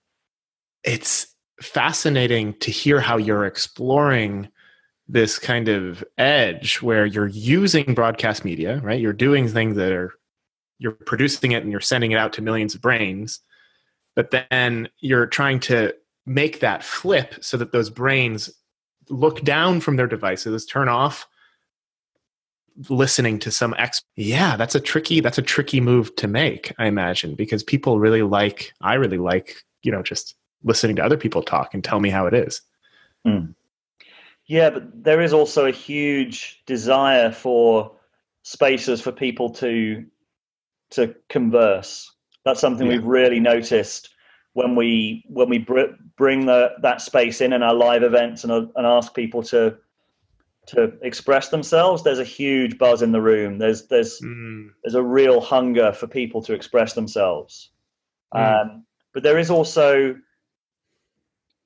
it's 0.82 1.28
fascinating 1.60 2.54
to 2.54 2.70
hear 2.70 3.00
how 3.00 3.16
you're 3.16 3.46
exploring 3.46 4.48
this 5.06 5.38
kind 5.38 5.68
of 5.68 6.02
edge 6.18 6.80
where 6.82 7.06
you're 7.06 7.28
using 7.28 7.94
broadcast 7.94 8.44
media 8.44 8.80
right? 8.82 9.00
You're 9.00 9.12
doing 9.12 9.48
things 9.48 9.76
that 9.76 9.92
are 9.92 10.14
you're 10.78 10.92
producing 10.92 11.52
it 11.52 11.62
and 11.62 11.70
you're 11.70 11.80
sending 11.80 12.12
it 12.12 12.18
out 12.18 12.32
to 12.34 12.42
millions 12.42 12.74
of 12.74 12.80
brains 12.80 13.40
but 14.16 14.30
then 14.30 14.88
you're 15.00 15.26
trying 15.26 15.60
to 15.60 15.94
make 16.26 16.60
that 16.60 16.82
flip 16.82 17.34
so 17.40 17.56
that 17.56 17.72
those 17.72 17.90
brains 17.90 18.50
look 19.10 19.42
down 19.42 19.80
from 19.80 19.96
their 19.96 20.06
devices 20.06 20.64
turn 20.64 20.88
off 20.88 21.26
listening 22.88 23.38
to 23.38 23.50
some 23.50 23.74
ex 23.78 24.02
yeah 24.16 24.56
that's 24.56 24.74
a 24.74 24.80
tricky 24.80 25.20
that's 25.20 25.38
a 25.38 25.42
tricky 25.42 25.80
move 25.80 26.14
to 26.16 26.26
make 26.26 26.72
i 26.78 26.86
imagine 26.86 27.34
because 27.34 27.62
people 27.62 28.00
really 28.00 28.22
like 28.22 28.72
i 28.80 28.94
really 28.94 29.18
like 29.18 29.64
you 29.82 29.92
know 29.92 30.02
just 30.02 30.34
listening 30.64 30.96
to 30.96 31.04
other 31.04 31.16
people 31.16 31.42
talk 31.42 31.72
and 31.72 31.84
tell 31.84 32.00
me 32.00 32.10
how 32.10 32.26
it 32.26 32.34
is 32.34 32.62
mm. 33.26 33.54
yeah 34.46 34.70
but 34.70 34.82
there 35.04 35.20
is 35.20 35.32
also 35.32 35.66
a 35.66 35.70
huge 35.70 36.62
desire 36.66 37.30
for 37.30 37.92
spaces 38.42 39.00
for 39.00 39.12
people 39.12 39.48
to 39.48 40.04
to 40.90 41.14
converse 41.28 42.12
that's 42.44 42.60
something 42.60 42.88
yeah. 42.88 42.94
we've 42.94 43.06
really 43.06 43.40
noticed 43.40 44.14
when 44.54 44.74
we 44.74 45.24
when 45.28 45.48
we 45.48 45.58
br- 45.58 45.94
bring 46.16 46.46
the, 46.46 46.72
that 46.82 47.00
space 47.00 47.40
in 47.40 47.52
in 47.52 47.62
our 47.62 47.74
live 47.74 48.02
events 48.02 48.44
and, 48.44 48.52
and 48.52 48.86
ask 48.86 49.14
people 49.14 49.42
to 49.42 49.76
to 50.66 50.92
express 51.02 51.48
themselves, 51.48 52.02
there's 52.02 52.18
a 52.18 52.24
huge 52.24 52.78
buzz 52.78 53.02
in 53.02 53.12
the 53.12 53.20
room. 53.20 53.58
There's 53.58 53.86
there's 53.86 54.20
mm. 54.20 54.70
there's 54.82 54.94
a 54.94 55.02
real 55.02 55.40
hunger 55.40 55.92
for 55.92 56.06
people 56.06 56.42
to 56.42 56.54
express 56.54 56.94
themselves. 56.94 57.70
Mm. 58.34 58.62
Um, 58.62 58.86
but 59.12 59.22
there 59.22 59.38
is 59.38 59.50
also 59.50 60.16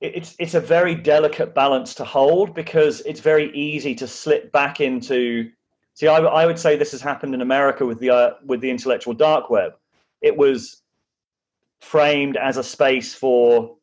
it's 0.01 0.35
it's 0.39 0.53
a 0.53 0.59
very 0.59 0.95
delicate 0.95 1.53
balance 1.53 1.93
to 1.95 2.03
hold 2.03 2.53
because 2.53 3.01
it's 3.01 3.19
very 3.19 3.51
easy 3.55 3.95
to 3.95 4.07
slip 4.07 4.51
back 4.51 4.79
into. 4.79 5.49
See, 5.93 6.07
I, 6.07 6.17
I 6.19 6.45
would 6.45 6.59
say 6.59 6.77
this 6.77 6.91
has 6.91 7.01
happened 7.01 7.33
in 7.33 7.41
America 7.41 7.85
with 7.85 7.99
the 7.99 8.09
uh, 8.09 8.31
with 8.45 8.61
the 8.61 8.69
intellectual 8.69 9.13
dark 9.13 9.49
web. 9.49 9.73
It 10.21 10.35
was 10.35 10.81
framed 11.79 12.37
as 12.37 12.57
a 12.57 12.63
space 12.63 13.13
for 13.13 13.77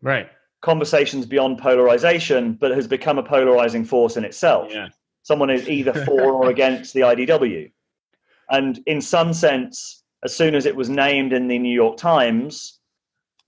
right 0.00 0.28
conversations 0.62 1.26
beyond 1.26 1.58
polarization, 1.58 2.54
but 2.54 2.70
has 2.70 2.88
become 2.88 3.18
a 3.18 3.22
polarizing 3.22 3.84
force 3.84 4.16
in 4.16 4.24
itself. 4.24 4.72
Yeah. 4.72 4.88
Someone 5.22 5.50
is 5.50 5.68
either 5.68 5.92
for 6.06 6.22
or 6.22 6.48
against 6.48 6.94
the 6.94 7.00
IDW. 7.00 7.70
And 8.50 8.80
in 8.86 9.00
some 9.00 9.34
sense, 9.34 10.02
as 10.24 10.34
soon 10.34 10.54
as 10.54 10.66
it 10.66 10.74
was 10.74 10.88
named 10.88 11.32
in 11.32 11.48
the 11.48 11.58
New 11.58 11.74
York 11.74 11.96
Times, 11.96 12.78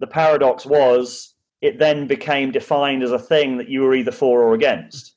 the 0.01 0.07
paradox 0.07 0.67
was 0.67 1.35
it 1.61 1.79
then 1.79 2.07
became 2.07 2.51
defined 2.51 3.03
as 3.03 3.13
a 3.13 3.19
thing 3.19 3.57
that 3.57 3.69
you 3.69 3.81
were 3.83 3.95
either 3.95 4.13
for 4.13 4.43
or 4.43 4.55
against. 4.55 5.15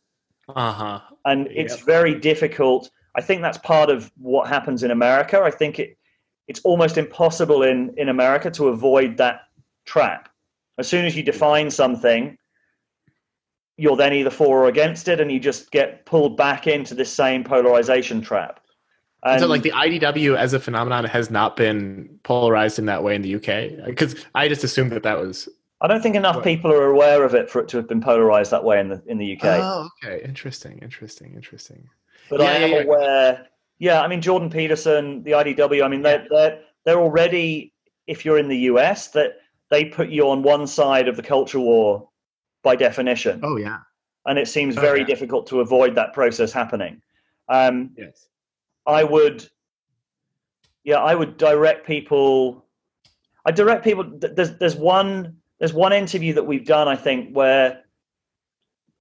Uh-huh. 0.56 1.02
And 1.26 1.48
it's 1.48 1.76
yep. 1.78 1.86
very 1.86 2.16
difficult. 2.16 2.90
I 3.18 3.22
think 3.22 3.42
that's 3.42 3.58
part 3.58 3.90
of 3.90 4.12
what 4.18 4.48
happens 4.48 4.84
in 4.84 4.92
America. 4.92 5.42
I 5.42 5.52
think 5.52 5.80
it 5.80 5.98
it's 6.48 6.62
almost 6.62 6.98
impossible 6.98 7.64
in, 7.64 7.94
in 7.98 8.08
America 8.08 8.50
to 8.52 8.70
avoid 8.70 9.18
that 9.18 9.42
trap 9.86 10.30
as 10.78 10.88
soon 10.88 11.06
as 11.06 11.16
you 11.16 11.24
define 11.24 11.72
something, 11.72 12.38
you're 13.78 13.96
then 13.96 14.14
either 14.14 14.30
for 14.30 14.64
or 14.64 14.68
against 14.68 15.08
it, 15.08 15.20
and 15.20 15.32
you 15.32 15.40
just 15.40 15.72
get 15.72 16.06
pulled 16.06 16.36
back 16.36 16.68
into 16.68 16.96
this 16.96 17.12
same 17.12 17.44
polarization 17.44 18.22
trap. 18.22 18.60
And 19.24 19.42
so, 19.42 19.48
like 19.48 19.64
the 19.64 19.72
IDW 19.72 20.38
as 20.38 20.54
a 20.54 20.60
phenomenon 20.60 21.04
has 21.06 21.30
not 21.30 21.56
been 21.56 22.20
polarized 22.24 22.80
in 22.80 22.86
that 22.86 23.04
way 23.04 23.16
in 23.16 23.22
the 23.22 23.36
UK, 23.36 23.86
because 23.86 24.26
I 24.36 24.48
just 24.48 24.64
assumed 24.64 24.92
that 24.92 25.04
that 25.04 25.20
was. 25.20 25.50
I 25.80 25.88
don't 25.88 26.02
think 26.02 26.16
enough 26.16 26.44
people 26.44 26.72
are 26.72 26.86
aware 26.86 27.24
of 27.24 27.36
it 27.36 27.52
for 27.52 27.60
it 27.62 27.68
to 27.70 27.78
have 27.78 27.88
been 27.88 28.02
polarized 28.02 28.50
that 28.52 28.64
way 28.64 28.80
in 28.80 28.90
the 28.90 29.02
in 29.06 29.18
the 29.18 29.38
UK. 29.38 29.46
Oh, 29.46 29.90
okay, 30.04 30.24
interesting, 30.24 30.80
interesting, 30.82 31.34
interesting. 31.36 31.88
But 32.30 32.40
yeah, 32.40 32.46
I 32.46 32.54
am 32.54 32.72
yeah, 32.72 32.82
aware. 32.82 33.48
Yeah, 33.80 34.02
I 34.02 34.08
mean 34.08 34.22
Jordan 34.22 34.50
Peterson, 34.50 35.24
the 35.24 35.32
IDW. 35.32 35.84
I 35.84 35.88
mean 35.88 36.02
they're 36.02 36.26
they're 36.30 36.62
they're 36.86 37.00
already. 37.00 37.74
If 38.08 38.24
you're 38.24 38.38
in 38.38 38.48
the 38.48 38.58
US, 38.72 39.10
that 39.10 39.34
they 39.70 39.86
put 39.86 40.10
you 40.10 40.30
on 40.30 40.44
one 40.44 40.68
side 40.68 41.08
of 41.08 41.16
the 41.16 41.24
culture 41.24 41.60
war 41.60 42.10
by 42.64 42.76
definition. 42.76 43.42
Oh 43.44 43.58
yeah, 43.58 43.80
and 44.26 44.38
it 44.38 44.48
seems 44.48 44.78
oh, 44.78 44.82
very 44.82 45.02
yeah. 45.02 45.06
difficult 45.06 45.48
to 45.48 45.62
avoid 45.62 45.96
that 45.96 46.14
process 46.14 46.52
happening. 46.52 47.02
Um, 47.50 47.92
yes, 47.98 48.28
I 48.86 49.04
would. 49.04 49.48
Yeah, 50.84 50.98
I 50.98 51.16
would 51.16 51.38
direct 51.38 51.86
people. 51.86 52.66
I 53.46 53.52
direct 53.52 53.84
people. 53.84 54.06
There's 54.20 54.58
there's 54.58 54.76
one 54.76 55.38
there's 55.60 55.74
one 55.74 55.94
interview 55.94 56.34
that 56.34 56.44
we've 56.44 56.66
done 56.66 56.88
I 56.88 56.96
think 56.96 57.36
where 57.36 57.84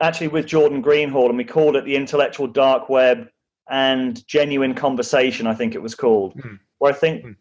actually 0.00 0.28
with 0.28 0.46
Jordan 0.46 0.82
Greenhall 0.82 1.28
and 1.28 1.36
we 1.36 1.44
called 1.44 1.76
it 1.76 1.84
the 1.84 1.96
intellectual 1.96 2.46
dark 2.46 2.88
web 2.88 3.28
and 3.68 4.26
genuine 4.26 4.74
conversation 4.74 5.46
I 5.46 5.54
think 5.54 5.74
it 5.74 5.82
was 5.82 5.94
called 5.94 6.36
mm. 6.36 6.58
where 6.78 6.92
I 6.92 6.96
think 6.96 7.24
mm. 7.24 7.36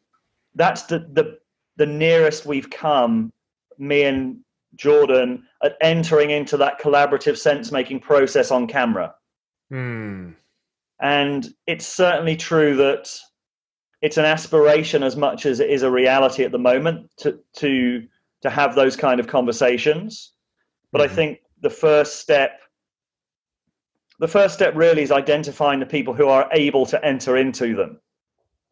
that's 0.56 0.84
the 0.84 1.00
the 1.00 1.38
the 1.78 1.86
nearest 1.86 2.46
we've 2.46 2.70
come, 2.70 3.32
me 3.78 4.04
and 4.04 4.40
Jordan, 4.76 5.44
at 5.64 5.78
entering 5.82 6.32
into 6.32 6.58
that 6.58 6.80
collaborative 6.80 7.38
sense 7.38 7.72
making 7.72 8.00
process 8.00 8.52
on 8.52 8.68
camera. 8.68 9.14
Hmm. 9.70 10.32
And 11.02 11.48
it's 11.68 11.86
certainly 11.86 12.36
true 12.36 12.76
that 12.78 13.10
it's 14.02 14.18
an 14.18 14.26
aspiration 14.26 15.04
as 15.04 15.16
much 15.16 15.46
as 15.46 15.60
it 15.60 15.70
is 15.70 15.84
a 15.84 15.92
reality 15.92 16.44
at 16.44 16.52
the 16.52 16.60
moment 16.60 17.10
to 17.18 17.40
to 17.58 18.08
to 18.42 18.50
have 18.50 18.76
those 18.76 18.96
kind 18.96 19.20
of 19.20 19.28
conversations. 19.28 20.34
But 20.92 21.02
mm-hmm. 21.02 21.12
I 21.12 21.16
think 21.16 21.40
the 21.62 21.70
first 21.70 22.20
step 22.20 22.60
the 24.20 24.28
first 24.28 24.54
step 24.54 24.74
really 24.76 25.02
is 25.02 25.12
identifying 25.12 25.80
the 25.80 25.86
people 25.86 26.14
who 26.14 26.28
are 26.28 26.48
able 26.54 26.86
to 26.86 27.04
enter 27.04 27.36
into 27.38 27.76
them. 27.76 28.00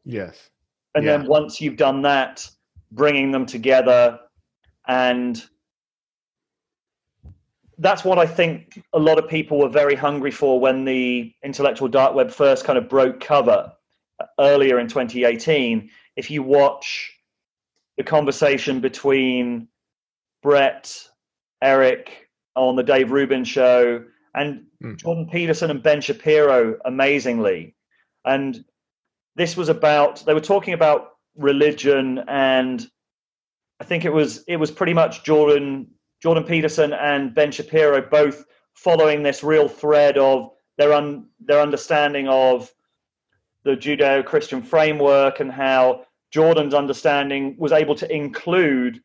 Yes. 0.05 0.49
And 0.95 1.05
yeah. 1.05 1.17
then 1.17 1.27
once 1.27 1.59
you've 1.59 1.77
done 1.77 2.01
that, 2.03 2.47
bringing 2.93 3.31
them 3.31 3.45
together 3.45 4.19
and 4.87 5.43
that's 7.79 8.03
what 8.03 8.19
I 8.19 8.25
think 8.25 8.83
a 8.93 8.99
lot 8.99 9.17
of 9.17 9.27
people 9.27 9.59
were 9.59 9.69
very 9.69 9.95
hungry 9.95 10.31
for 10.31 10.59
when 10.59 10.85
the 10.85 11.33
intellectual 11.43 11.87
dark 11.87 12.13
web 12.13 12.31
first 12.31 12.65
kind 12.65 12.77
of 12.77 12.87
broke 12.87 13.19
cover 13.19 13.73
earlier 14.39 14.79
in 14.79 14.87
2018. 14.87 15.89
If 16.15 16.29
you 16.29 16.43
watch 16.43 17.11
the 17.97 18.03
conversation 18.03 18.79
between 18.79 19.67
Brett, 20.41 21.09
Eric 21.61 22.29
on 22.55 22.75
the 22.75 22.83
Dave 22.83 23.11
Rubin 23.11 23.43
show, 23.43 24.03
and 24.35 24.65
mm. 24.83 24.97
Jordan 24.97 25.27
Peterson 25.31 25.71
and 25.71 25.81
Ben 25.81 26.01
Shapiro, 26.01 26.77
amazingly. 26.85 27.75
And 28.25 28.63
this 29.35 29.57
was 29.57 29.69
about, 29.69 30.23
they 30.25 30.33
were 30.33 30.39
talking 30.39 30.73
about 30.73 31.12
religion 31.35 32.23
and 32.27 32.87
I 33.79 33.85
think 33.85 34.05
it 34.05 34.13
was 34.13 34.43
it 34.47 34.57
was 34.57 34.71
pretty 34.71 34.93
much 34.93 35.23
Jordan 35.23 35.87
Jordan 36.21 36.43
Peterson 36.43 36.93
and 36.93 37.33
Ben 37.35 37.51
Shapiro 37.51 38.01
both 38.01 38.45
following 38.75 39.23
this 39.23 39.43
real 39.43 39.67
thread 39.67 40.17
of 40.17 40.51
their 40.77 40.93
un, 40.93 41.27
their 41.39 41.61
understanding 41.61 42.27
of 42.27 42.71
the 43.63 43.71
Judeo-Christian 43.71 44.61
framework 44.61 45.39
and 45.39 45.51
how 45.51 46.05
Jordan's 46.31 46.73
understanding 46.73 47.55
was 47.57 47.71
able 47.71 47.95
to 47.95 48.11
include 48.13 49.01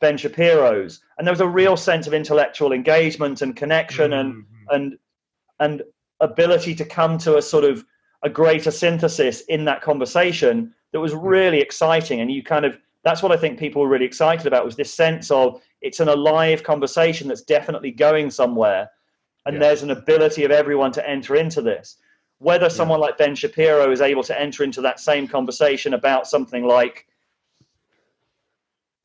Ben 0.00 0.16
Shapiro's, 0.16 1.00
and 1.16 1.26
there 1.26 1.32
was 1.32 1.40
a 1.40 1.48
real 1.48 1.76
sense 1.76 2.06
of 2.06 2.14
intellectual 2.14 2.72
engagement 2.72 3.42
and 3.42 3.56
connection 3.56 4.12
mm-hmm. 4.12 4.20
and 4.20 4.44
and 4.70 4.98
and 5.60 5.82
ability 6.20 6.74
to 6.76 6.84
come 6.84 7.18
to 7.18 7.36
a 7.36 7.42
sort 7.42 7.64
of 7.64 7.84
a 8.22 8.30
greater 8.30 8.70
synthesis 8.70 9.42
in 9.42 9.64
that 9.64 9.82
conversation 9.82 10.72
that 10.92 11.00
was 11.00 11.14
really 11.14 11.60
exciting. 11.60 12.20
And 12.20 12.30
you 12.30 12.42
kind 12.42 12.64
of 12.64 12.78
that's 13.04 13.22
what 13.22 13.32
I 13.32 13.36
think 13.36 13.58
people 13.58 13.82
were 13.82 13.88
really 13.88 14.04
excited 14.04 14.46
about 14.46 14.64
was 14.64 14.76
this 14.76 14.92
sense 14.92 15.30
of 15.30 15.62
it's 15.80 16.00
an 16.00 16.08
alive 16.08 16.62
conversation 16.62 17.28
that's 17.28 17.42
definitely 17.42 17.90
going 17.90 18.30
somewhere, 18.30 18.90
and 19.46 19.54
yeah. 19.54 19.60
there's 19.60 19.82
an 19.82 19.90
ability 19.90 20.44
of 20.44 20.50
everyone 20.50 20.92
to 20.92 21.08
enter 21.08 21.36
into 21.36 21.62
this. 21.62 21.96
Whether 22.38 22.70
someone 22.70 23.00
yeah. 23.00 23.06
like 23.06 23.18
Ben 23.18 23.34
Shapiro 23.34 23.90
is 23.90 24.00
able 24.00 24.22
to 24.24 24.40
enter 24.40 24.62
into 24.62 24.80
that 24.82 25.00
same 25.00 25.26
conversation 25.26 25.94
about 25.94 26.26
something 26.26 26.64
like 26.64 27.06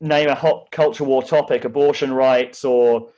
name 0.00 0.28
a 0.28 0.34
hot 0.34 0.70
culture 0.70 1.04
war 1.04 1.22
topic, 1.22 1.64
abortion 1.64 2.12
rights 2.12 2.64
or 2.64 3.08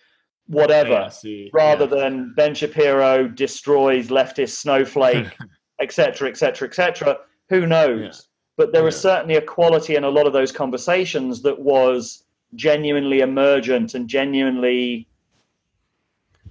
whatever, 0.46 1.10
rather 1.52 1.84
yeah. 1.84 2.02
than 2.02 2.32
Ben 2.36 2.54
Shapiro 2.54 3.28
destroys 3.28 4.08
leftist 4.08 4.56
snowflake, 4.56 5.36
etc., 5.80 6.28
etc., 6.28 6.68
etc. 6.68 7.18
Who 7.48 7.66
knows? 7.66 8.28
But 8.56 8.72
there 8.72 8.84
was 8.84 8.98
certainly 8.98 9.36
a 9.36 9.42
quality 9.42 9.96
in 9.96 10.04
a 10.04 10.08
lot 10.08 10.26
of 10.26 10.32
those 10.32 10.50
conversations 10.50 11.42
that 11.42 11.58
was 11.58 12.24
genuinely 12.54 13.20
emergent 13.20 13.94
and 13.94 14.08
genuinely 14.08 15.06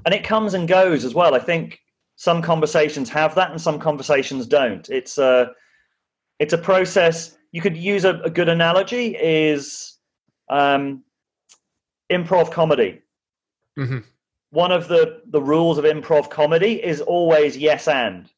and 0.05 0.13
it 0.13 0.23
comes 0.23 0.53
and 0.53 0.67
goes 0.67 1.03
as 1.03 1.15
well. 1.15 1.33
I 1.33 1.39
think 1.39 1.81
some 2.15 2.41
conversations 2.41 3.09
have 3.09 3.35
that 3.35 3.51
and 3.51 3.59
some 3.59 3.79
conversations 3.79 4.45
don't. 4.45 4.87
It's 4.89 5.17
a 5.17 5.51
it's 6.39 6.53
a 6.53 6.57
process. 6.57 7.37
You 7.51 7.61
could 7.61 7.75
use 7.75 8.05
a, 8.05 8.19
a 8.21 8.29
good 8.29 8.49
analogy 8.49 9.15
is 9.19 9.97
um, 10.49 11.03
improv 12.11 12.51
comedy. 12.51 13.01
Mm-hmm. 13.77 13.97
one 14.51 14.71
of 14.71 14.87
the 14.87 15.21
the 15.31 15.41
rules 15.41 15.77
of 15.77 15.83
improv 15.83 16.29
comedy 16.29 16.81
is 16.81 17.01
always 17.01 17.57
yes 17.57 17.87
and. 17.87 18.29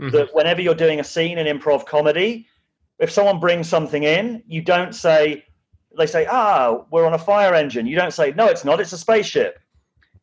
Mm-hmm. 0.00 0.16
that 0.16 0.34
whenever 0.34 0.62
you're 0.62 0.74
doing 0.74 1.00
a 1.00 1.04
scene 1.04 1.36
in 1.36 1.58
improv 1.58 1.84
comedy 1.84 2.46
if 2.98 3.10
someone 3.10 3.40
brings 3.40 3.68
something 3.68 4.04
in 4.04 4.42
you 4.46 4.62
don't 4.62 4.94
say 4.94 5.44
they 5.96 6.06
say, 6.06 6.26
ah, 6.26 6.84
we're 6.90 7.06
on 7.06 7.14
a 7.14 7.18
fire 7.18 7.54
engine. 7.54 7.86
You 7.86 7.96
don't 7.96 8.12
say, 8.12 8.32
no, 8.36 8.46
it's 8.46 8.64
not, 8.64 8.80
it's 8.80 8.92
a 8.92 8.98
spaceship. 8.98 9.58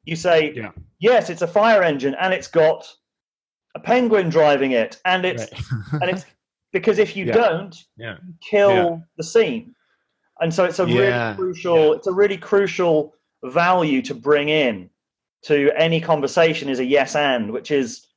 You 0.05 0.15
say, 0.15 0.53
yeah. 0.53 0.71
yes, 0.99 1.29
it's 1.29 1.41
a 1.41 1.47
fire 1.47 1.83
engine 1.83 2.15
and 2.19 2.33
it's 2.33 2.47
got 2.47 2.87
a 3.75 3.79
penguin 3.79 4.29
driving 4.29 4.71
it. 4.71 4.99
And 5.05 5.25
it's, 5.25 5.43
right. 5.43 6.01
and 6.01 6.11
it's 6.11 6.25
because 6.71 6.99
if 6.99 7.15
you 7.15 7.25
yeah. 7.25 7.33
don't, 7.33 7.75
yeah. 7.97 8.17
You 8.25 8.33
kill 8.41 9.03
the 9.17 9.23
scene. 9.23 9.75
And 10.41 10.53
so 10.53 10.63
it's 10.63 10.79
a 10.79 10.85
really 10.85 11.35
crucial, 11.35 11.93
it's 11.93 12.07
a 12.07 12.13
really 12.13 12.37
crucial 12.37 13.13
value 13.43 14.01
to 14.03 14.13
bring 14.13 14.49
in 14.49 14.89
to 15.43 15.71
any 15.75 15.99
conversation 15.99 16.69
is 16.69 16.79
a 16.79 16.85
yes 16.85 17.15
and, 17.15 17.51
which 17.51 17.71
is 17.71 18.07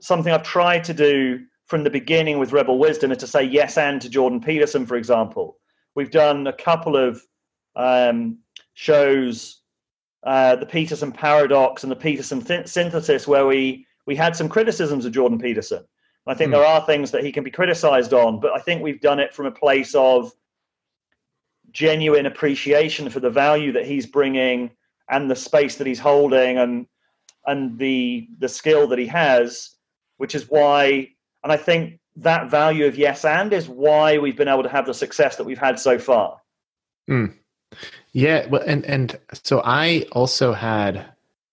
something 0.00 0.32
I've 0.32 0.42
tried 0.42 0.84
to 0.84 0.94
do 0.94 1.44
from 1.66 1.84
the 1.84 1.90
beginning 1.90 2.38
with 2.38 2.52
Rebel 2.52 2.78
Wisdom 2.78 3.12
is 3.12 3.18
to 3.18 3.26
say 3.26 3.42
yes 3.42 3.78
and 3.78 4.00
to 4.02 4.08
Jordan 4.08 4.40
Peterson, 4.40 4.86
for 4.86 4.96
example 4.96 5.58
We've 5.94 6.10
done 6.10 6.46
a 6.46 6.52
couple 6.52 6.96
of 6.96 7.22
um, 7.76 8.38
shows, 8.74 9.60
uh, 10.24 10.56
the 10.56 10.66
Peterson 10.66 11.12
Paradox 11.12 11.82
and 11.82 11.92
the 11.92 11.96
Peterson 11.96 12.40
th- 12.40 12.66
Synthesis, 12.66 13.28
where 13.28 13.46
we 13.46 13.86
we 14.06 14.16
had 14.16 14.36
some 14.36 14.48
criticisms 14.48 15.04
of 15.04 15.12
Jordan 15.12 15.38
Peterson. 15.38 15.84
I 16.26 16.34
think 16.34 16.48
mm. 16.48 16.54
there 16.54 16.66
are 16.66 16.84
things 16.84 17.10
that 17.10 17.24
he 17.24 17.32
can 17.32 17.44
be 17.44 17.50
criticized 17.50 18.12
on, 18.12 18.40
but 18.40 18.52
I 18.52 18.58
think 18.58 18.82
we've 18.82 19.00
done 19.00 19.20
it 19.20 19.34
from 19.34 19.46
a 19.46 19.50
place 19.50 19.94
of 19.94 20.32
genuine 21.70 22.26
appreciation 22.26 23.08
for 23.10 23.20
the 23.20 23.30
value 23.30 23.72
that 23.72 23.86
he's 23.86 24.06
bringing 24.06 24.70
and 25.10 25.30
the 25.30 25.36
space 25.36 25.76
that 25.76 25.86
he's 25.86 25.98
holding 25.98 26.58
and 26.58 26.86
and 27.46 27.78
the 27.78 28.28
the 28.38 28.48
skill 28.48 28.88
that 28.88 28.98
he 28.98 29.06
has, 29.06 29.76
which 30.16 30.34
is 30.34 30.48
why 30.48 31.10
and 31.44 31.52
I 31.52 31.56
think 31.56 32.00
that 32.16 32.50
value 32.50 32.86
of 32.86 32.96
yes 32.96 33.24
and 33.24 33.52
is 33.52 33.68
why 33.68 34.18
we've 34.18 34.36
been 34.36 34.48
able 34.48 34.62
to 34.62 34.68
have 34.68 34.86
the 34.86 34.94
success 34.94 35.36
that 35.36 35.44
we've 35.44 35.58
had 35.58 35.78
so 35.78 35.98
far. 35.98 36.40
Mm. 37.08 37.34
Yeah, 38.12 38.46
well, 38.46 38.62
and 38.66 38.84
and 38.86 39.18
so 39.32 39.60
I 39.64 40.06
also 40.12 40.52
had, 40.52 41.04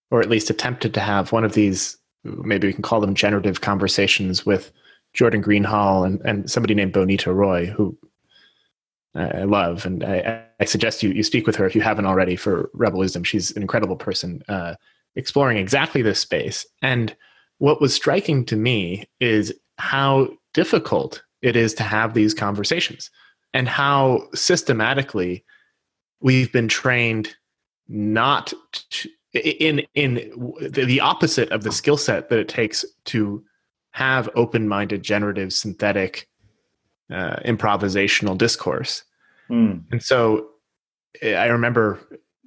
or 0.09 0.21
at 0.21 0.29
least 0.29 0.49
attempted 0.49 0.93
to 0.93 0.99
have 0.99 1.31
one 1.31 1.43
of 1.43 1.53
these. 1.53 1.97
Maybe 2.23 2.67
we 2.67 2.73
can 2.73 2.83
call 2.83 3.01
them 3.01 3.15
generative 3.15 3.61
conversations 3.61 4.45
with 4.45 4.71
Jordan 5.13 5.41
Greenhall 5.41 6.05
and 6.05 6.21
and 6.21 6.49
somebody 6.49 6.73
named 6.75 6.93
Bonita 6.93 7.33
Roy, 7.33 7.65
who 7.65 7.97
I 9.15 9.43
love, 9.43 9.85
and 9.85 10.03
I, 10.03 10.43
I 10.59 10.65
suggest 10.65 11.03
you 11.03 11.09
you 11.09 11.23
speak 11.23 11.47
with 11.47 11.55
her 11.55 11.65
if 11.65 11.75
you 11.75 11.81
haven't 11.81 12.05
already 12.05 12.35
for 12.35 12.69
Rebel 12.73 12.99
Wisdom. 12.99 13.23
She's 13.23 13.51
an 13.55 13.63
incredible 13.63 13.95
person, 13.95 14.43
uh, 14.47 14.75
exploring 15.15 15.57
exactly 15.57 16.03
this 16.03 16.19
space. 16.19 16.65
And 16.83 17.15
what 17.57 17.81
was 17.81 17.93
striking 17.93 18.45
to 18.45 18.55
me 18.55 19.05
is 19.19 19.53
how 19.81 20.29
difficult 20.53 21.23
it 21.41 21.55
is 21.55 21.73
to 21.73 21.83
have 21.83 22.13
these 22.13 22.35
conversations 22.35 23.09
and 23.53 23.67
how 23.67 24.27
systematically 24.33 25.43
we've 26.21 26.51
been 26.51 26.67
trained 26.67 27.35
not 27.87 28.53
to, 28.91 29.09
in 29.33 29.81
in 29.95 30.15
the 30.69 30.99
opposite 30.99 31.51
of 31.51 31.63
the 31.63 31.71
skill 31.71 31.97
set 31.97 32.29
that 32.29 32.37
it 32.37 32.47
takes 32.47 32.85
to 33.05 33.43
have 33.91 34.29
open-minded 34.35 35.01
generative 35.01 35.51
synthetic 35.51 36.29
uh, 37.11 37.37
improvisational 37.37 38.37
discourse 38.37 39.03
mm. 39.49 39.81
and 39.91 40.03
so 40.03 40.47
i 41.23 41.47
remember 41.47 41.99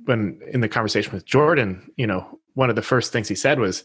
when 0.04 0.40
in 0.52 0.60
the 0.60 0.68
conversation 0.68 1.12
with 1.12 1.26
jordan 1.26 1.90
you 1.96 2.06
know 2.06 2.38
one 2.54 2.70
of 2.70 2.76
the 2.76 2.82
first 2.82 3.12
things 3.12 3.26
he 3.26 3.34
said 3.34 3.58
was 3.58 3.82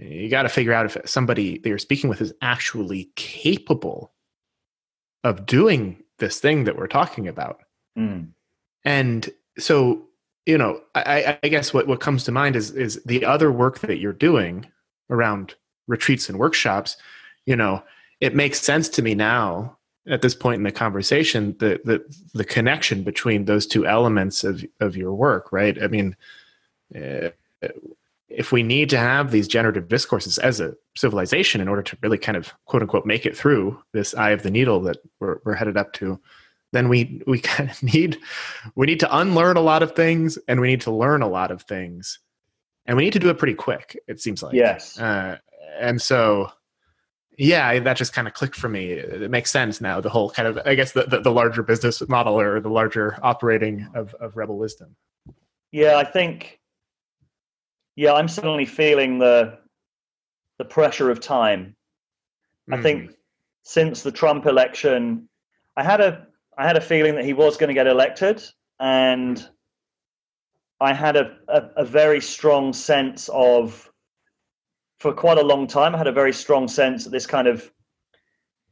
you 0.00 0.28
got 0.28 0.42
to 0.42 0.48
figure 0.48 0.72
out 0.72 0.86
if 0.86 0.96
somebody 1.08 1.58
that 1.58 1.68
you're 1.68 1.78
speaking 1.78 2.08
with 2.08 2.20
is 2.20 2.32
actually 2.40 3.10
capable 3.16 4.12
of 5.24 5.46
doing 5.46 6.02
this 6.18 6.40
thing 6.40 6.64
that 6.64 6.76
we're 6.76 6.86
talking 6.86 7.26
about. 7.26 7.60
Mm. 7.98 8.28
And 8.84 9.28
so, 9.58 10.04
you 10.46 10.56
know, 10.56 10.80
I, 10.94 11.38
I, 11.42 11.48
guess 11.48 11.74
what, 11.74 11.86
what 11.86 12.00
comes 12.00 12.24
to 12.24 12.32
mind 12.32 12.56
is 12.56 12.70
is 12.70 13.02
the 13.04 13.24
other 13.24 13.50
work 13.50 13.80
that 13.80 13.98
you're 13.98 14.12
doing 14.12 14.66
around 15.10 15.54
retreats 15.88 16.28
and 16.28 16.38
workshops. 16.38 16.96
You 17.46 17.56
know, 17.56 17.82
it 18.20 18.34
makes 18.34 18.60
sense 18.60 18.88
to 18.90 19.02
me 19.02 19.14
now 19.14 19.76
at 20.06 20.22
this 20.22 20.34
point 20.34 20.58
in 20.58 20.62
the 20.62 20.72
conversation 20.72 21.56
the 21.58 21.80
the, 21.84 22.02
the 22.34 22.44
connection 22.44 23.02
between 23.02 23.44
those 23.44 23.66
two 23.66 23.86
elements 23.86 24.44
of 24.44 24.64
of 24.80 24.96
your 24.96 25.14
work, 25.14 25.52
right? 25.52 25.82
I 25.82 25.88
mean. 25.88 26.16
Uh, 26.94 27.30
if 28.28 28.52
we 28.52 28.62
need 28.62 28.90
to 28.90 28.98
have 28.98 29.30
these 29.30 29.48
generative 29.48 29.88
discourses 29.88 30.38
as 30.38 30.60
a 30.60 30.74
civilization 30.96 31.60
in 31.60 31.68
order 31.68 31.82
to 31.82 31.96
really 32.02 32.18
kind 32.18 32.36
of 32.36 32.52
quote 32.66 32.82
unquote 32.82 33.06
make 33.06 33.24
it 33.24 33.36
through 33.36 33.80
this 33.92 34.14
eye 34.14 34.30
of 34.30 34.42
the 34.42 34.50
needle 34.50 34.80
that 34.80 34.98
we're, 35.20 35.38
we're 35.44 35.54
headed 35.54 35.76
up 35.76 35.92
to 35.94 36.20
then 36.72 36.88
we 36.88 37.22
we 37.26 37.38
kind 37.40 37.70
of 37.70 37.82
need 37.82 38.18
we 38.74 38.86
need 38.86 39.00
to 39.00 39.16
unlearn 39.16 39.56
a 39.56 39.62
lot 39.62 39.82
of 39.82 39.94
things 39.94 40.38
and 40.48 40.60
we 40.60 40.68
need 40.68 40.82
to 40.82 40.90
learn 40.90 41.22
a 41.22 41.28
lot 41.28 41.50
of 41.50 41.62
things. 41.62 42.20
And 42.86 42.96
we 42.96 43.04
need 43.04 43.12
to 43.12 43.18
do 43.18 43.28
it 43.28 43.38
pretty 43.38 43.54
quick 43.54 43.98
it 44.06 44.20
seems 44.20 44.42
like. 44.42 44.54
Yes. 44.54 44.98
Uh, 44.98 45.38
and 45.78 46.00
so 46.00 46.50
yeah 47.36 47.78
that 47.78 47.96
just 47.96 48.12
kind 48.12 48.26
of 48.26 48.34
clicked 48.34 48.56
for 48.56 48.68
me. 48.68 48.90
It 48.90 49.30
makes 49.30 49.50
sense 49.50 49.80
now 49.80 50.00
the 50.00 50.10
whole 50.10 50.30
kind 50.30 50.48
of 50.48 50.58
i 50.66 50.74
guess 50.74 50.92
the, 50.92 51.04
the, 51.04 51.20
the 51.20 51.30
larger 51.30 51.62
business 51.62 52.06
model 52.08 52.38
or 52.38 52.60
the 52.60 52.70
larger 52.70 53.16
operating 53.22 53.88
of, 53.94 54.14
of 54.14 54.36
rebel 54.36 54.58
wisdom. 54.58 54.96
Yeah 55.70 55.96
i 55.98 56.04
think 56.04 56.57
yeah, 57.98 58.12
I'm 58.12 58.28
suddenly 58.28 58.64
feeling 58.64 59.18
the 59.18 59.58
the 60.58 60.64
pressure 60.64 61.10
of 61.10 61.18
time. 61.18 61.74
Mm. 62.70 62.78
I 62.78 62.82
think 62.82 63.06
hmm. 63.06 63.12
since 63.64 64.04
the 64.04 64.12
Trump 64.12 64.46
election, 64.46 65.28
I 65.76 65.82
had 65.82 66.00
a 66.00 66.28
I 66.56 66.64
had 66.64 66.76
a 66.76 66.80
feeling 66.80 67.16
that 67.16 67.24
he 67.24 67.32
was 67.32 67.56
going 67.56 67.68
to 67.68 67.74
get 67.74 67.88
elected, 67.88 68.40
and 68.78 69.44
I 70.80 70.92
had 70.92 71.16
a, 71.16 71.38
a, 71.48 71.62
a 71.78 71.84
very 71.84 72.20
strong 72.20 72.72
sense 72.72 73.28
of, 73.32 73.90
for 75.00 75.12
quite 75.12 75.38
a 75.38 75.42
long 75.42 75.66
time, 75.66 75.92
I 75.92 75.98
had 75.98 76.06
a 76.06 76.12
very 76.12 76.32
strong 76.32 76.68
sense 76.68 77.02
that 77.02 77.10
this 77.10 77.26
kind 77.26 77.48
of 77.48 77.68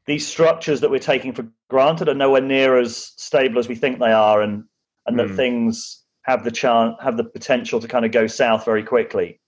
these 0.07 0.25
structures 0.25 0.81
that 0.81 0.91
we're 0.91 1.01
taking 1.01 1.33
for 1.33 1.49
granted 1.69 2.09
are 2.09 2.15
nowhere 2.15 2.43
near 2.43 2.79
as 2.79 3.13
stable 3.17 3.59
as 3.59 3.67
we 3.67 3.75
think 3.75 3.99
they 3.99 4.13
are, 4.13 4.41
and 4.41 4.63
and 5.05 5.19
that 5.19 5.31
mm. 5.31 5.35
things 5.35 6.06
have 6.27 6.43
the 6.43 6.51
chance 6.51 6.97
have 7.01 7.17
the 7.17 7.25
potential 7.25 7.81
to 7.81 7.87
kind 7.89 8.05
of 8.05 8.11
go 8.11 8.27
south 8.27 8.65
very 8.65 8.83
quickly. 8.83 9.41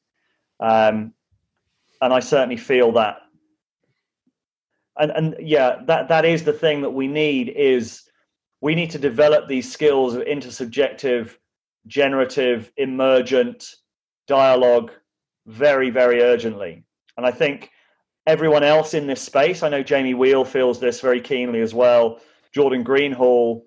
Um, 0.61 1.13
and 2.01 2.13
I 2.13 2.21
certainly 2.21 2.57
feel 2.57 2.93
that. 2.93 3.19
And 4.97 5.11
and 5.11 5.37
yeah, 5.41 5.81
that 5.87 6.09
that 6.09 6.25
is 6.25 6.45
the 6.45 6.53
thing 6.53 6.81
that 6.83 6.91
we 6.91 7.09
need 7.09 7.49
is 7.51 8.09
we 8.61 8.75
need 8.75 8.91
to 8.91 8.99
develop 8.99 9.49
these 9.49 9.71
skills 9.71 10.15
of 10.15 10.23
intersubjective, 10.23 11.37
generative, 11.87 12.73
emergent 12.77 13.67
dialogue 14.29 14.93
very 15.47 15.91
very 15.91 16.23
urgently. 16.23 16.85
And 17.17 17.27
I 17.27 17.33
think 17.33 17.71
everyone 18.27 18.63
else 18.63 18.95
in 18.95 19.09
this 19.09 19.23
space, 19.23 19.65
I 19.65 19.69
know 19.69 19.83
Jamie 19.83 20.15
Wheal 20.15 20.47
feels 20.47 20.79
this 20.79 21.01
very 21.01 21.21
keenly 21.21 21.61
as 21.61 21.75
well. 21.75 22.21
Jordan 22.53 22.85
Greenhall, 22.85 23.65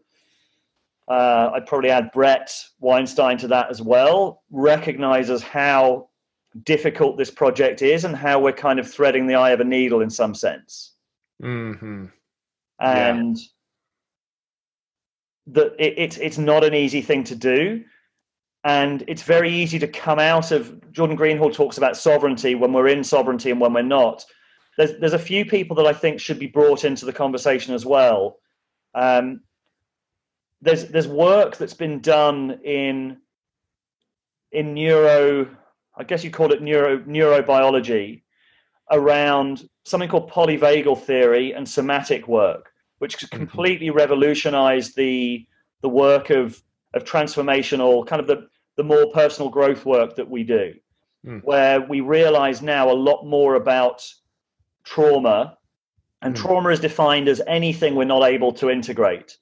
uh, 1.12 1.52
I'd 1.54 1.66
probably 1.66 1.90
add 1.90 2.10
Bret 2.14 2.50
Weinstein 2.80 3.38
to 3.40 3.48
that 3.50 3.70
as 3.70 3.82
well, 3.82 4.44
recognizes 4.50 5.44
how 5.44 6.08
difficult 6.64 7.18
this 7.18 7.30
project 7.30 7.82
is 7.82 8.06
and 8.06 8.16
how 8.16 8.40
we're 8.40 8.54
kind 8.54 8.80
of 8.80 8.90
threading 8.90 9.28
the 9.28 9.36
eye 9.36 9.50
of 9.50 9.60
a 9.60 9.66
needle 9.66 10.00
in 10.00 10.10
some 10.10 10.34
sense. 10.34 10.94
Mm-hmm. 11.44 12.06
And 12.80 13.38
yeah. 13.38 13.44
that 15.48 15.76
it, 15.78 15.96
it's 15.98 16.18
it's 16.18 16.38
not 16.38 16.64
an 16.64 16.74
easy 16.74 17.02
thing 17.02 17.26
to 17.26 17.36
do. 17.36 17.84
And 18.64 19.04
it's 19.08 19.24
very 19.24 19.52
easy 19.52 19.80
to 19.80 19.88
come 19.90 20.20
out 20.20 20.52
of 20.52 20.94
Jordan 20.94 21.18
Greenhall 21.18 21.54
talks 21.54 21.78
about 21.78 21.98
sovereignty 21.98 22.56
when 22.56 22.72
we're 22.72 22.88
in 22.88 23.04
sovereignty 23.04 23.52
and 23.52 23.60
when 23.60 23.74
we're 23.74 23.82
not 23.82 24.24
there's 24.78 24.98
there's 25.00 25.14
a 25.14 25.20
few 25.20 25.44
people 25.46 25.76
that 25.76 25.86
I 25.86 25.94
think 25.94 26.22
should 26.22 26.40
be 26.40 26.48
brought 26.48 26.86
into 26.86 27.06
the 27.06 27.12
conversation 27.12 27.74
as 27.74 27.86
well. 27.86 28.38
Um, 28.96 29.42
there's 30.62 30.86
there's 30.90 31.08
work 31.08 31.58
that's 31.58 31.74
been 31.74 32.00
done 32.00 32.60
in 32.64 33.18
in 34.52 34.74
neuro, 34.74 35.48
I 35.98 36.04
guess 36.04 36.24
you 36.24 36.32
call 36.32 36.52
it 36.52 36.62
neuro 36.62 37.00
neurobiology, 37.00 38.22
around 38.92 39.68
something 39.86 40.10
called 40.10 40.30
polyvagal 40.30 41.02
theory 41.04 41.54
and 41.54 41.68
somatic 41.68 42.28
work, 42.28 42.72
which 43.00 43.18
mm-hmm. 43.18 43.36
completely 43.36 43.90
revolutionized 43.90 44.96
the 44.96 45.46
the 45.82 45.90
work 45.90 46.30
of 46.30 46.62
of 46.94 47.04
transformational 47.04 48.06
kind 48.06 48.20
of 48.20 48.28
the 48.28 48.48
the 48.78 48.84
more 48.84 49.12
personal 49.12 49.50
growth 49.50 49.86
work 49.86 50.16
that 50.16 50.30
we 50.30 50.44
do, 50.44 50.74
mm. 51.26 51.44
where 51.44 51.82
we 51.82 52.02
realize 52.02 52.62
now 52.62 52.90
a 52.90 52.94
lot 52.94 53.26
more 53.26 53.56
about 53.56 54.08
trauma, 54.84 55.58
and 56.22 56.36
mm. 56.36 56.42
trauma 56.42 56.70
is 56.70 56.80
defined 56.80 57.28
as 57.28 57.42
anything 57.48 57.96
we're 57.96 58.06
not 58.06 58.24
able 58.24 58.52
to 58.54 58.70
integrate. 58.70 59.38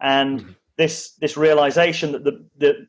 And 0.00 0.40
mm. 0.40 0.54
This 0.76 1.14
this 1.20 1.36
realization 1.36 2.12
that 2.12 2.24
the, 2.24 2.44
the 2.58 2.86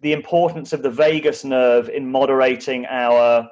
the 0.00 0.12
importance 0.12 0.72
of 0.72 0.82
the 0.82 0.90
vagus 0.90 1.44
nerve 1.44 1.88
in 1.88 2.10
moderating 2.10 2.86
our 2.86 3.48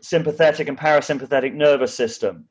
sympathetic 0.00 0.68
and 0.68 0.78
parasympathetic 0.78 1.54
nervous 1.54 1.94
system. 1.94 2.46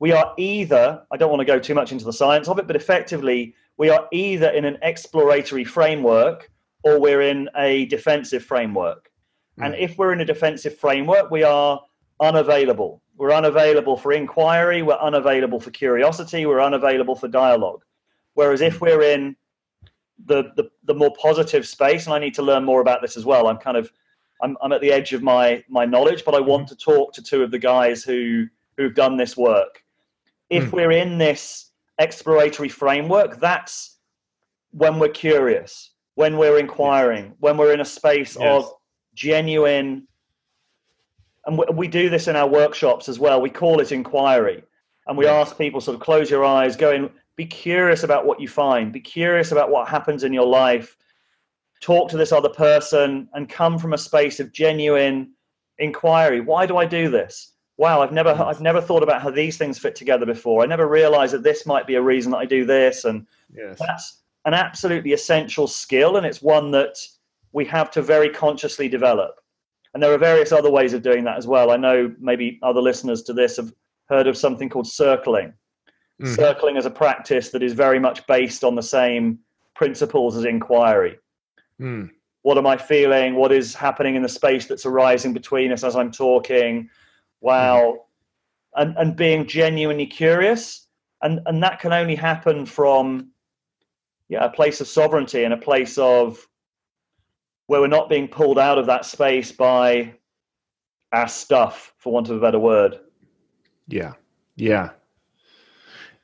We 0.00 0.12
are 0.12 0.32
either, 0.36 1.02
I 1.10 1.16
don't 1.16 1.30
want 1.30 1.40
to 1.40 1.46
go 1.46 1.58
too 1.58 1.74
much 1.74 1.92
into 1.92 2.04
the 2.04 2.12
science 2.12 2.48
of 2.48 2.58
it, 2.58 2.66
but 2.66 2.76
effectively, 2.76 3.54
we 3.76 3.88
are 3.90 4.08
either 4.12 4.48
in 4.50 4.64
an 4.64 4.78
exploratory 4.82 5.64
framework 5.64 6.50
or 6.84 7.00
we're 7.00 7.22
in 7.22 7.48
a 7.56 7.86
defensive 7.86 8.44
framework. 8.44 9.10
Mm. 9.58 9.66
And 9.66 9.74
if 9.76 9.98
we're 9.98 10.12
in 10.12 10.20
a 10.20 10.24
defensive 10.24 10.76
framework, 10.76 11.30
we 11.30 11.42
are 11.42 11.80
unavailable. 12.20 13.02
We're 13.16 13.32
unavailable 13.32 13.96
for 13.96 14.12
inquiry, 14.12 14.82
we're 14.82 14.94
unavailable 14.94 15.58
for 15.58 15.70
curiosity, 15.70 16.46
we're 16.46 16.60
unavailable 16.60 17.16
for 17.16 17.26
dialogue. 17.26 17.82
Whereas 18.38 18.60
if 18.60 18.80
we're 18.80 19.02
in 19.02 19.34
the, 20.26 20.52
the, 20.54 20.70
the 20.84 20.94
more 20.94 21.12
positive 21.20 21.66
space, 21.66 22.06
and 22.06 22.14
I 22.14 22.20
need 22.20 22.34
to 22.34 22.42
learn 22.42 22.62
more 22.64 22.80
about 22.80 23.02
this 23.02 23.16
as 23.16 23.24
well, 23.24 23.48
I'm 23.48 23.56
kind 23.56 23.76
of 23.76 23.90
I'm, 24.40 24.56
I'm 24.62 24.70
at 24.70 24.80
the 24.80 24.92
edge 24.92 25.12
of 25.12 25.24
my 25.24 25.64
my 25.68 25.84
knowledge, 25.84 26.24
but 26.24 26.36
I 26.36 26.40
want 26.40 26.68
to 26.68 26.76
talk 26.76 27.12
to 27.14 27.20
two 27.20 27.42
of 27.42 27.50
the 27.50 27.58
guys 27.58 28.04
who 28.04 28.46
who've 28.76 28.94
done 28.94 29.16
this 29.16 29.36
work. 29.36 29.82
If 30.50 30.66
mm. 30.66 30.72
we're 30.72 30.92
in 30.92 31.18
this 31.18 31.72
exploratory 31.98 32.68
framework, 32.68 33.40
that's 33.40 33.96
when 34.70 35.00
we're 35.00 35.08
curious, 35.08 35.90
when 36.14 36.38
we're 36.38 36.60
inquiring, 36.60 37.24
yes. 37.24 37.34
when 37.40 37.56
we're 37.56 37.72
in 37.72 37.80
a 37.80 37.84
space 37.84 38.36
yes. 38.38 38.64
of 38.64 38.72
genuine 39.14 40.06
and 41.46 41.58
we, 41.58 41.64
we 41.74 41.88
do 41.88 42.08
this 42.08 42.28
in 42.28 42.36
our 42.36 42.48
workshops 42.48 43.08
as 43.08 43.18
well. 43.18 43.40
We 43.40 43.50
call 43.50 43.80
it 43.80 43.90
inquiry, 43.90 44.62
and 45.08 45.18
we 45.18 45.26
ask 45.26 45.58
people 45.58 45.80
sort 45.80 45.96
of 45.96 46.00
close 46.00 46.30
your 46.30 46.44
eyes, 46.44 46.76
go 46.76 46.92
in, 46.92 47.10
be 47.38 47.46
curious 47.46 48.02
about 48.02 48.26
what 48.26 48.40
you 48.40 48.48
find, 48.48 48.92
be 48.92 49.00
curious 49.00 49.52
about 49.52 49.70
what 49.70 49.88
happens 49.88 50.24
in 50.24 50.32
your 50.32 50.44
life, 50.44 50.96
talk 51.80 52.10
to 52.10 52.16
this 52.16 52.32
other 52.32 52.48
person, 52.48 53.28
and 53.32 53.48
come 53.48 53.78
from 53.78 53.92
a 53.92 53.98
space 53.98 54.40
of 54.40 54.52
genuine 54.52 55.32
inquiry. 55.78 56.40
Why 56.40 56.66
do 56.66 56.76
I 56.76 56.84
do 56.84 57.08
this? 57.08 57.52
Wow, 57.76 58.02
I've 58.02 58.12
never 58.12 58.30
I've 58.30 58.60
never 58.60 58.80
thought 58.80 59.04
about 59.04 59.22
how 59.22 59.30
these 59.30 59.56
things 59.56 59.78
fit 59.78 59.94
together 59.94 60.26
before. 60.26 60.64
I 60.64 60.66
never 60.66 60.88
realized 60.88 61.32
that 61.32 61.44
this 61.44 61.64
might 61.64 61.86
be 61.86 61.94
a 61.94 62.02
reason 62.02 62.32
that 62.32 62.38
I 62.38 62.44
do 62.44 62.64
this, 62.66 63.04
and 63.04 63.24
yes. 63.54 63.78
that's 63.78 64.22
an 64.44 64.52
absolutely 64.52 65.12
essential 65.12 65.68
skill, 65.68 66.16
and 66.16 66.26
it's 66.26 66.42
one 66.42 66.72
that 66.72 66.98
we 67.52 67.64
have 67.66 67.88
to 67.92 68.02
very 68.02 68.30
consciously 68.30 68.88
develop. 68.88 69.40
And 69.94 70.02
there 70.02 70.12
are 70.12 70.18
various 70.18 70.50
other 70.50 70.72
ways 70.72 70.92
of 70.92 71.02
doing 71.02 71.22
that 71.24 71.38
as 71.38 71.46
well. 71.46 71.70
I 71.70 71.76
know 71.76 72.12
maybe 72.18 72.58
other 72.64 72.80
listeners 72.80 73.22
to 73.22 73.32
this 73.32 73.58
have 73.58 73.72
heard 74.08 74.26
of 74.26 74.36
something 74.36 74.68
called 74.68 74.88
circling. 74.88 75.54
Mm. 76.22 76.34
Circling 76.34 76.76
is 76.76 76.86
a 76.86 76.90
practice 76.90 77.50
that 77.50 77.62
is 77.62 77.72
very 77.72 77.98
much 77.98 78.26
based 78.26 78.64
on 78.64 78.74
the 78.74 78.82
same 78.82 79.38
principles 79.74 80.36
as 80.36 80.44
inquiry. 80.44 81.18
Mm. 81.80 82.10
What 82.42 82.58
am 82.58 82.66
I 82.66 82.76
feeling? 82.76 83.34
What 83.34 83.52
is 83.52 83.74
happening 83.74 84.16
in 84.16 84.22
the 84.22 84.28
space 84.28 84.66
that's 84.66 84.86
arising 84.86 85.32
between 85.32 85.72
us 85.72 85.84
as 85.84 85.96
I'm 85.96 86.10
talking? 86.10 86.88
Wow. 87.40 87.80
Mm. 88.76 88.82
And, 88.82 88.96
and 88.96 89.16
being 89.16 89.46
genuinely 89.46 90.06
curious. 90.06 90.86
And, 91.22 91.40
and 91.46 91.62
that 91.62 91.80
can 91.80 91.92
only 91.92 92.14
happen 92.14 92.66
from 92.66 93.30
yeah, 94.28 94.44
a 94.44 94.50
place 94.50 94.80
of 94.80 94.86
sovereignty 94.86 95.44
and 95.44 95.54
a 95.54 95.58
place 95.58 95.98
of 95.98 96.46
where 97.66 97.80
we're 97.80 97.86
not 97.86 98.08
being 98.08 98.28
pulled 98.28 98.58
out 98.58 98.78
of 98.78 98.86
that 98.86 99.04
space 99.04 99.52
by 99.52 100.14
our 101.12 101.28
stuff, 101.28 101.94
for 101.98 102.12
want 102.12 102.28
of 102.28 102.36
a 102.36 102.40
better 102.40 102.58
word. 102.58 103.00
Yeah, 103.88 104.12
yeah, 104.56 104.90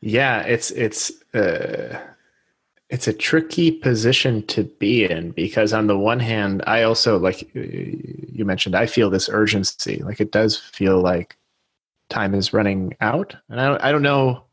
yeah. 0.05 0.43
It's 0.43 0.71
it's 0.73 1.11
uh, 1.35 1.99
it's 2.91 3.09
a 3.09 3.13
tricky 3.13 3.71
position 3.71 4.47
to 4.49 4.65
be 4.65 5.05
in 5.05 5.31
because 5.31 5.73
on 5.73 5.87
the 5.87 5.99
one 5.99 6.21
hand, 6.21 6.63
I 6.67 6.83
also 6.83 7.19
like 7.19 7.53
you 7.55 8.45
mentioned, 8.45 8.75
I 8.75 8.87
feel 8.87 9.09
this 9.09 9.29
urgency. 9.29 10.03
Like 10.05 10.21
it 10.21 10.31
does 10.31 10.59
feel 10.59 11.01
like 11.01 11.37
time 12.11 12.35
is 12.35 12.53
running 12.53 12.95
out, 13.01 13.35
and 13.49 13.61
I 13.61 13.67
don't, 13.67 13.83
I 13.83 13.93
don't 13.93 14.03
know 14.03 14.45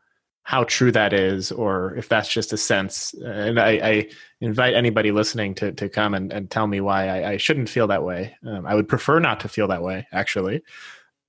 how 0.43 0.63
true 0.63 0.91
that 0.91 1.13
is 1.13 1.51
or 1.51 1.95
if 1.95 2.09
that's 2.09 2.27
just 2.27 2.51
a 2.51 2.57
sense 2.57 3.13
and 3.23 3.59
i, 3.59 3.69
I 3.69 4.09
invite 4.41 4.73
anybody 4.73 5.11
listening 5.11 5.53
to, 5.55 5.71
to 5.71 5.87
come 5.87 6.13
and, 6.13 6.33
and 6.33 6.49
tell 6.49 6.65
me 6.65 6.81
why 6.81 7.07
I, 7.07 7.31
I 7.33 7.37
shouldn't 7.37 7.69
feel 7.69 7.87
that 7.87 8.03
way 8.03 8.35
um, 8.45 8.65
i 8.65 8.73
would 8.73 8.87
prefer 8.87 9.19
not 9.19 9.39
to 9.41 9.47
feel 9.47 9.67
that 9.67 9.83
way 9.83 10.07
actually 10.11 10.63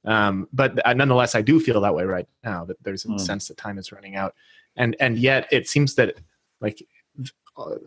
um, 0.05 0.49
but 0.53 0.85
uh, 0.87 0.93
nonetheless 0.93 1.35
i 1.35 1.43
do 1.43 1.61
feel 1.61 1.81
that 1.81 1.95
way 1.95 2.05
right 2.05 2.29
now 2.45 2.65
that 2.65 2.83
there's 2.83 3.05
a 3.05 3.09
mm. 3.09 3.21
sense 3.21 3.49
that 3.49 3.57
time 3.57 3.79
is 3.79 3.93
running 3.93 4.17
out 4.17 4.35
and 4.77 4.97
and 5.01 5.19
yet 5.19 5.47
it 5.51 5.69
seems 5.69 5.95
that 5.95 6.17
like 6.61 6.83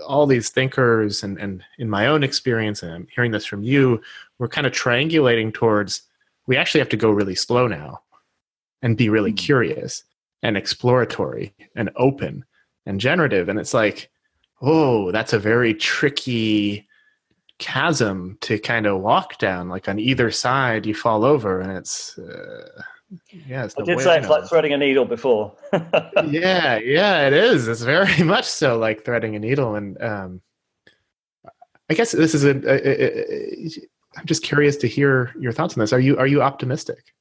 all 0.06 0.28
these 0.28 0.50
thinkers 0.50 1.24
and, 1.24 1.40
and 1.40 1.64
in 1.80 1.90
my 1.90 2.08
own 2.08 2.24
experience 2.24 2.84
and 2.84 2.92
i'm 2.92 3.08
hearing 3.14 3.32
this 3.32 3.46
from 3.46 3.64
you 3.64 4.00
we're 4.38 4.48
kind 4.48 4.68
of 4.68 4.74
triangulating 4.74 5.54
towards 5.54 6.04
we 6.48 6.58
actually 6.58 6.80
have 6.80 6.90
to 6.90 6.98
go 6.98 7.10
really 7.10 7.36
slow 7.36 7.68
now 7.68 8.02
and 8.82 8.98
be 8.98 9.10
really 9.10 9.34
mm. 9.34 9.38
curious 9.38 10.04
and 10.44 10.56
exploratory 10.56 11.54
and 11.76 11.90
open 11.96 12.46
and 12.86 13.00
generative. 13.00 13.50
And 13.50 13.60
it's 13.60 13.74
like, 13.74 14.12
oh, 14.62 15.12
that's 15.12 15.34
a 15.34 15.40
very 15.40 15.74
tricky 15.74 16.88
chasm 17.60 18.38
to 18.42 18.60
kind 18.60 18.86
of 18.86 19.02
walk 19.02 19.38
down. 19.38 19.70
Like 19.70 19.88
on 19.88 20.00
either 20.00 20.32
side, 20.32 20.86
you 20.86 20.94
fall 20.94 21.24
over, 21.24 21.62
and 21.62 21.72
it's. 21.72 22.18
Uh, 22.18 22.82
yeah, 23.32 23.68
I 23.78 23.84
did 23.84 24.00
say 24.02 24.18
it's 24.18 24.28
like 24.28 24.50
threading 24.50 24.74
a 24.74 24.78
needle 24.78 25.06
before. 25.06 25.56
yeah, 26.26 26.78
yeah, 26.78 27.28
it 27.28 27.34
is. 27.34 27.68
It's 27.68 27.82
very 27.82 28.24
much 28.24 28.46
so 28.46 28.78
like 28.78 29.06
threading 29.06 29.36
a 29.36 29.40
needle, 29.40 29.76
and 29.76 30.02
um, 30.02 30.42
I 31.90 31.94
guess 31.94 32.12
this 32.12 32.34
is 32.34 32.44
a, 32.44 32.52
a, 32.52 32.76
a, 32.76 33.66
a. 33.66 33.70
I'm 34.18 34.26
just 34.26 34.44
curious 34.44 34.78
to 34.78 34.88
hear 34.88 35.34
your 35.40 35.52
thoughts 35.52 35.76
on 35.76 35.82
this. 35.82 35.94
Are 35.94 36.00
you 36.00 36.18
are 36.18 36.28
you 36.28 36.42
optimistic? 36.42 37.14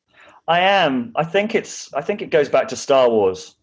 I 0.49 0.61
am. 0.61 1.13
I 1.17 1.25
think 1.25 1.55
it's. 1.55 1.93
I 1.95 2.01
think 2.01 2.23
it 2.23 2.31
goes 2.31 2.49
back 2.49 2.69
to 2.69 2.77
Star 2.77 3.09
Wars. 3.09 3.57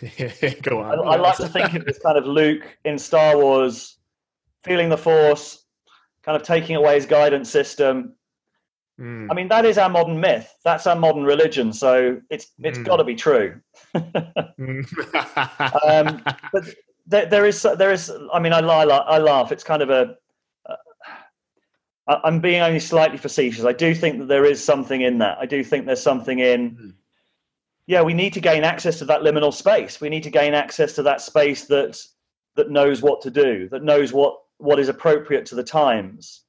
Go 0.62 0.82
on. 0.82 1.00
I, 1.00 1.02
I 1.02 1.16
like 1.16 1.36
to 1.36 1.48
think 1.48 1.74
of 1.74 1.84
this 1.84 1.98
kind 1.98 2.18
of 2.18 2.26
Luke 2.26 2.76
in 2.84 2.98
Star 2.98 3.36
Wars 3.36 3.95
feeling 4.66 4.88
the 4.88 4.98
Force, 4.98 5.64
kind 6.22 6.36
of 6.36 6.42
taking 6.42 6.76
away 6.76 6.96
his 6.96 7.06
guidance 7.06 7.48
system. 7.48 8.14
Mm. 9.00 9.28
I 9.30 9.34
mean, 9.34 9.48
that 9.48 9.64
is 9.64 9.78
our 9.78 9.88
modern 9.88 10.20
myth. 10.20 10.54
That's 10.64 10.86
our 10.86 10.96
modern 10.96 11.24
religion. 11.24 11.72
So 11.72 12.20
it's 12.30 12.48
it's 12.58 12.78
mm. 12.78 12.84
got 12.84 12.96
to 12.96 13.04
be 13.04 13.14
true. 13.14 13.60
um, 13.94 16.22
but 16.52 16.64
there, 17.06 17.26
there 17.26 17.46
is 17.46 17.62
there 17.62 17.92
is. 17.92 18.12
I 18.32 18.40
mean, 18.40 18.52
I, 18.52 18.60
I, 18.60 18.84
I 18.84 19.18
laugh. 19.18 19.52
It's 19.52 19.64
kind 19.64 19.82
of 19.82 19.90
a. 19.90 20.16
Uh, 22.08 22.20
I'm 22.24 22.40
being 22.40 22.62
only 22.62 22.80
slightly 22.80 23.18
facetious. 23.18 23.64
I 23.64 23.72
do 23.72 23.94
think 23.94 24.18
that 24.18 24.28
there 24.28 24.44
is 24.44 24.64
something 24.64 25.02
in 25.02 25.18
that. 25.18 25.38
I 25.38 25.46
do 25.46 25.62
think 25.62 25.86
there's 25.86 26.02
something 26.02 26.38
in. 26.38 26.70
Mm. 26.70 26.94
Yeah, 27.88 28.02
we 28.02 28.14
need 28.14 28.32
to 28.32 28.40
gain 28.40 28.64
access 28.64 28.98
to 28.98 29.04
that 29.04 29.20
liminal 29.20 29.54
space. 29.54 30.00
We 30.00 30.08
need 30.08 30.24
to 30.24 30.30
gain 30.30 30.54
access 30.54 30.92
to 30.94 31.04
that 31.04 31.20
space 31.20 31.66
that 31.66 31.96
that 32.56 32.70
knows 32.70 33.02
what 33.02 33.20
to 33.22 33.30
do, 33.30 33.68
that 33.68 33.84
knows 33.84 34.12
what 34.12 34.38
what 34.58 34.78
is 34.78 34.88
appropriate 34.88 35.46
to 35.46 35.54
the 35.54 35.64
times. 35.64 36.42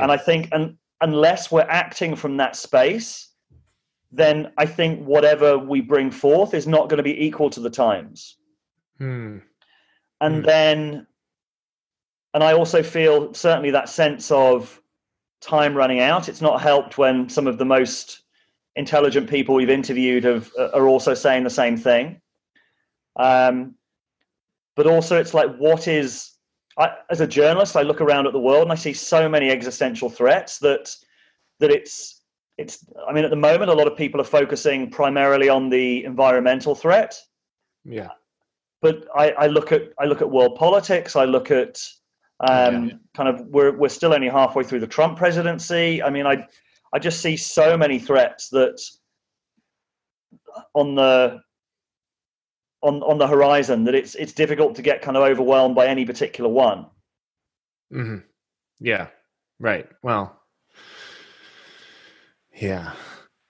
And 0.00 0.10
I 0.10 0.16
think, 0.16 0.48
and 0.52 0.76
unless 1.00 1.52
we're 1.52 1.66
acting 1.68 2.16
from 2.16 2.36
that 2.38 2.56
space, 2.56 3.30
then 4.10 4.52
I 4.58 4.66
think 4.66 5.04
whatever 5.04 5.58
we 5.58 5.80
bring 5.80 6.10
forth 6.10 6.54
is 6.54 6.66
not 6.66 6.88
going 6.88 6.98
to 6.98 7.02
be 7.02 7.24
equal 7.24 7.50
to 7.50 7.60
the 7.60 7.70
times. 7.70 8.36
Hmm. 8.98 9.38
And 10.20 10.36
hmm. 10.36 10.42
then, 10.42 11.06
and 12.32 12.42
I 12.42 12.52
also 12.52 12.82
feel 12.82 13.34
certainly 13.34 13.70
that 13.70 13.88
sense 13.88 14.30
of 14.30 14.80
time 15.40 15.74
running 15.74 16.00
out. 16.00 16.28
It's 16.28 16.40
not 16.40 16.60
helped 16.60 16.98
when 16.98 17.28
some 17.28 17.46
of 17.46 17.58
the 17.58 17.64
most 17.64 18.22
intelligent 18.76 19.30
people 19.30 19.54
we've 19.54 19.70
interviewed 19.70 20.24
have, 20.24 20.50
are 20.58 20.88
also 20.88 21.14
saying 21.14 21.44
the 21.44 21.50
same 21.50 21.76
thing. 21.76 22.20
Um, 23.16 23.76
but 24.74 24.86
also, 24.86 25.20
it's 25.20 25.34
like, 25.34 25.54
what 25.56 25.86
is 25.86 26.33
I, 26.78 26.92
as 27.10 27.20
a 27.20 27.26
journalist, 27.26 27.76
I 27.76 27.82
look 27.82 28.00
around 28.00 28.26
at 28.26 28.32
the 28.32 28.40
world 28.40 28.62
and 28.62 28.72
I 28.72 28.74
see 28.74 28.92
so 28.92 29.28
many 29.28 29.50
existential 29.50 30.10
threats 30.10 30.58
that 30.58 30.94
that 31.60 31.70
it's 31.70 32.22
it's. 32.58 32.84
I 33.08 33.12
mean, 33.12 33.24
at 33.24 33.30
the 33.30 33.36
moment, 33.36 33.70
a 33.70 33.74
lot 33.74 33.86
of 33.86 33.96
people 33.96 34.20
are 34.20 34.24
focusing 34.24 34.90
primarily 34.90 35.48
on 35.48 35.70
the 35.70 36.04
environmental 36.04 36.74
threat. 36.74 37.16
Yeah. 37.84 38.08
But 38.82 39.06
I, 39.16 39.30
I 39.32 39.46
look 39.46 39.72
at 39.72 39.92
I 39.98 40.04
look 40.04 40.20
at 40.20 40.30
world 40.30 40.56
politics. 40.56 41.16
I 41.16 41.24
look 41.24 41.50
at 41.50 41.78
um, 42.40 42.88
yeah. 42.88 42.94
kind 43.16 43.28
of 43.28 43.46
we're 43.46 43.76
we're 43.76 43.88
still 43.88 44.12
only 44.12 44.28
halfway 44.28 44.64
through 44.64 44.80
the 44.80 44.86
Trump 44.86 45.16
presidency. 45.16 46.02
I 46.02 46.10
mean, 46.10 46.26
I 46.26 46.46
I 46.92 46.98
just 46.98 47.20
see 47.20 47.36
so 47.36 47.76
many 47.76 47.98
threats 47.98 48.48
that 48.50 48.80
on 50.74 50.94
the 50.94 51.40
on 52.84 53.02
on 53.02 53.18
the 53.18 53.26
horizon 53.26 53.84
that 53.84 53.94
it's 53.94 54.14
it's 54.14 54.32
difficult 54.32 54.76
to 54.76 54.82
get 54.82 55.02
kind 55.02 55.16
of 55.16 55.22
overwhelmed 55.22 55.74
by 55.74 55.86
any 55.86 56.04
particular 56.04 56.50
one. 56.50 56.86
Mm-hmm. 57.92 58.18
Yeah. 58.80 59.08
Right. 59.58 59.88
Well. 60.02 60.40
Yeah. 62.54 62.92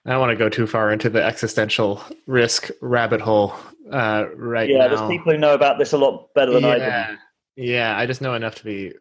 I 0.05 0.11
don't 0.11 0.19
want 0.19 0.31
to 0.31 0.35
go 0.35 0.49
too 0.49 0.67
far 0.67 0.91
into 0.91 1.09
the 1.09 1.23
existential 1.23 2.01
risk 2.27 2.69
rabbit 2.81 3.21
hole 3.21 3.55
uh, 3.91 4.25
right 4.35 4.69
yeah, 4.69 4.87
now. 4.87 4.87
there's 4.87 5.09
people 5.09 5.31
who 5.31 5.37
know 5.37 5.53
about 5.53 5.79
this 5.79 5.93
a 5.93 5.97
lot 5.97 6.33
better 6.33 6.51
than 6.51 6.63
yeah. 6.63 6.69
I 6.69 7.11
do. 7.11 7.17
Yeah, 7.63 7.97
I 7.97 8.05
just 8.05 8.21
know 8.21 8.35
enough 8.35 8.55
to 8.55 8.63
be 8.63 8.93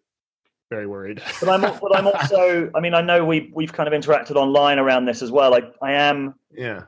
very 0.70 0.86
worried. 0.86 1.22
but 1.40 1.48
I'm 1.48 1.60
but 1.60 1.96
I'm 1.96 2.06
also 2.14 2.70
I 2.74 2.80
mean 2.80 2.94
I 2.94 3.00
know 3.00 3.24
we 3.24 3.50
we've 3.54 3.72
kind 3.72 3.92
of 3.92 3.98
interacted 3.98 4.36
online 4.36 4.78
around 4.78 5.04
this 5.04 5.22
as 5.22 5.30
well. 5.30 5.54
I 5.54 5.62
I 5.82 5.92
am 5.92 6.34
yeah 6.50 6.84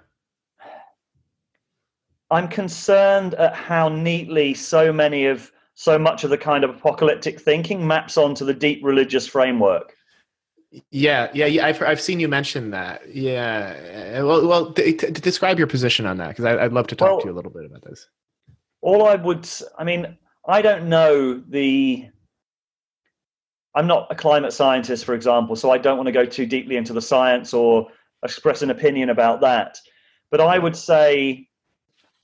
I'm 2.30 2.48
concerned 2.48 3.34
at 3.34 3.54
how 3.54 3.88
neatly 3.88 4.54
so 4.54 4.92
many 4.92 5.26
of 5.26 5.52
so 5.74 5.98
much 5.98 6.24
of 6.24 6.30
the 6.30 6.38
kind 6.38 6.64
of 6.64 6.70
apocalyptic 6.70 7.40
thinking 7.40 7.86
maps 7.86 8.16
onto 8.16 8.44
the 8.44 8.54
deep 8.54 8.80
religious 8.82 9.26
framework. 9.26 9.94
Yeah, 10.90 11.30
yeah, 11.32 11.46
yeah. 11.46 11.66
I've 11.66 11.82
I've 11.82 12.00
seen 12.00 12.18
you 12.18 12.28
mention 12.28 12.70
that. 12.70 13.14
Yeah. 13.14 14.22
Well, 14.22 14.46
well, 14.46 14.72
t- 14.72 14.94
t- 14.94 15.10
describe 15.10 15.58
your 15.58 15.68
position 15.68 16.06
on 16.06 16.16
that 16.18 16.28
because 16.28 16.44
I'd 16.44 16.72
love 16.72 16.88
to 16.88 16.96
talk 16.96 17.08
well, 17.08 17.20
to 17.20 17.26
you 17.26 17.32
a 17.32 17.36
little 17.36 17.52
bit 17.52 17.66
about 17.66 17.84
this. 17.84 18.08
All 18.80 19.06
I 19.06 19.14
would, 19.14 19.48
I 19.78 19.84
mean, 19.84 20.16
I 20.46 20.62
don't 20.62 20.88
know 20.88 21.38
the. 21.48 22.08
I'm 23.74 23.86
not 23.86 24.06
a 24.10 24.14
climate 24.14 24.52
scientist, 24.52 25.04
for 25.04 25.14
example, 25.14 25.54
so 25.54 25.70
I 25.70 25.78
don't 25.78 25.98
want 25.98 26.06
to 26.06 26.12
go 26.12 26.24
too 26.24 26.46
deeply 26.46 26.76
into 26.76 26.94
the 26.94 27.02
science 27.02 27.52
or 27.52 27.88
express 28.22 28.62
an 28.62 28.70
opinion 28.70 29.10
about 29.10 29.42
that. 29.42 29.78
But 30.30 30.40
I 30.40 30.58
would 30.58 30.74
say 30.74 31.45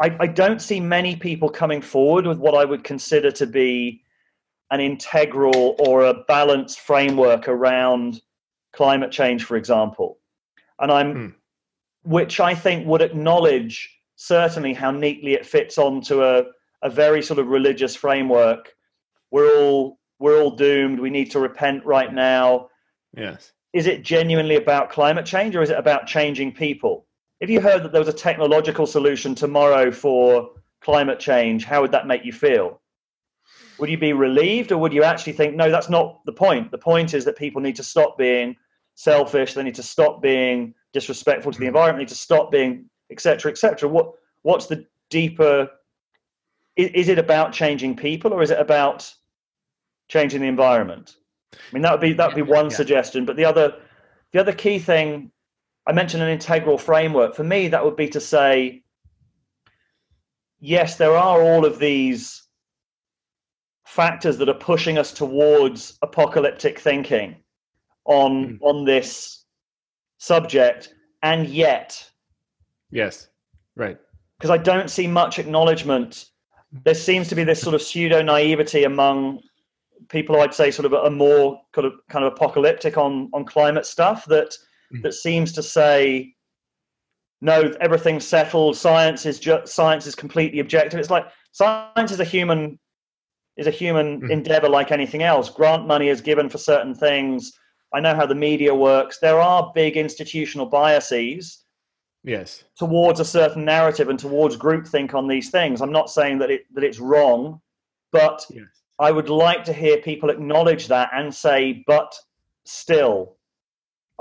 I, 0.02 0.16
I 0.18 0.26
don't 0.26 0.60
see 0.60 0.80
many 0.80 1.14
people 1.14 1.48
coming 1.48 1.80
forward 1.80 2.26
with 2.26 2.38
what 2.38 2.54
I 2.54 2.64
would 2.64 2.82
consider 2.82 3.30
to 3.30 3.46
be 3.46 4.02
an 4.72 4.80
integral 4.80 5.76
or 5.78 6.04
a 6.04 6.24
balanced 6.26 6.80
framework 6.80 7.46
around 7.46 8.20
climate 8.72 9.12
change, 9.12 9.44
for 9.44 9.56
example. 9.56 10.18
And 10.80 10.90
I'm, 10.90 11.14
hmm. 11.14 11.28
which 12.02 12.40
I 12.40 12.54
think 12.54 12.86
would 12.86 13.00
acknowledge 13.02 13.96
certainly 14.16 14.74
how 14.74 14.90
neatly 14.90 15.34
it 15.34 15.46
fits 15.46 15.78
onto 15.78 16.24
a, 16.24 16.44
a 16.82 16.90
very 16.90 17.22
sort 17.22 17.38
of 17.38 17.46
religious 17.46 17.94
framework. 17.94 18.74
We're 19.30 19.56
all 19.56 20.00
we're 20.18 20.40
all 20.40 20.50
doomed. 20.50 20.98
We 20.98 21.10
need 21.10 21.30
to 21.32 21.40
repent 21.40 21.84
right 21.84 22.12
now. 22.12 22.68
Yes. 23.16 23.52
Is 23.72 23.86
it 23.86 24.02
genuinely 24.02 24.56
about 24.56 24.90
climate 24.90 25.26
change 25.26 25.54
or 25.54 25.62
is 25.62 25.70
it 25.70 25.78
about 25.78 26.06
changing 26.06 26.52
people? 26.52 27.06
If 27.42 27.50
you 27.50 27.60
heard 27.60 27.82
that 27.82 27.90
there 27.90 28.00
was 28.00 28.08
a 28.08 28.12
technological 28.12 28.86
solution 28.86 29.34
tomorrow 29.34 29.90
for 29.90 30.50
climate 30.80 31.18
change, 31.18 31.64
how 31.64 31.82
would 31.82 31.90
that 31.90 32.06
make 32.06 32.24
you 32.24 32.32
feel? 32.32 32.80
Would 33.78 33.90
you 33.90 33.98
be 33.98 34.12
relieved, 34.12 34.70
or 34.70 34.78
would 34.78 34.92
you 34.92 35.02
actually 35.02 35.32
think, 35.32 35.56
no, 35.56 35.68
that's 35.68 35.90
not 35.90 36.24
the 36.24 36.32
point? 36.32 36.70
The 36.70 36.78
point 36.78 37.14
is 37.14 37.24
that 37.24 37.36
people 37.36 37.60
need 37.60 37.74
to 37.76 37.82
stop 37.82 38.16
being 38.16 38.54
selfish. 38.94 39.54
They 39.54 39.64
need 39.64 39.74
to 39.74 39.82
stop 39.82 40.22
being 40.22 40.72
disrespectful 40.92 41.50
to 41.50 41.58
the 41.58 41.66
environment. 41.66 41.98
They 41.98 42.02
need 42.02 42.08
to 42.10 42.14
stop 42.14 42.52
being 42.52 42.88
etc. 43.10 43.50
etc. 43.50 43.88
What 43.88 44.12
what's 44.42 44.66
the 44.66 44.86
deeper? 45.10 45.68
Is, 46.76 46.90
is 46.94 47.08
it 47.08 47.18
about 47.18 47.52
changing 47.52 47.96
people, 47.96 48.32
or 48.32 48.42
is 48.42 48.52
it 48.52 48.60
about 48.60 49.12
changing 50.06 50.42
the 50.42 50.46
environment? 50.46 51.16
I 51.54 51.58
mean, 51.72 51.82
that 51.82 51.90
would 51.90 52.00
be 52.00 52.12
that 52.12 52.28
would 52.28 52.36
be 52.36 52.42
one 52.42 52.66
yeah. 52.66 52.76
suggestion. 52.76 53.24
But 53.24 53.34
the 53.34 53.44
other 53.44 53.74
the 54.32 54.38
other 54.38 54.52
key 54.52 54.78
thing 54.78 55.32
I 55.86 55.92
mentioned 55.92 56.22
an 56.22 56.28
integral 56.28 56.78
framework. 56.78 57.34
For 57.34 57.44
me, 57.44 57.68
that 57.68 57.84
would 57.84 57.96
be 57.96 58.08
to 58.08 58.20
say, 58.20 58.82
yes, 60.60 60.96
there 60.96 61.16
are 61.16 61.42
all 61.42 61.64
of 61.64 61.78
these 61.78 62.42
factors 63.84 64.38
that 64.38 64.48
are 64.48 64.54
pushing 64.54 64.96
us 64.96 65.12
towards 65.12 65.98
apocalyptic 66.02 66.78
thinking 66.78 67.36
on 68.04 68.54
mm. 68.54 68.58
on 68.62 68.84
this 68.84 69.44
subject, 70.18 70.94
and 71.22 71.46
yet, 71.48 72.10
yes, 72.90 73.28
right, 73.76 73.98
because 74.38 74.50
I 74.50 74.56
don't 74.56 74.90
see 74.90 75.06
much 75.06 75.38
acknowledgement. 75.38 76.26
There 76.84 76.94
seems 76.94 77.28
to 77.28 77.34
be 77.34 77.44
this 77.44 77.60
sort 77.60 77.74
of 77.74 77.82
pseudo 77.82 78.22
naivety 78.22 78.84
among 78.84 79.40
people 80.08 80.40
I'd 80.40 80.54
say 80.54 80.70
sort 80.70 80.86
of 80.86 80.92
a 80.94 81.10
more 81.10 81.60
kind 81.72 81.86
of 81.86 81.94
kind 82.08 82.24
of 82.24 82.32
apocalyptic 82.32 82.96
on 82.96 83.30
on 83.34 83.44
climate 83.44 83.84
stuff 83.84 84.24
that. 84.26 84.54
That 85.02 85.14
seems 85.14 85.52
to 85.52 85.62
say 85.62 86.34
no 87.40 87.72
everything's 87.80 88.26
settled 88.26 88.76
science 88.76 89.26
is 89.26 89.40
just 89.40 89.72
science 89.72 90.06
is 90.06 90.14
completely 90.14 90.60
objective. 90.60 91.00
It's 91.00 91.10
like 91.10 91.26
science 91.52 92.12
is 92.12 92.20
a 92.20 92.24
human 92.24 92.78
is 93.56 93.66
a 93.66 93.70
human 93.70 94.22
mm. 94.22 94.30
endeavor 94.30 94.68
like 94.68 94.92
anything 94.92 95.22
else. 95.22 95.50
Grant 95.50 95.86
money 95.86 96.08
is 96.08 96.20
given 96.20 96.48
for 96.48 96.58
certain 96.58 96.94
things. 96.94 97.52
I 97.92 98.00
know 98.00 98.14
how 98.14 98.26
the 98.26 98.34
media 98.34 98.74
works. 98.74 99.18
There 99.18 99.40
are 99.40 99.72
big 99.74 99.96
institutional 99.98 100.66
biases 100.66 101.64
yes. 102.24 102.64
towards 102.78 103.20
a 103.20 103.24
certain 103.24 103.66
narrative 103.66 104.08
and 104.08 104.18
towards 104.18 104.56
groupthink 104.56 105.12
on 105.12 105.28
these 105.28 105.50
things. 105.50 105.82
I'm 105.82 105.92
not 105.92 106.10
saying 106.10 106.38
that 106.38 106.50
it 106.50 106.62
that 106.74 106.84
it's 106.84 106.98
wrong 106.98 107.60
but 108.12 108.46
yes. 108.50 108.66
i 108.98 109.10
would 109.10 109.28
like 109.28 109.64
to 109.64 109.72
hear 109.72 109.96
people 109.98 110.30
acknowledge 110.30 110.86
that 110.86 111.10
and 111.12 111.34
say 111.34 111.82
but 111.86 112.14
still 112.64 113.36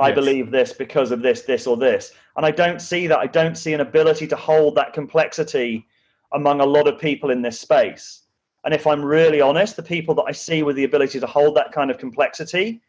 I 0.01 0.07
yes. 0.07 0.15
believe 0.15 0.51
this 0.51 0.73
because 0.73 1.11
of 1.11 1.21
this, 1.21 1.43
this, 1.43 1.67
or 1.67 1.77
this. 1.77 2.13
And 2.35 2.45
I 2.45 2.51
don't 2.51 2.81
see 2.81 3.07
that. 3.07 3.19
I 3.19 3.27
don't 3.27 3.55
see 3.55 3.73
an 3.73 3.81
ability 3.81 4.27
to 4.27 4.35
hold 4.35 4.75
that 4.75 4.93
complexity 4.93 5.85
among 6.33 6.59
a 6.59 6.65
lot 6.65 6.87
of 6.87 6.99
people 6.99 7.29
in 7.29 7.41
this 7.41 7.59
space. 7.59 8.23
And 8.63 8.73
if 8.73 8.87
I'm 8.87 9.03
really 9.03 9.41
honest, 9.41 9.75
the 9.75 9.83
people 9.83 10.15
that 10.15 10.23
I 10.23 10.31
see 10.31 10.63
with 10.63 10.75
the 10.75 10.85
ability 10.85 11.19
to 11.19 11.27
hold 11.27 11.55
that 11.55 11.71
kind 11.71 11.91
of 11.91 11.97
complexity, 11.97 12.81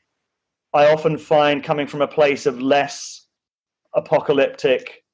I 0.72 0.86
often 0.86 1.18
find 1.18 1.62
coming 1.62 1.86
from 1.86 2.00
a 2.00 2.08
place 2.08 2.46
of 2.46 2.60
less 2.60 3.26
apocalyptic 3.94 5.04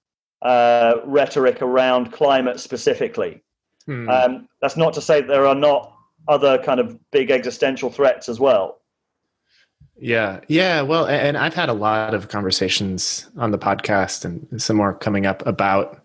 uh, 0.42 0.94
rhetoric 1.04 1.62
around 1.62 2.12
climate 2.12 2.60
specifically. 2.60 3.42
Hmm. 3.86 4.08
Um, 4.08 4.48
that's 4.60 4.76
not 4.76 4.92
to 4.94 5.00
say 5.00 5.20
that 5.20 5.28
there 5.28 5.46
are 5.46 5.54
not 5.54 5.94
other 6.28 6.58
kind 6.58 6.78
of 6.78 6.98
big 7.10 7.30
existential 7.30 7.90
threats 7.90 8.28
as 8.28 8.38
well. 8.38 8.77
Yeah. 9.98 10.40
Yeah. 10.48 10.82
Well, 10.82 11.06
and 11.06 11.36
I've 11.36 11.54
had 11.54 11.68
a 11.68 11.74
lot 11.74 12.14
of 12.14 12.28
conversations 12.28 13.28
on 13.36 13.50
the 13.50 13.58
podcast 13.58 14.24
and 14.24 14.62
some 14.62 14.76
more 14.76 14.94
coming 14.94 15.26
up 15.26 15.44
about 15.46 16.02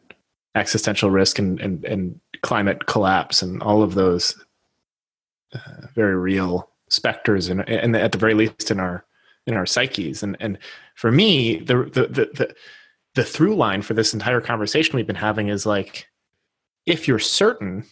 existential 0.56 1.12
risk 1.12 1.40
and, 1.40 1.60
and, 1.60 1.84
and 1.86 2.20
climate 2.42 2.86
collapse 2.86 3.42
and 3.42 3.62
all 3.62 3.82
of 3.82 3.96
those 3.96 4.36
uh, 5.54 5.88
very 5.94 6.16
real 6.16 6.70
specters 6.90 7.50
and, 7.50 7.68
and 7.70 7.96
at 7.96 8.12
the 8.12 8.18
very 8.18 8.34
least 8.34 8.70
in 8.70 8.80
our 8.80 9.04
in 9.46 9.56
our 9.56 9.66
psyches 9.66 10.24
and 10.24 10.38
and 10.40 10.58
for 10.96 11.12
me 11.12 11.58
the 11.60 11.84
the 11.86 12.08
the, 12.08 12.30
the, 12.34 12.56
the 13.16 13.24
through 13.24 13.56
line 13.56 13.82
for 13.82 13.94
this 13.94 14.14
entire 14.14 14.40
conversation 14.40 14.96
we've 14.96 15.08
been 15.08 15.16
having 15.16 15.50
is 15.50 15.66
like 15.66 16.08
if 16.86 17.08
you're 17.08 17.20
certain 17.20 17.84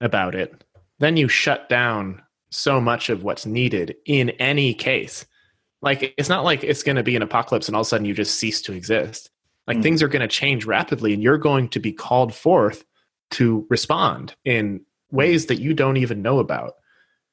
about 0.00 0.34
it 0.34 0.64
then 0.98 1.16
you 1.16 1.28
shut 1.28 1.68
down 1.68 2.22
so 2.50 2.80
much 2.80 3.10
of 3.10 3.22
what's 3.22 3.44
needed 3.46 3.94
in 4.06 4.30
any 4.30 4.72
case 4.72 5.26
like 5.82 6.14
it's 6.16 6.28
not 6.28 6.44
like 6.44 6.64
it's 6.64 6.82
going 6.82 6.96
to 6.96 7.02
be 7.02 7.16
an 7.16 7.22
apocalypse 7.22 7.68
and 7.68 7.76
all 7.76 7.82
of 7.82 7.86
a 7.86 7.88
sudden 7.88 8.06
you 8.06 8.14
just 8.14 8.38
cease 8.38 8.60
to 8.62 8.72
exist. 8.72 9.30
Like 9.66 9.78
mm. 9.78 9.82
things 9.82 10.02
are 10.02 10.08
going 10.08 10.22
to 10.22 10.28
change 10.28 10.64
rapidly 10.64 11.12
and 11.12 11.22
you're 11.22 11.38
going 11.38 11.68
to 11.70 11.80
be 11.80 11.92
called 11.92 12.34
forth 12.34 12.84
to 13.32 13.66
respond 13.68 14.34
in 14.44 14.80
ways 15.10 15.46
that 15.46 15.60
you 15.60 15.74
don't 15.74 15.96
even 15.96 16.22
know 16.22 16.38
about 16.38 16.74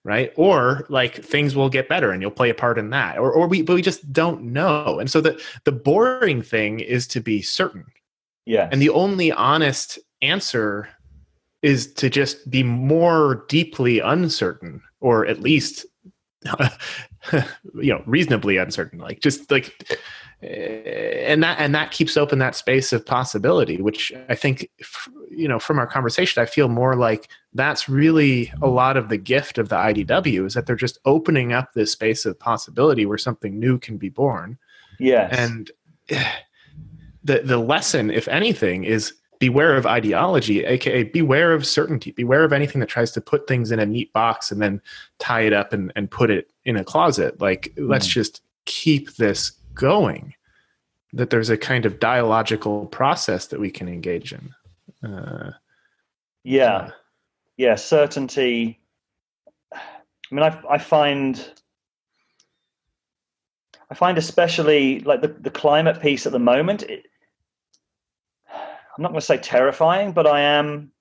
right? 0.06 0.32
Or 0.38 0.86
like 0.88 1.16
things 1.16 1.56
will 1.56 1.68
get 1.68 1.89
better 1.89 2.12
and 2.12 2.22
you'll 2.22 2.30
play 2.30 2.52
a 2.52 2.54
part 2.54 2.78
in 2.78 2.91
that. 2.91 3.18
Or, 3.18 3.34
or 3.34 3.48
we 3.48 3.64
but 3.64 3.74
we 3.74 3.82
just 3.82 4.14
don't 4.14 4.43
know. 4.43 5.00
And 5.00 5.12
so 5.12 5.20
the 5.20 5.41
the 5.66 5.72
boring 5.72 6.41
thing 6.41 6.80
is 6.80 7.08
to 7.08 7.20
be 7.20 7.41
certain. 7.41 7.86
Yeah 8.46 8.70
and 8.72 8.82
the 8.82 8.91
only 8.91 9.32
honest 9.32 10.00
answer 10.22 10.88
is 11.64 11.91
to 11.96 12.10
just 12.10 12.50
be 12.50 12.62
more 12.62 13.46
deeply 13.50 14.00
uncertain 14.00 14.82
or 15.02 15.26
at 15.26 15.41
least 15.41 15.86
you 17.76 17.91
know 17.91 18.03
reasonably 18.05 18.57
uncertain 18.57 18.99
like 18.99 19.19
just 19.19 19.49
like 19.51 19.97
eh, 20.43 21.26
and 21.28 21.43
that 21.43 21.57
and 21.59 21.73
that 21.73 21.91
keeps 21.91 22.17
open 22.17 22.39
that 22.39 22.55
space 22.55 22.93
of 22.93 23.05
possibility 23.05 23.82
which 23.82 24.11
i 24.30 24.36
think 24.36 24.69
you 25.30 25.47
know 25.47 25.59
from 25.59 25.80
our 25.80 25.88
conversation 25.88 26.41
i 26.41 26.45
feel 26.45 26.67
more 26.67 26.95
like 26.95 27.30
that's 27.55 27.88
really 27.88 28.51
a 28.61 28.67
lot 28.67 28.97
of 28.97 29.09
the 29.09 29.17
gift 29.17 29.57
of 29.57 29.69
the 29.69 29.76
idw 29.76 30.45
is 30.45 30.53
that 30.53 30.67
they're 30.67 30.76
just 30.76 30.99
opening 31.05 31.53
up 31.53 31.73
this 31.73 31.91
space 31.91 32.26
of 32.26 32.38
possibility 32.38 33.05
where 33.05 33.17
something 33.17 33.57
new 33.57 33.80
can 33.80 33.97
be 33.97 34.09
born. 34.09 34.57
Yes. 34.99 35.34
And 35.34 35.71
eh, 36.09 36.32
the 37.23 37.39
the 37.39 37.57
lesson 37.57 38.11
if 38.11 38.28
anything 38.28 38.84
is 38.84 39.13
beware 39.39 39.76
of 39.76 39.86
ideology 39.86 40.63
aka 40.63 41.03
beware 41.03 41.51
of 41.51 41.65
certainty 41.65 42.11
beware 42.11 42.43
of 42.43 42.53
anything 42.53 42.80
that 42.80 42.88
tries 42.88 43.11
to 43.11 43.19
put 43.19 43.47
things 43.47 43.71
in 43.71 43.80
a 43.80 43.86
neat 43.86 44.13
box 44.13 44.49
and 44.49 44.61
then 44.61 44.82
tie 45.19 45.41
it 45.41 45.51
up 45.51 45.73
and, 45.73 45.91
and 45.95 46.09
put 46.09 46.30
it 46.30 46.51
in 46.66 46.78
a 46.78 46.84
closet. 46.84 47.39
Like 47.39 47.74
mm. 47.76 47.89
let's 47.89 48.07
just 48.07 48.41
keep 48.66 49.16
this 49.16 49.51
going 49.74 50.34
that 51.13 51.30
there's 51.30 51.49
a 51.49 51.57
kind 51.57 51.86
of 51.86 51.99
dialogical 51.99 52.88
process 52.88 53.47
that 53.47 53.59
we 53.59 53.72
can 53.72 53.88
engage 53.88 54.34
in. 54.34 55.09
Uh, 55.09 55.51
yeah. 56.43 56.91
yeah. 57.57 57.76
Certainty. 57.76 58.80
I 59.74 60.34
mean 60.34 60.43
i, 60.43 60.59
I 60.68 60.80
find 60.80 61.51
i 63.91 63.93
find 63.93 64.18
especially 64.18 64.99
like 65.01 65.22
the, 65.22 65.28
the 65.28 65.51
climate 65.51 66.01
piece 66.01 66.26
at 66.26 66.32
the 66.32 66.39
moment 66.39 66.82
it, 66.82 67.05
I'm 68.97 69.01
not 69.01 69.11
going 69.11 69.20
to 69.20 69.26
say 69.26 69.38
terrifying, 69.38 70.13
but 70.13 70.26
I 70.26 70.39
am 70.39 70.91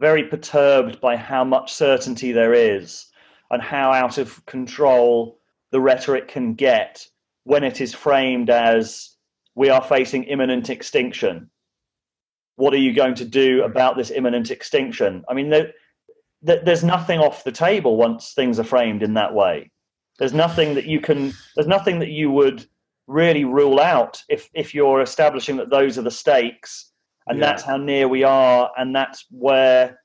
very 0.00 0.24
perturbed 0.24 1.00
by 1.00 1.16
how 1.16 1.42
much 1.42 1.72
certainty 1.72 2.30
there 2.30 2.54
is 2.54 3.06
and 3.50 3.62
how 3.62 3.92
out 3.92 4.18
of 4.18 4.44
control 4.46 5.38
the 5.70 5.80
rhetoric 5.80 6.28
can 6.28 6.54
get 6.54 7.06
when 7.44 7.64
it 7.64 7.80
is 7.80 7.94
framed 7.94 8.50
as 8.50 9.16
we 9.54 9.68
are 9.68 9.82
facing 9.82 10.24
imminent 10.24 10.70
extinction. 10.70 11.50
What 12.56 12.74
are 12.74 12.78
you 12.78 12.94
going 12.94 13.14
to 13.16 13.24
do 13.24 13.62
about 13.64 13.96
this 13.96 14.10
imminent 14.10 14.50
extinction? 14.50 15.24
I 15.28 15.34
mean, 15.34 15.50
there, 15.50 15.72
there's 16.42 16.84
nothing 16.84 17.20
off 17.20 17.44
the 17.44 17.52
table 17.52 17.96
once 17.96 18.32
things 18.32 18.58
are 18.58 18.64
framed 18.64 19.02
in 19.02 19.14
that 19.14 19.34
way. 19.34 19.70
There's 20.18 20.32
nothing 20.32 20.74
that 20.74 20.86
you 20.86 21.00
can. 21.00 21.32
There's 21.56 21.66
nothing 21.66 21.98
that 21.98 22.10
you 22.10 22.30
would 22.30 22.64
really 23.06 23.44
rule 23.44 23.80
out 23.80 24.22
if 24.28 24.48
if 24.54 24.74
you're 24.74 25.00
establishing 25.00 25.56
that 25.56 25.70
those 25.70 25.98
are 25.98 26.02
the 26.02 26.10
stakes 26.10 26.92
and 27.26 27.38
yeah. 27.38 27.46
that's 27.46 27.62
how 27.62 27.76
near 27.76 28.08
we 28.08 28.22
are 28.22 28.70
and 28.76 28.94
that's 28.94 29.26
where 29.30 30.00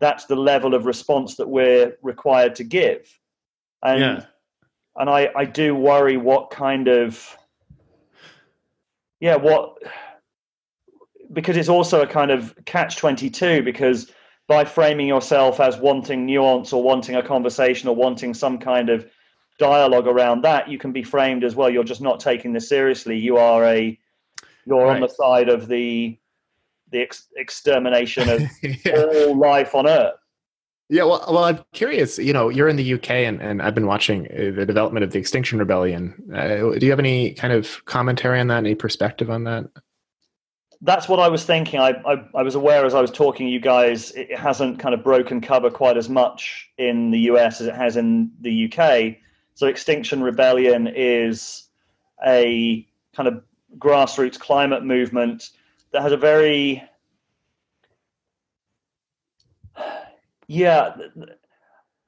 that's 0.00 0.24
the 0.26 0.36
level 0.36 0.74
of 0.74 0.86
response 0.86 1.36
that 1.36 1.48
we're 1.48 1.96
required 2.02 2.54
to 2.54 2.64
give 2.64 3.18
and 3.82 4.00
yeah. 4.00 4.24
and 4.96 5.08
i 5.08 5.30
i 5.36 5.44
do 5.44 5.74
worry 5.74 6.16
what 6.16 6.50
kind 6.50 6.88
of 6.88 7.36
yeah 9.20 9.36
what 9.36 9.78
because 11.32 11.56
it's 11.56 11.68
also 11.68 12.02
a 12.02 12.06
kind 12.06 12.30
of 12.30 12.54
catch 12.64 12.96
22 12.96 13.62
because 13.62 14.10
by 14.48 14.64
framing 14.64 15.06
yourself 15.06 15.60
as 15.60 15.78
wanting 15.78 16.26
nuance 16.26 16.72
or 16.72 16.82
wanting 16.82 17.14
a 17.14 17.22
conversation 17.22 17.88
or 17.88 17.94
wanting 17.94 18.34
some 18.34 18.58
kind 18.58 18.90
of 18.90 19.08
dialogue 19.60 20.08
around 20.08 20.42
that, 20.42 20.68
you 20.68 20.76
can 20.76 20.90
be 20.90 21.04
framed 21.04 21.44
as 21.44 21.54
well. 21.54 21.70
You're 21.70 21.84
just 21.84 22.00
not 22.00 22.18
taking 22.18 22.52
this 22.52 22.68
seriously. 22.68 23.16
You 23.16 23.36
are 23.36 23.64
a 23.64 23.96
you're 24.66 24.84
right. 24.84 24.96
on 24.96 25.00
the 25.02 25.08
side 25.08 25.48
of 25.48 25.68
the 25.68 26.18
the 26.90 27.00
ex- 27.00 27.28
extermination 27.36 28.28
of 28.28 28.42
yeah. 28.62 28.92
all 28.94 29.38
life 29.38 29.74
on 29.74 29.88
Earth. 29.88 30.14
Yeah, 30.88 31.04
well, 31.04 31.24
well, 31.28 31.44
I'm 31.44 31.60
curious. 31.72 32.18
You 32.18 32.32
know, 32.32 32.48
you're 32.48 32.68
in 32.68 32.74
the 32.74 32.94
UK, 32.94 33.10
and, 33.10 33.40
and 33.40 33.62
I've 33.62 33.76
been 33.76 33.86
watching 33.86 34.26
uh, 34.26 34.56
the 34.56 34.66
development 34.66 35.04
of 35.04 35.12
the 35.12 35.20
Extinction 35.20 35.60
Rebellion. 35.60 36.14
Uh, 36.34 36.76
do 36.76 36.80
you 36.80 36.90
have 36.90 36.98
any 36.98 37.32
kind 37.34 37.52
of 37.52 37.84
commentary 37.84 38.40
on 38.40 38.48
that? 38.48 38.58
Any 38.58 38.74
perspective 38.74 39.30
on 39.30 39.44
that? 39.44 39.66
That's 40.82 41.08
what 41.08 41.20
I 41.20 41.28
was 41.28 41.44
thinking. 41.44 41.78
I, 41.78 41.90
I, 42.04 42.24
I 42.34 42.42
was 42.42 42.56
aware 42.56 42.84
as 42.86 42.94
I 42.94 43.00
was 43.00 43.12
talking, 43.12 43.46
you 43.46 43.60
guys, 43.60 44.10
it 44.12 44.36
hasn't 44.36 44.80
kind 44.80 44.92
of 44.92 45.04
broken 45.04 45.40
cover 45.40 45.70
quite 45.70 45.96
as 45.96 46.08
much 46.08 46.68
in 46.76 47.12
the 47.12 47.20
US 47.20 47.60
as 47.60 47.68
it 47.68 47.74
has 47.74 47.96
in 47.96 48.32
the 48.40 48.72
UK. 48.72 49.16
So 49.54 49.68
Extinction 49.68 50.22
Rebellion 50.22 50.88
is 50.88 51.68
a 52.26 52.84
kind 53.14 53.28
of 53.28 53.44
grassroots 53.78 54.40
climate 54.40 54.84
movement 54.84 55.50
that 55.92 56.02
has 56.02 56.12
a 56.12 56.16
very 56.16 56.82
yeah 60.46 60.94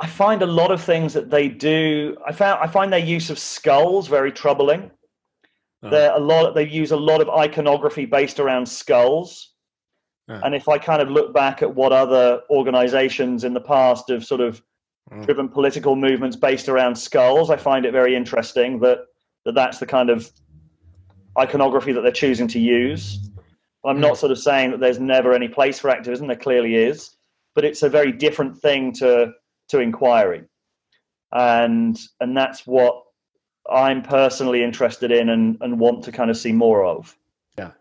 i 0.00 0.06
find 0.06 0.42
a 0.42 0.46
lot 0.46 0.70
of 0.70 0.82
things 0.82 1.12
that 1.12 1.30
they 1.30 1.48
do 1.48 2.16
i 2.26 2.32
found 2.32 2.60
i 2.62 2.66
find 2.66 2.92
their 2.92 3.00
use 3.00 3.30
of 3.30 3.38
skulls 3.38 4.08
very 4.08 4.32
troubling 4.32 4.90
uh-huh. 5.84 5.90
There 5.90 6.12
a 6.14 6.20
lot 6.20 6.54
they 6.54 6.68
use 6.68 6.92
a 6.92 6.96
lot 6.96 7.20
of 7.20 7.28
iconography 7.28 8.06
based 8.06 8.38
around 8.38 8.66
skulls 8.66 9.54
and 10.28 10.54
if 10.54 10.68
i 10.68 10.78
kind 10.78 11.02
of 11.02 11.10
look 11.10 11.34
back 11.34 11.62
at 11.62 11.74
what 11.74 11.92
other 11.92 12.40
organizations 12.50 13.44
in 13.44 13.52
the 13.52 13.60
past 13.60 14.08
have 14.08 14.24
sort 14.24 14.40
of 14.40 14.62
Mm. 15.10 15.24
driven 15.24 15.48
political 15.48 15.96
movements 15.96 16.36
based 16.36 16.68
around 16.68 16.96
skulls. 16.96 17.50
I 17.50 17.56
find 17.56 17.84
it 17.84 17.92
very 17.92 18.14
interesting 18.14 18.78
that, 18.80 19.00
that 19.44 19.54
that's 19.54 19.78
the 19.78 19.86
kind 19.86 20.10
of 20.10 20.30
iconography 21.38 21.92
that 21.92 22.02
they're 22.02 22.12
choosing 22.12 22.46
to 22.48 22.58
use. 22.60 23.18
I'm 23.84 24.00
not 24.00 24.16
sort 24.16 24.32
of 24.32 24.38
saying 24.38 24.70
that 24.70 24.80
there's 24.80 25.00
never 25.00 25.34
any 25.34 25.48
place 25.48 25.78
for 25.78 25.90
activism. 25.90 26.28
There 26.28 26.36
clearly 26.36 26.76
is, 26.76 27.16
but 27.54 27.64
it's 27.64 27.82
a 27.82 27.88
very 27.88 28.12
different 28.12 28.56
thing 28.56 28.92
to 28.94 29.32
to 29.68 29.80
inquiry, 29.80 30.44
and 31.32 31.98
and 32.20 32.36
that's 32.36 32.66
what 32.66 33.02
I'm 33.70 34.02
personally 34.02 34.62
interested 34.62 35.10
in 35.10 35.28
and 35.30 35.58
and 35.60 35.80
want 35.80 36.04
to 36.04 36.12
kind 36.12 36.30
of 36.30 36.36
see 36.36 36.52
more 36.52 36.84
of. 36.84 37.16
Yeah, 37.58 37.72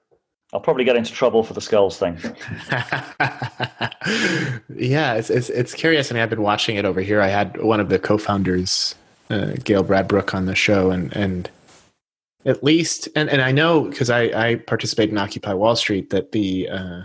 I'll 0.54 0.60
probably 0.60 0.86
get 0.86 0.95
into 0.95 1.14
trouble 1.14 1.43
for 1.43 1.54
the 1.54 1.62
skulls 1.62 1.99
thing. 1.99 2.18
yeah, 4.76 5.14
it's, 5.14 5.30
it's, 5.30 5.49
it's 5.49 5.74
curious. 5.74 6.12
I 6.12 6.16
mean, 6.16 6.24
I've 6.24 6.30
been 6.32 6.41
watching 6.41 6.78
it 6.78 6.86
over 6.86 7.02
here. 7.02 7.22
I 7.22 7.28
had 7.28 7.62
one 7.62 7.80
of 7.80 7.89
the 7.89 7.99
co-founders, 7.99 8.95
uh, 9.30 9.54
Gail 9.64 9.84
Bradbrook, 9.84 10.34
on 10.34 10.47
the 10.47 10.56
show, 10.56 10.89
and 10.89 11.16
and 11.16 11.49
at 12.45 12.63
least, 12.63 13.07
and, 13.15 13.29
and 13.29 13.41
I 13.41 13.51
know 13.51 13.83
because 13.83 14.09
I, 14.09 14.49
I 14.49 14.55
participate 14.55 15.09
in 15.09 15.17
Occupy 15.17 15.53
Wall 15.53 15.75
Street 15.75 16.09
that 16.09 16.31
the 16.31 16.69
uh, 16.69 17.01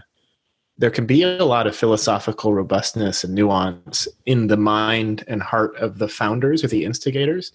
there 0.78 0.90
can 0.90 1.06
be 1.06 1.22
a 1.22 1.44
lot 1.44 1.66
of 1.66 1.74
philosophical 1.74 2.52
robustness 2.52 3.24
and 3.24 3.34
nuance 3.34 4.06
in 4.26 4.46
the 4.46 4.56
mind 4.56 5.24
and 5.26 5.42
heart 5.42 5.74
of 5.76 5.98
the 5.98 6.08
founders 6.08 6.62
or 6.62 6.68
the 6.68 6.84
instigators. 6.84 7.52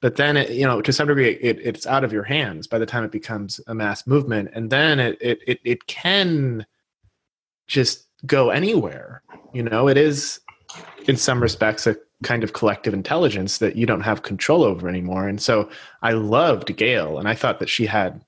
But 0.00 0.16
then 0.16 0.36
it, 0.36 0.50
you 0.50 0.66
know 0.66 0.80
to 0.80 0.92
some 0.92 1.08
degree 1.08 1.32
it, 1.34 1.58
it's 1.60 1.86
out 1.86 2.04
of 2.04 2.12
your 2.12 2.24
hands 2.24 2.66
by 2.66 2.78
the 2.78 2.86
time 2.86 3.04
it 3.04 3.12
becomes 3.12 3.60
a 3.66 3.74
mass 3.74 4.06
movement. 4.06 4.50
And 4.54 4.70
then 4.70 4.98
it, 4.98 5.18
it 5.20 5.38
it 5.46 5.60
it 5.64 5.86
can 5.86 6.66
just 7.66 8.06
go 8.26 8.50
anywhere. 8.50 9.22
You 9.52 9.62
know 9.62 9.88
it 9.88 9.96
is 9.96 10.40
in 11.06 11.16
some 11.16 11.42
respects 11.42 11.86
a 11.86 11.96
kind 12.22 12.44
of 12.44 12.52
collective 12.52 12.92
intelligence 12.92 13.58
that 13.58 13.76
you 13.76 13.86
don't 13.86 14.02
have 14.02 14.22
control 14.22 14.62
over 14.62 14.88
anymore. 14.88 15.28
And 15.28 15.40
so 15.40 15.68
i 16.02 16.12
loved 16.12 16.76
gail 16.76 17.18
and 17.18 17.28
i 17.28 17.34
thought 17.34 17.58
that 17.58 17.68
she 17.68 17.86
had 17.86 18.24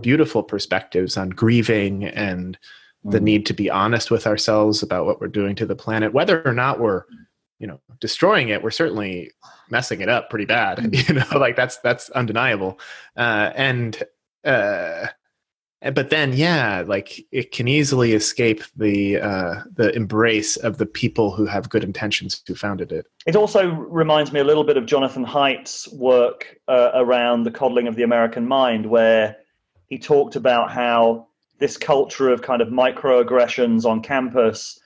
beautiful 0.00 0.42
perspectives 0.42 1.16
on 1.16 1.30
grieving 1.30 2.04
and 2.04 2.58
the 3.04 3.18
mm. 3.18 3.22
need 3.22 3.46
to 3.46 3.54
be 3.54 3.70
honest 3.70 4.10
with 4.10 4.26
ourselves 4.26 4.82
about 4.82 5.06
what 5.06 5.20
we're 5.20 5.28
doing 5.28 5.54
to 5.54 5.66
the 5.66 5.76
planet. 5.76 6.12
Whether 6.12 6.42
or 6.44 6.52
not 6.52 6.80
we're 6.80 7.04
you 7.58 7.66
know 7.66 7.80
destroying 8.00 8.50
it 8.50 8.62
we're 8.62 8.70
certainly 8.70 9.32
messing 9.68 10.00
it 10.00 10.08
up 10.08 10.30
pretty 10.30 10.44
bad 10.44 10.94
you 11.08 11.14
know 11.14 11.26
like 11.34 11.56
that's 11.56 11.78
that's 11.78 12.10
undeniable. 12.10 12.78
Uh, 13.16 13.50
and 13.54 14.02
uh, 14.44 15.08
but 15.94 16.10
then 16.10 16.32
yeah 16.32 16.82
like 16.86 17.24
it 17.30 17.52
can 17.52 17.68
easily 17.68 18.12
escape 18.12 18.62
the 18.76 19.18
uh, 19.18 19.62
the 19.74 19.94
embrace 19.94 20.56
of 20.56 20.78
the 20.78 20.86
people 20.86 21.30
who 21.30 21.46
have 21.46 21.68
good 21.68 21.84
intentions 21.84 22.42
who 22.46 22.54
founded 22.54 22.90
it. 22.92 23.06
It 23.26 23.36
also 23.36 23.70
reminds 23.70 24.32
me 24.32 24.40
a 24.40 24.44
little 24.44 24.64
bit 24.64 24.76
of 24.76 24.86
jonathan 24.86 25.24
haidt's 25.24 25.88
work 25.92 26.58
uh, 26.68 26.90
around 26.94 27.44
the 27.44 27.50
coddling 27.50 27.86
of 27.86 27.96
the 27.96 28.02
american 28.02 28.46
mind 28.46 28.86
where 28.86 29.36
he 29.86 29.98
talked 29.98 30.36
about 30.36 30.70
how 30.70 31.26
this 31.58 31.76
culture 31.76 32.28
of 32.28 32.42
kind 32.42 32.62
of 32.62 32.68
microaggressions 32.68 33.84
on 33.84 34.02
campus 34.02 34.80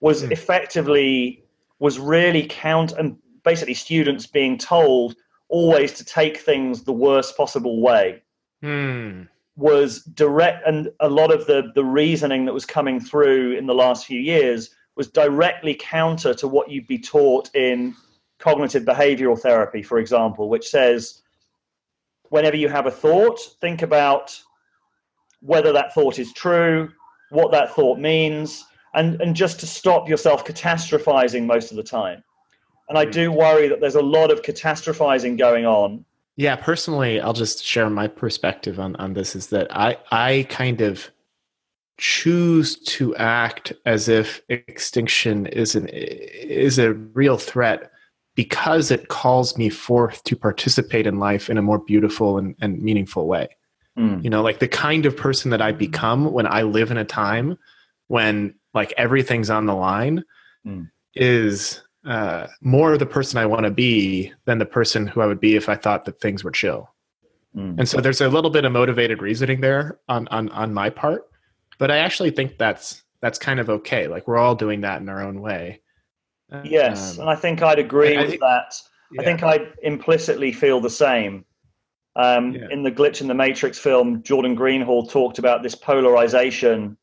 was 0.00 0.22
mm. 0.22 0.32
effectively 0.32 1.44
was 1.78 1.98
really 1.98 2.46
count 2.46 2.92
and 2.92 3.16
basically 3.44 3.74
students 3.74 4.26
being 4.26 4.56
told 4.56 5.16
always 5.48 5.92
to 5.92 6.04
take 6.04 6.38
things 6.38 6.82
the 6.84 6.92
worst 6.92 7.36
possible 7.36 7.80
way. 7.80 8.22
Mm 8.62 9.28
was 9.56 10.02
direct 10.02 10.66
and 10.66 10.90
a 11.00 11.08
lot 11.08 11.32
of 11.32 11.46
the 11.46 11.70
the 11.74 11.84
reasoning 11.84 12.44
that 12.44 12.52
was 12.52 12.66
coming 12.66 12.98
through 12.98 13.56
in 13.56 13.66
the 13.66 13.74
last 13.74 14.06
few 14.06 14.20
years 14.20 14.70
was 14.96 15.08
directly 15.08 15.74
counter 15.74 16.34
to 16.34 16.48
what 16.48 16.70
you'd 16.70 16.86
be 16.86 16.98
taught 16.98 17.54
in 17.54 17.94
cognitive 18.38 18.84
behavioral 18.84 19.38
therapy 19.38 19.82
for 19.82 19.98
example 19.98 20.48
which 20.48 20.68
says 20.68 21.22
whenever 22.30 22.56
you 22.56 22.68
have 22.68 22.86
a 22.86 22.90
thought 22.90 23.38
think 23.60 23.82
about 23.82 24.36
whether 25.40 25.72
that 25.72 25.94
thought 25.94 26.18
is 26.18 26.32
true 26.32 26.90
what 27.30 27.52
that 27.52 27.72
thought 27.74 27.98
means 27.98 28.64
and 28.94 29.20
and 29.20 29.36
just 29.36 29.60
to 29.60 29.66
stop 29.66 30.08
yourself 30.08 30.44
catastrophizing 30.44 31.44
most 31.44 31.70
of 31.70 31.76
the 31.76 31.82
time. 31.82 32.22
And 32.88 32.96
i 32.96 33.04
hmm. 33.04 33.10
do 33.10 33.32
worry 33.32 33.68
that 33.68 33.80
there's 33.80 33.96
a 33.96 34.02
lot 34.02 34.30
of 34.30 34.42
catastrophizing 34.42 35.36
going 35.36 35.66
on 35.66 36.04
yeah, 36.36 36.56
personally, 36.56 37.20
I'll 37.20 37.32
just 37.32 37.64
share 37.64 37.88
my 37.88 38.08
perspective 38.08 38.80
on, 38.80 38.96
on 38.96 39.14
this 39.14 39.36
is 39.36 39.48
that 39.48 39.74
I 39.74 39.98
I 40.10 40.46
kind 40.48 40.80
of 40.80 41.10
choose 41.96 42.76
to 42.80 43.14
act 43.16 43.72
as 43.86 44.08
if 44.08 44.42
extinction 44.48 45.46
is 45.46 45.74
an 45.76 45.88
is 45.88 46.78
a 46.78 46.94
real 46.94 47.38
threat 47.38 47.90
because 48.34 48.90
it 48.90 49.08
calls 49.08 49.56
me 49.56 49.68
forth 49.68 50.24
to 50.24 50.34
participate 50.34 51.06
in 51.06 51.20
life 51.20 51.48
in 51.48 51.56
a 51.56 51.62
more 51.62 51.78
beautiful 51.78 52.36
and, 52.36 52.56
and 52.60 52.82
meaningful 52.82 53.28
way. 53.28 53.48
Mm. 53.96 54.24
You 54.24 54.30
know, 54.30 54.42
like 54.42 54.58
the 54.58 54.66
kind 54.66 55.06
of 55.06 55.16
person 55.16 55.52
that 55.52 55.62
I 55.62 55.70
become 55.70 56.32
when 56.32 56.48
I 56.48 56.62
live 56.62 56.90
in 56.90 56.96
a 56.96 57.04
time 57.04 57.56
when 58.08 58.54
like 58.74 58.92
everything's 58.96 59.50
on 59.50 59.66
the 59.66 59.74
line 59.74 60.24
mm. 60.66 60.90
is 61.14 61.80
uh, 62.06 62.46
more 62.60 62.96
the 62.98 63.06
person 63.06 63.38
I 63.38 63.46
want 63.46 63.64
to 63.64 63.70
be 63.70 64.32
than 64.44 64.58
the 64.58 64.66
person 64.66 65.06
who 65.06 65.20
I 65.20 65.26
would 65.26 65.40
be 65.40 65.56
if 65.56 65.68
I 65.68 65.74
thought 65.74 66.04
that 66.04 66.20
things 66.20 66.44
were 66.44 66.50
chill. 66.50 66.90
Mm. 67.56 67.78
And 67.78 67.88
so 67.88 68.00
there's 68.00 68.20
a 68.20 68.28
little 68.28 68.50
bit 68.50 68.64
of 68.64 68.72
motivated 68.72 69.22
reasoning 69.22 69.60
there 69.60 69.98
on, 70.08 70.28
on 70.28 70.48
on 70.50 70.74
my 70.74 70.90
part, 70.90 71.28
but 71.78 71.90
I 71.90 71.98
actually 71.98 72.30
think 72.30 72.58
that's 72.58 73.02
that's 73.20 73.38
kind 73.38 73.60
of 73.60 73.70
okay. 73.70 74.06
Like 74.06 74.26
we're 74.26 74.38
all 74.38 74.54
doing 74.54 74.80
that 74.82 75.00
in 75.00 75.08
our 75.08 75.22
own 75.22 75.40
way. 75.40 75.80
Yes, 76.62 77.14
um, 77.14 77.22
and 77.22 77.30
I 77.30 77.36
think 77.36 77.62
I'd 77.62 77.78
agree 77.78 78.16
with 78.16 78.30
think, 78.30 78.40
that. 78.40 78.74
Yeah. 79.12 79.22
I 79.22 79.24
think 79.24 79.42
I 79.42 79.60
implicitly 79.82 80.52
feel 80.52 80.80
the 80.80 80.90
same. 80.90 81.44
Um, 82.16 82.52
yeah. 82.52 82.68
In 82.70 82.82
the 82.82 82.92
Glitch 82.92 83.20
in 83.20 83.28
the 83.28 83.34
Matrix 83.34 83.78
film, 83.78 84.22
Jordan 84.22 84.56
Greenhall 84.56 85.08
talked 85.08 85.38
about 85.38 85.62
this 85.62 85.74
polarization 85.74 86.96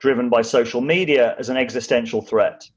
driven 0.00 0.28
by 0.28 0.42
social 0.42 0.80
media 0.80 1.34
as 1.38 1.48
an 1.48 1.56
existential 1.56 2.22
threat 2.22 2.68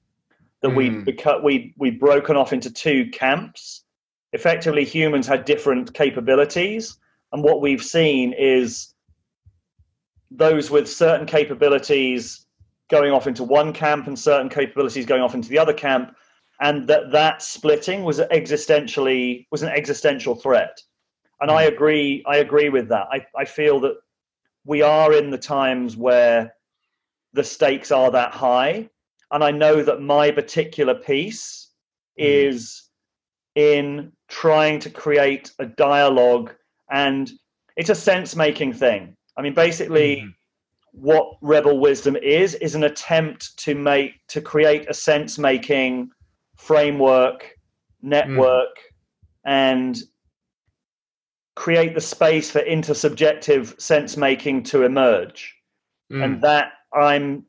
that 0.68 0.76
mm. 0.76 1.06
we 1.06 1.14
beca- 1.14 1.44
we 1.44 1.74
we 1.78 1.92
broken 1.92 2.36
off 2.36 2.54
into 2.54 2.72
two 2.72 3.10
camps. 3.12 3.84
Effectively, 4.34 4.84
humans 4.84 5.26
had 5.26 5.46
different 5.46 5.94
capabilities, 5.94 6.98
and 7.32 7.44
what 7.44 7.62
we've 7.62 7.84
seen 7.84 8.34
is 8.34 8.94
those 10.30 10.70
with 10.70 10.90
certain 10.90 11.26
capabilities 11.26 12.46
going 12.90 13.12
off 13.12 13.28
into 13.28 13.44
one 13.44 13.74
camp 13.74 14.08
and 14.08 14.18
certain 14.18 14.50
capabilities 14.50 15.06
going 15.06 15.22
off 15.22 15.36
into 15.36 15.50
the 15.50 15.60
other 15.60 15.74
camp 15.74 16.16
and 16.62 16.88
that 16.88 17.12
that 17.12 17.42
splitting 17.42 18.04
was 18.04 18.20
existentially 18.20 19.46
was 19.52 19.64
an 19.64 19.70
existential 19.70 20.36
threat 20.36 20.82
and 21.42 21.52
i 21.52 21.64
agree 21.64 22.24
i 22.28 22.38
agree 22.38 22.70
with 22.70 22.90
that 22.90 23.08
I, 23.12 23.26
I 23.38 23.46
feel 23.46 23.80
that 23.82 23.96
we 24.66 24.82
are 24.82 25.14
in 25.14 25.30
the 25.30 25.38
times 25.38 25.96
where 25.96 26.54
the 27.34 27.44
stakes 27.44 27.92
are 27.92 28.12
that 28.12 28.34
high 28.34 28.90
and 29.32 29.44
I 29.44 29.52
know 29.52 29.84
that 29.84 30.02
my 30.02 30.32
particular 30.32 30.96
piece 30.96 31.72
mm. 32.20 32.48
is 32.48 32.84
in 33.56 34.12
trying 34.28 34.80
to 34.80 34.90
create 34.90 35.52
a 35.60 35.66
dialogue 35.66 36.54
and 36.92 37.32
it's 37.76 37.90
a 37.90 37.96
sense 37.96 38.36
making 38.36 38.74
thing. 38.74 39.16
I 39.38 39.42
mean, 39.42 39.54
basically, 39.54 40.18
mm. 40.18 40.34
what 40.92 41.38
rebel 41.42 41.80
wisdom 41.80 42.16
is 42.16 42.56
is 42.56 42.76
an 42.76 42.84
attempt 42.84 43.58
to 43.60 43.76
make 43.76 44.14
to 44.30 44.42
create 44.42 44.90
a 44.90 44.94
sense 44.94 45.38
making 45.38 46.10
framework, 46.56 47.52
network, 48.02 48.70
mm. 48.78 49.46
and 49.46 49.98
create 51.56 51.96
the 51.96 52.02
space 52.02 52.52
for 52.52 52.62
intersubjective 52.62 53.80
sense 53.82 54.16
making 54.16 54.64
to 54.64 54.84
emerge. 54.84 55.56
Mm. 56.12 56.24
And 56.24 56.42
that 56.42 56.74
I'm 56.94 57.47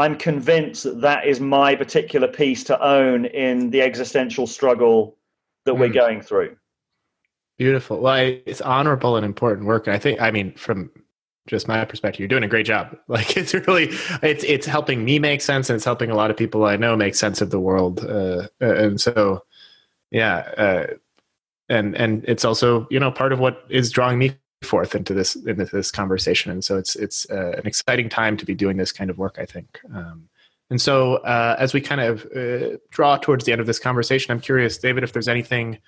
I'm 0.00 0.16
convinced 0.16 0.84
that 0.84 1.00
that 1.02 1.26
is 1.26 1.40
my 1.40 1.76
particular 1.76 2.26
piece 2.26 2.64
to 2.64 2.82
own 2.82 3.26
in 3.26 3.70
the 3.70 3.82
existential 3.82 4.46
struggle 4.46 5.16
that 5.66 5.74
mm. 5.74 5.78
we're 5.78 5.88
hmm. 5.88 5.94
going 5.94 6.20
through. 6.22 6.56
Beautiful. 7.58 8.00
Well, 8.00 8.16
it's 8.46 8.62
honorable 8.62 9.16
and 9.16 9.26
important 9.26 9.66
work. 9.66 9.86
And 9.86 9.94
I 9.94 9.98
think, 9.98 10.18
I 10.18 10.30
mean, 10.30 10.54
from 10.54 10.90
just 11.46 11.68
my 11.68 11.84
perspective, 11.84 12.20
you're 12.20 12.28
doing 12.28 12.44
a 12.44 12.48
great 12.48 12.64
job. 12.64 12.96
Like 13.08 13.36
it's 13.36 13.52
really, 13.52 13.90
it's 14.22 14.44
it's 14.44 14.66
helping 14.66 15.04
me 15.04 15.18
make 15.18 15.42
sense, 15.42 15.68
and 15.68 15.74
it's 15.74 15.84
helping 15.84 16.10
a 16.10 16.14
lot 16.14 16.30
of 16.30 16.36
people 16.36 16.64
I 16.64 16.76
know 16.76 16.96
make 16.96 17.14
sense 17.14 17.42
of 17.42 17.50
the 17.50 17.60
world. 17.60 18.04
Uh, 18.04 18.48
uh 18.62 18.74
and 18.76 19.00
so, 19.00 19.44
yeah, 20.10 20.36
uh, 20.56 20.86
and 21.68 21.94
and 21.96 22.24
it's 22.26 22.44
also 22.44 22.86
you 22.90 23.00
know 23.00 23.10
part 23.10 23.32
of 23.32 23.40
what 23.40 23.64
is 23.68 23.90
drawing 23.90 24.18
me 24.18 24.36
forth 24.62 24.94
into 24.94 25.14
this 25.14 25.36
into 25.36 25.64
this 25.64 25.90
conversation. 25.90 26.52
And 26.52 26.64
so 26.64 26.76
it's 26.76 26.96
it's 26.96 27.28
uh, 27.30 27.52
an 27.56 27.66
exciting 27.66 28.08
time 28.08 28.36
to 28.36 28.44
be 28.44 28.54
doing 28.54 28.76
this 28.76 28.92
kind 28.92 29.10
of 29.10 29.18
work 29.18 29.36
i 29.38 29.44
think. 29.44 29.80
Um, 29.94 30.28
and 30.70 30.80
so 30.80 31.16
uh, 31.16 31.56
as 31.58 31.74
we 31.74 31.80
kind 31.80 32.00
of 32.00 32.26
uh, 32.36 32.76
draw 32.90 33.16
towards 33.16 33.44
the 33.44 33.52
end 33.52 33.60
of 33.60 33.66
this 33.66 33.78
conversation 33.78 34.30
i'm 34.30 34.40
curious 34.40 34.78
david 34.78 35.02
if 35.02 35.12
there's 35.12 35.26
anything 35.26 35.78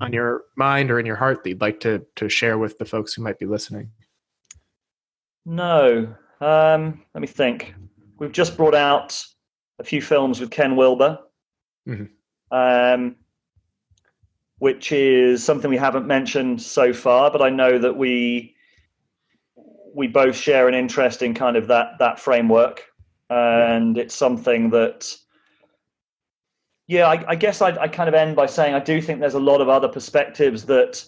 on 0.00 0.12
your 0.12 0.44
mind 0.56 0.90
or 0.90 0.98
in 0.98 1.06
your 1.06 1.16
heart 1.16 1.42
that 1.42 1.50
you'd 1.50 1.60
like 1.60 1.80
to 1.80 2.04
to 2.16 2.28
share 2.28 2.58
with 2.58 2.78
the 2.78 2.84
folks 2.84 3.14
who 3.14 3.22
might 3.22 3.38
be 3.38 3.46
listening? 3.46 3.90
No. 5.44 6.14
Um, 6.40 7.02
let 7.14 7.20
me 7.20 7.26
think. 7.26 7.74
We've 8.18 8.32
just 8.32 8.56
brought 8.56 8.74
out 8.74 9.22
a 9.78 9.84
few 9.84 10.02
films 10.02 10.40
with 10.40 10.50
ken 10.50 10.76
wilber. 10.76 11.18
Mm-hmm. 11.88 12.06
um, 12.50 13.14
which 14.58 14.92
is 14.92 15.44
something 15.44 15.70
we 15.70 15.76
haven't 15.76 16.06
mentioned 16.06 16.62
so 16.62 16.92
far, 16.92 17.30
but 17.30 17.42
I 17.42 17.50
know 17.50 17.78
that 17.78 17.96
we 17.96 18.54
we 19.94 20.06
both 20.06 20.36
share 20.36 20.68
an 20.68 20.74
interest 20.74 21.22
in 21.22 21.34
kind 21.34 21.56
of 21.56 21.68
that 21.68 21.98
that 21.98 22.18
framework, 22.18 22.84
and 23.30 23.98
it's 23.98 24.14
something 24.14 24.70
that. 24.70 25.16
Yeah, 26.88 27.08
I, 27.08 27.24
I 27.30 27.34
guess 27.34 27.60
I'd, 27.60 27.76
i 27.78 27.88
kind 27.88 28.08
of 28.08 28.14
end 28.14 28.36
by 28.36 28.46
saying 28.46 28.72
I 28.72 28.78
do 28.78 29.02
think 29.02 29.18
there's 29.18 29.34
a 29.34 29.40
lot 29.40 29.60
of 29.60 29.68
other 29.68 29.88
perspectives 29.88 30.66
that 30.66 31.04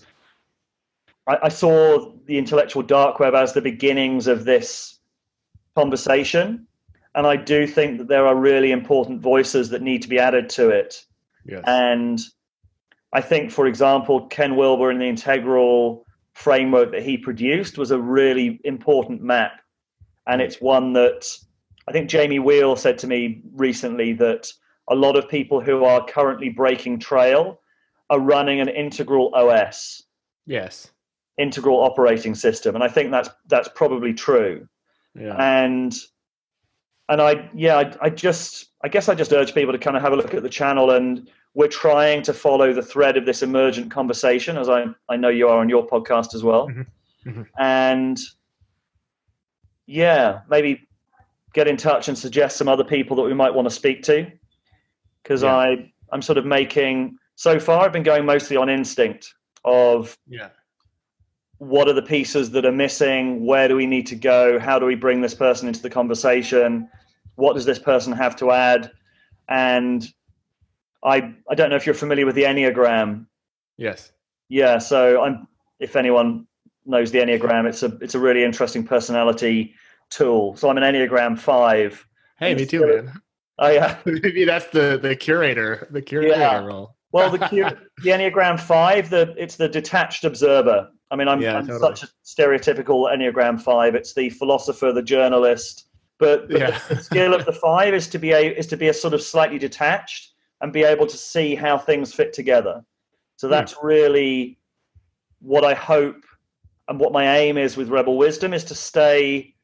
I, 1.28 1.38
I 1.44 1.48
saw 1.50 2.14
the 2.26 2.36
intellectual 2.36 2.82
dark 2.82 3.20
web 3.20 3.34
as 3.36 3.52
the 3.52 3.60
beginnings 3.60 4.26
of 4.26 4.44
this 4.44 4.98
conversation, 5.76 6.66
and 7.14 7.28
I 7.28 7.36
do 7.36 7.64
think 7.64 7.98
that 7.98 8.08
there 8.08 8.26
are 8.26 8.34
really 8.34 8.72
important 8.72 9.20
voices 9.20 9.70
that 9.70 9.80
need 9.80 10.02
to 10.02 10.08
be 10.08 10.18
added 10.18 10.48
to 10.50 10.70
it. 10.70 11.04
Yes. 11.46 11.62
And 11.64 12.20
I 13.12 13.20
think, 13.20 13.51
for 13.51 13.66
example, 13.66 14.26
Ken 14.26 14.56
Wilber 14.56 14.90
and 14.90 15.01
the 15.01 15.06
integral 15.06 16.06
framework 16.35 16.93
that 16.93 17.02
he 17.02 17.16
produced 17.16 17.78
was 17.78 17.90
a 17.90 18.01
really 18.01 18.60
important 18.64 19.22
map. 19.22 19.60
And 20.26 20.43
it's 20.43 20.60
one 20.60 20.93
that 20.93 21.26
I 21.89 21.93
think 21.93 22.10
Jamie 22.10 22.39
Wheal 22.39 22.76
said 22.76 22.98
to 22.98 23.06
me 23.06 23.40
recently 23.55 24.12
that 24.14 24.52
a 24.90 24.94
lot 24.94 25.16
of 25.16 25.28
people 25.28 25.60
who 25.60 25.85
are 25.85 26.05
currently 26.05 26.51
breaking 26.51 26.98
trail 26.98 27.60
are 28.10 28.20
running 28.20 28.60
an 28.60 28.68
integral 28.68 29.35
OS. 29.35 30.02
Yes. 30.47 30.90
Integral 31.39 31.78
operating 31.78 32.35
system. 32.35 32.74
And 32.74 32.85
I 32.85 32.89
think 32.89 33.10
that's 33.10 33.30
that's 33.47 33.68
probably 33.74 34.12
true. 34.12 34.68
Yeah. 35.18 35.35
And 35.39 35.94
and 37.09 37.22
I 37.22 37.51
yeah, 37.55 37.76
I, 37.78 37.97
I 38.02 38.10
just 38.10 38.66
I 38.85 38.89
guess 38.89 39.09
I 39.09 39.14
just 39.14 39.32
urge 39.32 39.55
people 39.55 39.72
to 39.72 39.78
kind 39.78 39.97
of 39.97 40.02
have 40.02 40.12
a 40.12 40.16
look 40.16 40.35
at 40.35 40.43
the 40.43 40.48
channel 40.48 40.90
and 40.90 41.28
we're 41.59 41.66
trying 41.66 42.22
to 42.22 42.32
follow 42.32 42.72
the 42.72 42.80
thread 42.80 43.16
of 43.16 43.26
this 43.26 43.43
emergent 43.43 43.90
conversation, 43.90 44.56
as 44.56 44.68
I, 44.68 44.85
I 45.09 45.16
know 45.16 45.28
you 45.28 45.48
are 45.48 45.59
on 45.59 45.68
your 45.68 45.85
podcast 45.85 46.32
as 46.32 46.44
well. 46.44 46.68
Mm-hmm. 46.68 47.30
Mm-hmm. 47.30 47.43
And 47.59 48.16
yeah, 49.85 50.43
maybe 50.48 50.86
get 51.55 51.66
in 51.66 51.76
touch 51.76 52.06
and 52.06 52.16
suggest 52.16 52.59
some 52.59 52.68
other 52.68 52.85
people 52.85 53.16
that 53.16 53.24
we 53.24 53.35
might 53.35 53.52
want 53.52 53.66
to 53.66 53.74
speak 53.74 54.05
to. 54.05 54.30
Because 55.20 55.43
yeah. 55.43 55.52
I 55.52 55.93
I'm 56.12 56.22
sort 56.22 56.39
of 56.39 56.47
making 56.47 57.18
so 57.35 57.59
far 57.59 57.85
I've 57.85 57.93
been 57.93 58.05
going 58.05 58.24
mostly 58.24 58.56
on 58.56 58.68
instinct 58.68 59.35
of 59.64 60.16
yeah 60.28 60.51
what 61.59 61.89
are 61.89 61.93
the 61.93 62.02
pieces 62.02 62.52
that 62.52 62.64
are 62.66 62.70
missing? 62.70 63.44
Where 63.44 63.66
do 63.66 63.74
we 63.74 63.85
need 63.85 64.06
to 64.06 64.14
go? 64.14 64.60
How 64.60 64.78
do 64.78 64.86
we 64.86 64.94
bring 64.94 65.20
this 65.20 65.35
person 65.35 65.66
into 65.66 65.82
the 65.82 65.90
conversation? 65.90 66.89
What 67.35 67.55
does 67.55 67.64
this 67.64 67.80
person 67.80 68.12
have 68.12 68.36
to 68.36 68.52
add? 68.52 68.93
And 69.48 70.06
I 71.04 71.34
I 71.48 71.54
don't 71.54 71.70
know 71.70 71.76
if 71.76 71.86
you're 71.86 71.94
familiar 71.94 72.26
with 72.26 72.34
the 72.34 72.44
Enneagram. 72.44 73.26
Yes. 73.76 74.12
Yeah, 74.48 74.78
so 74.78 75.22
I'm 75.22 75.46
if 75.78 75.96
anyone 75.96 76.46
knows 76.86 77.10
the 77.10 77.18
Enneagram, 77.18 77.68
it's 77.68 77.82
a 77.82 77.96
it's 78.00 78.14
a 78.14 78.18
really 78.18 78.44
interesting 78.44 78.84
personality 78.84 79.74
tool. 80.10 80.56
So 80.56 80.68
I'm 80.70 80.78
an 80.78 80.82
Enneagram 80.82 81.38
five. 81.38 82.04
Hey, 82.38 82.54
me 82.54 82.66
too, 82.66 82.86
man. 82.86 83.12
Oh 83.60 83.70
yeah. 83.70 83.98
Maybe 84.06 84.44
that's 84.44 84.66
the 84.66 85.00
the 85.02 85.16
curator, 85.16 85.88
the 85.90 86.00
curator 86.00 86.38
yeah. 86.38 86.58
role. 86.60 86.94
well, 87.10 87.28
the 87.28 87.38
the 88.04 88.10
Enneagram 88.10 88.60
five, 88.60 89.10
the 89.10 89.34
it's 89.36 89.56
the 89.56 89.68
detached 89.68 90.22
observer. 90.22 90.88
I 91.10 91.16
mean, 91.16 91.26
I'm, 91.26 91.40
yeah, 91.40 91.56
I'm 91.56 91.66
totally. 91.66 91.96
such 91.96 92.04
a 92.04 92.08
stereotypical 92.24 93.12
Enneagram 93.12 93.60
five. 93.60 93.96
It's 93.96 94.14
the 94.14 94.30
philosopher, 94.30 94.92
the 94.92 95.02
journalist. 95.02 95.88
But, 96.18 96.48
but 96.48 96.60
yeah. 96.60 96.78
the, 96.88 96.94
the 96.96 97.02
skill 97.02 97.34
of 97.34 97.46
the 97.46 97.52
five 97.52 97.94
is 97.94 98.06
to 98.08 98.18
be 98.18 98.30
a 98.30 98.56
is 98.56 98.68
to 98.68 98.76
be 98.76 98.88
a 98.88 98.94
sort 98.94 99.12
of 99.12 99.22
slightly 99.22 99.58
detached 99.58 100.34
and 100.60 100.72
be 100.72 100.82
able 100.82 101.06
to 101.06 101.16
see 101.16 101.55
how 101.55 101.78
things 101.78 102.12
fit 102.12 102.32
together. 102.32 102.85
So 103.36 103.48
hmm. 103.48 103.52
that's 103.52 103.76
really 103.82 104.59
what 105.40 105.64
I 105.64 105.74
hope 105.74 106.24
and 106.89 106.98
what 106.98 107.12
my 107.12 107.39
aim 107.39 107.59
is 107.59 107.76
with 107.76 107.90
Rebel 107.90 108.16
Wisdom 108.16 108.55
is 108.55 108.64
to 108.64 108.74
stay 108.74 109.55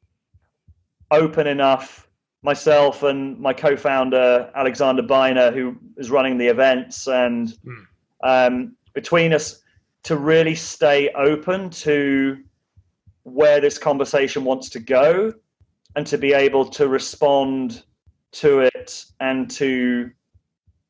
open 1.11 1.47
enough 1.47 2.09
myself 2.43 3.03
and 3.03 3.39
my 3.41 3.55
co-founder 3.55 4.51
Alexander 4.55 5.03
Beiner, 5.03 5.53
who 5.53 5.77
is 5.97 6.11
running 6.11 6.37
the 6.37 6.47
events, 6.47 7.09
and 7.09 7.57
mm. 7.67 7.87
um, 8.23 8.77
between 8.93 9.33
us 9.33 9.63
to 10.03 10.17
really 10.17 10.55
stay 10.55 11.09
open 11.15 11.71
to 11.71 12.39
where 13.23 13.61
this 13.61 13.79
conversation 13.79 14.45
wants 14.45 14.69
to 14.69 14.79
go, 14.79 15.33
and 15.97 16.07
to 16.07 16.19
be 16.19 16.35
able 16.35 16.67
to 16.67 16.89
respond 16.89 17.85
to 18.33 18.61
it 18.61 19.05
and 19.21 19.51
to 19.51 20.11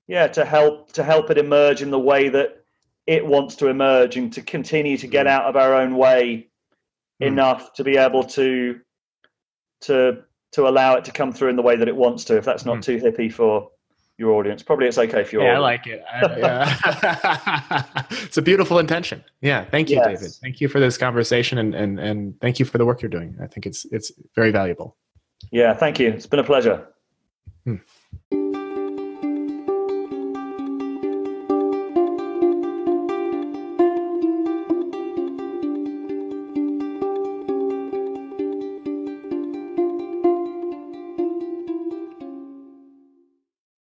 yeah 0.07 0.27
to 0.27 0.45
help 0.45 0.93
to 0.93 1.03
help 1.03 1.31
it 1.31 1.39
emerge 1.39 1.83
in 1.83 1.91
the 1.91 1.99
way 1.99 2.29
that 2.29 2.65
it 3.07 3.25
wants 3.25 3.57
to 3.57 3.69
emerge 3.69 4.17
and 4.17 4.33
to 4.33 4.43
continue 4.43 4.97
to 4.97 5.07
get 5.07 5.27
hmm. 5.27 5.33
out 5.33 5.45
of 5.45 5.57
our 5.57 5.75
own 5.75 5.97
way 5.97 6.49
mm. 7.23 7.27
enough 7.27 7.73
to 7.75 7.85
be 7.85 7.97
able 7.97 8.25
to 8.25 8.81
to 9.83 10.23
to 10.53 10.69
allow 10.69 10.95
it 10.95 11.05
to 11.05 11.13
come 11.13 11.33
through 11.33 11.51
in 11.51 11.57
the 11.57 11.63
way 11.63 11.77
that 11.77 11.89
it 11.89 11.97
wants 11.97 12.25
to 12.25 12.37
if 12.37 12.45
that's 12.45 12.65
not 12.65 12.79
mm. 12.79 12.83
too 12.83 12.99
hippie 12.99 13.33
for 13.33 13.71
your 14.17 14.33
audience 14.33 14.63
probably 14.63 14.87
it's 14.87 14.97
okay 14.97 15.25
for 15.25 15.37
your 15.37 15.45
yeah 15.45 15.59
audience. 15.59 15.59
i 15.59 15.61
like 15.61 15.87
it 15.87 16.05
I, 16.13 16.39
yeah. 16.39 18.05
it's 18.25 18.37
a 18.37 18.43
beautiful 18.43 18.79
intention 18.79 19.25
yeah 19.41 19.65
thank 19.65 19.91
you 19.91 19.97
yes. 19.97 20.07
david 20.07 20.33
thank 20.41 20.61
you 20.61 20.69
for 20.69 20.79
this 20.79 20.97
conversation 20.97 21.59
and, 21.59 21.75
and 21.75 21.99
and 21.99 22.41
thank 22.41 22.61
you 22.61 22.65
for 22.65 22.79
the 22.79 22.87
work 22.87 23.03
you're 23.03 23.09
doing 23.09 23.37
i 23.43 23.47
think 23.49 23.67
it's 23.67 23.85
it's 23.87 24.13
very 24.37 24.53
valuable 24.53 24.97
yeah 25.51 25.75
thank 25.75 25.99
you 25.99 26.09
it's 26.09 26.27
been 26.27 26.39
a 26.39 26.45
pleasure 26.45 26.87
hmm. 27.65 27.77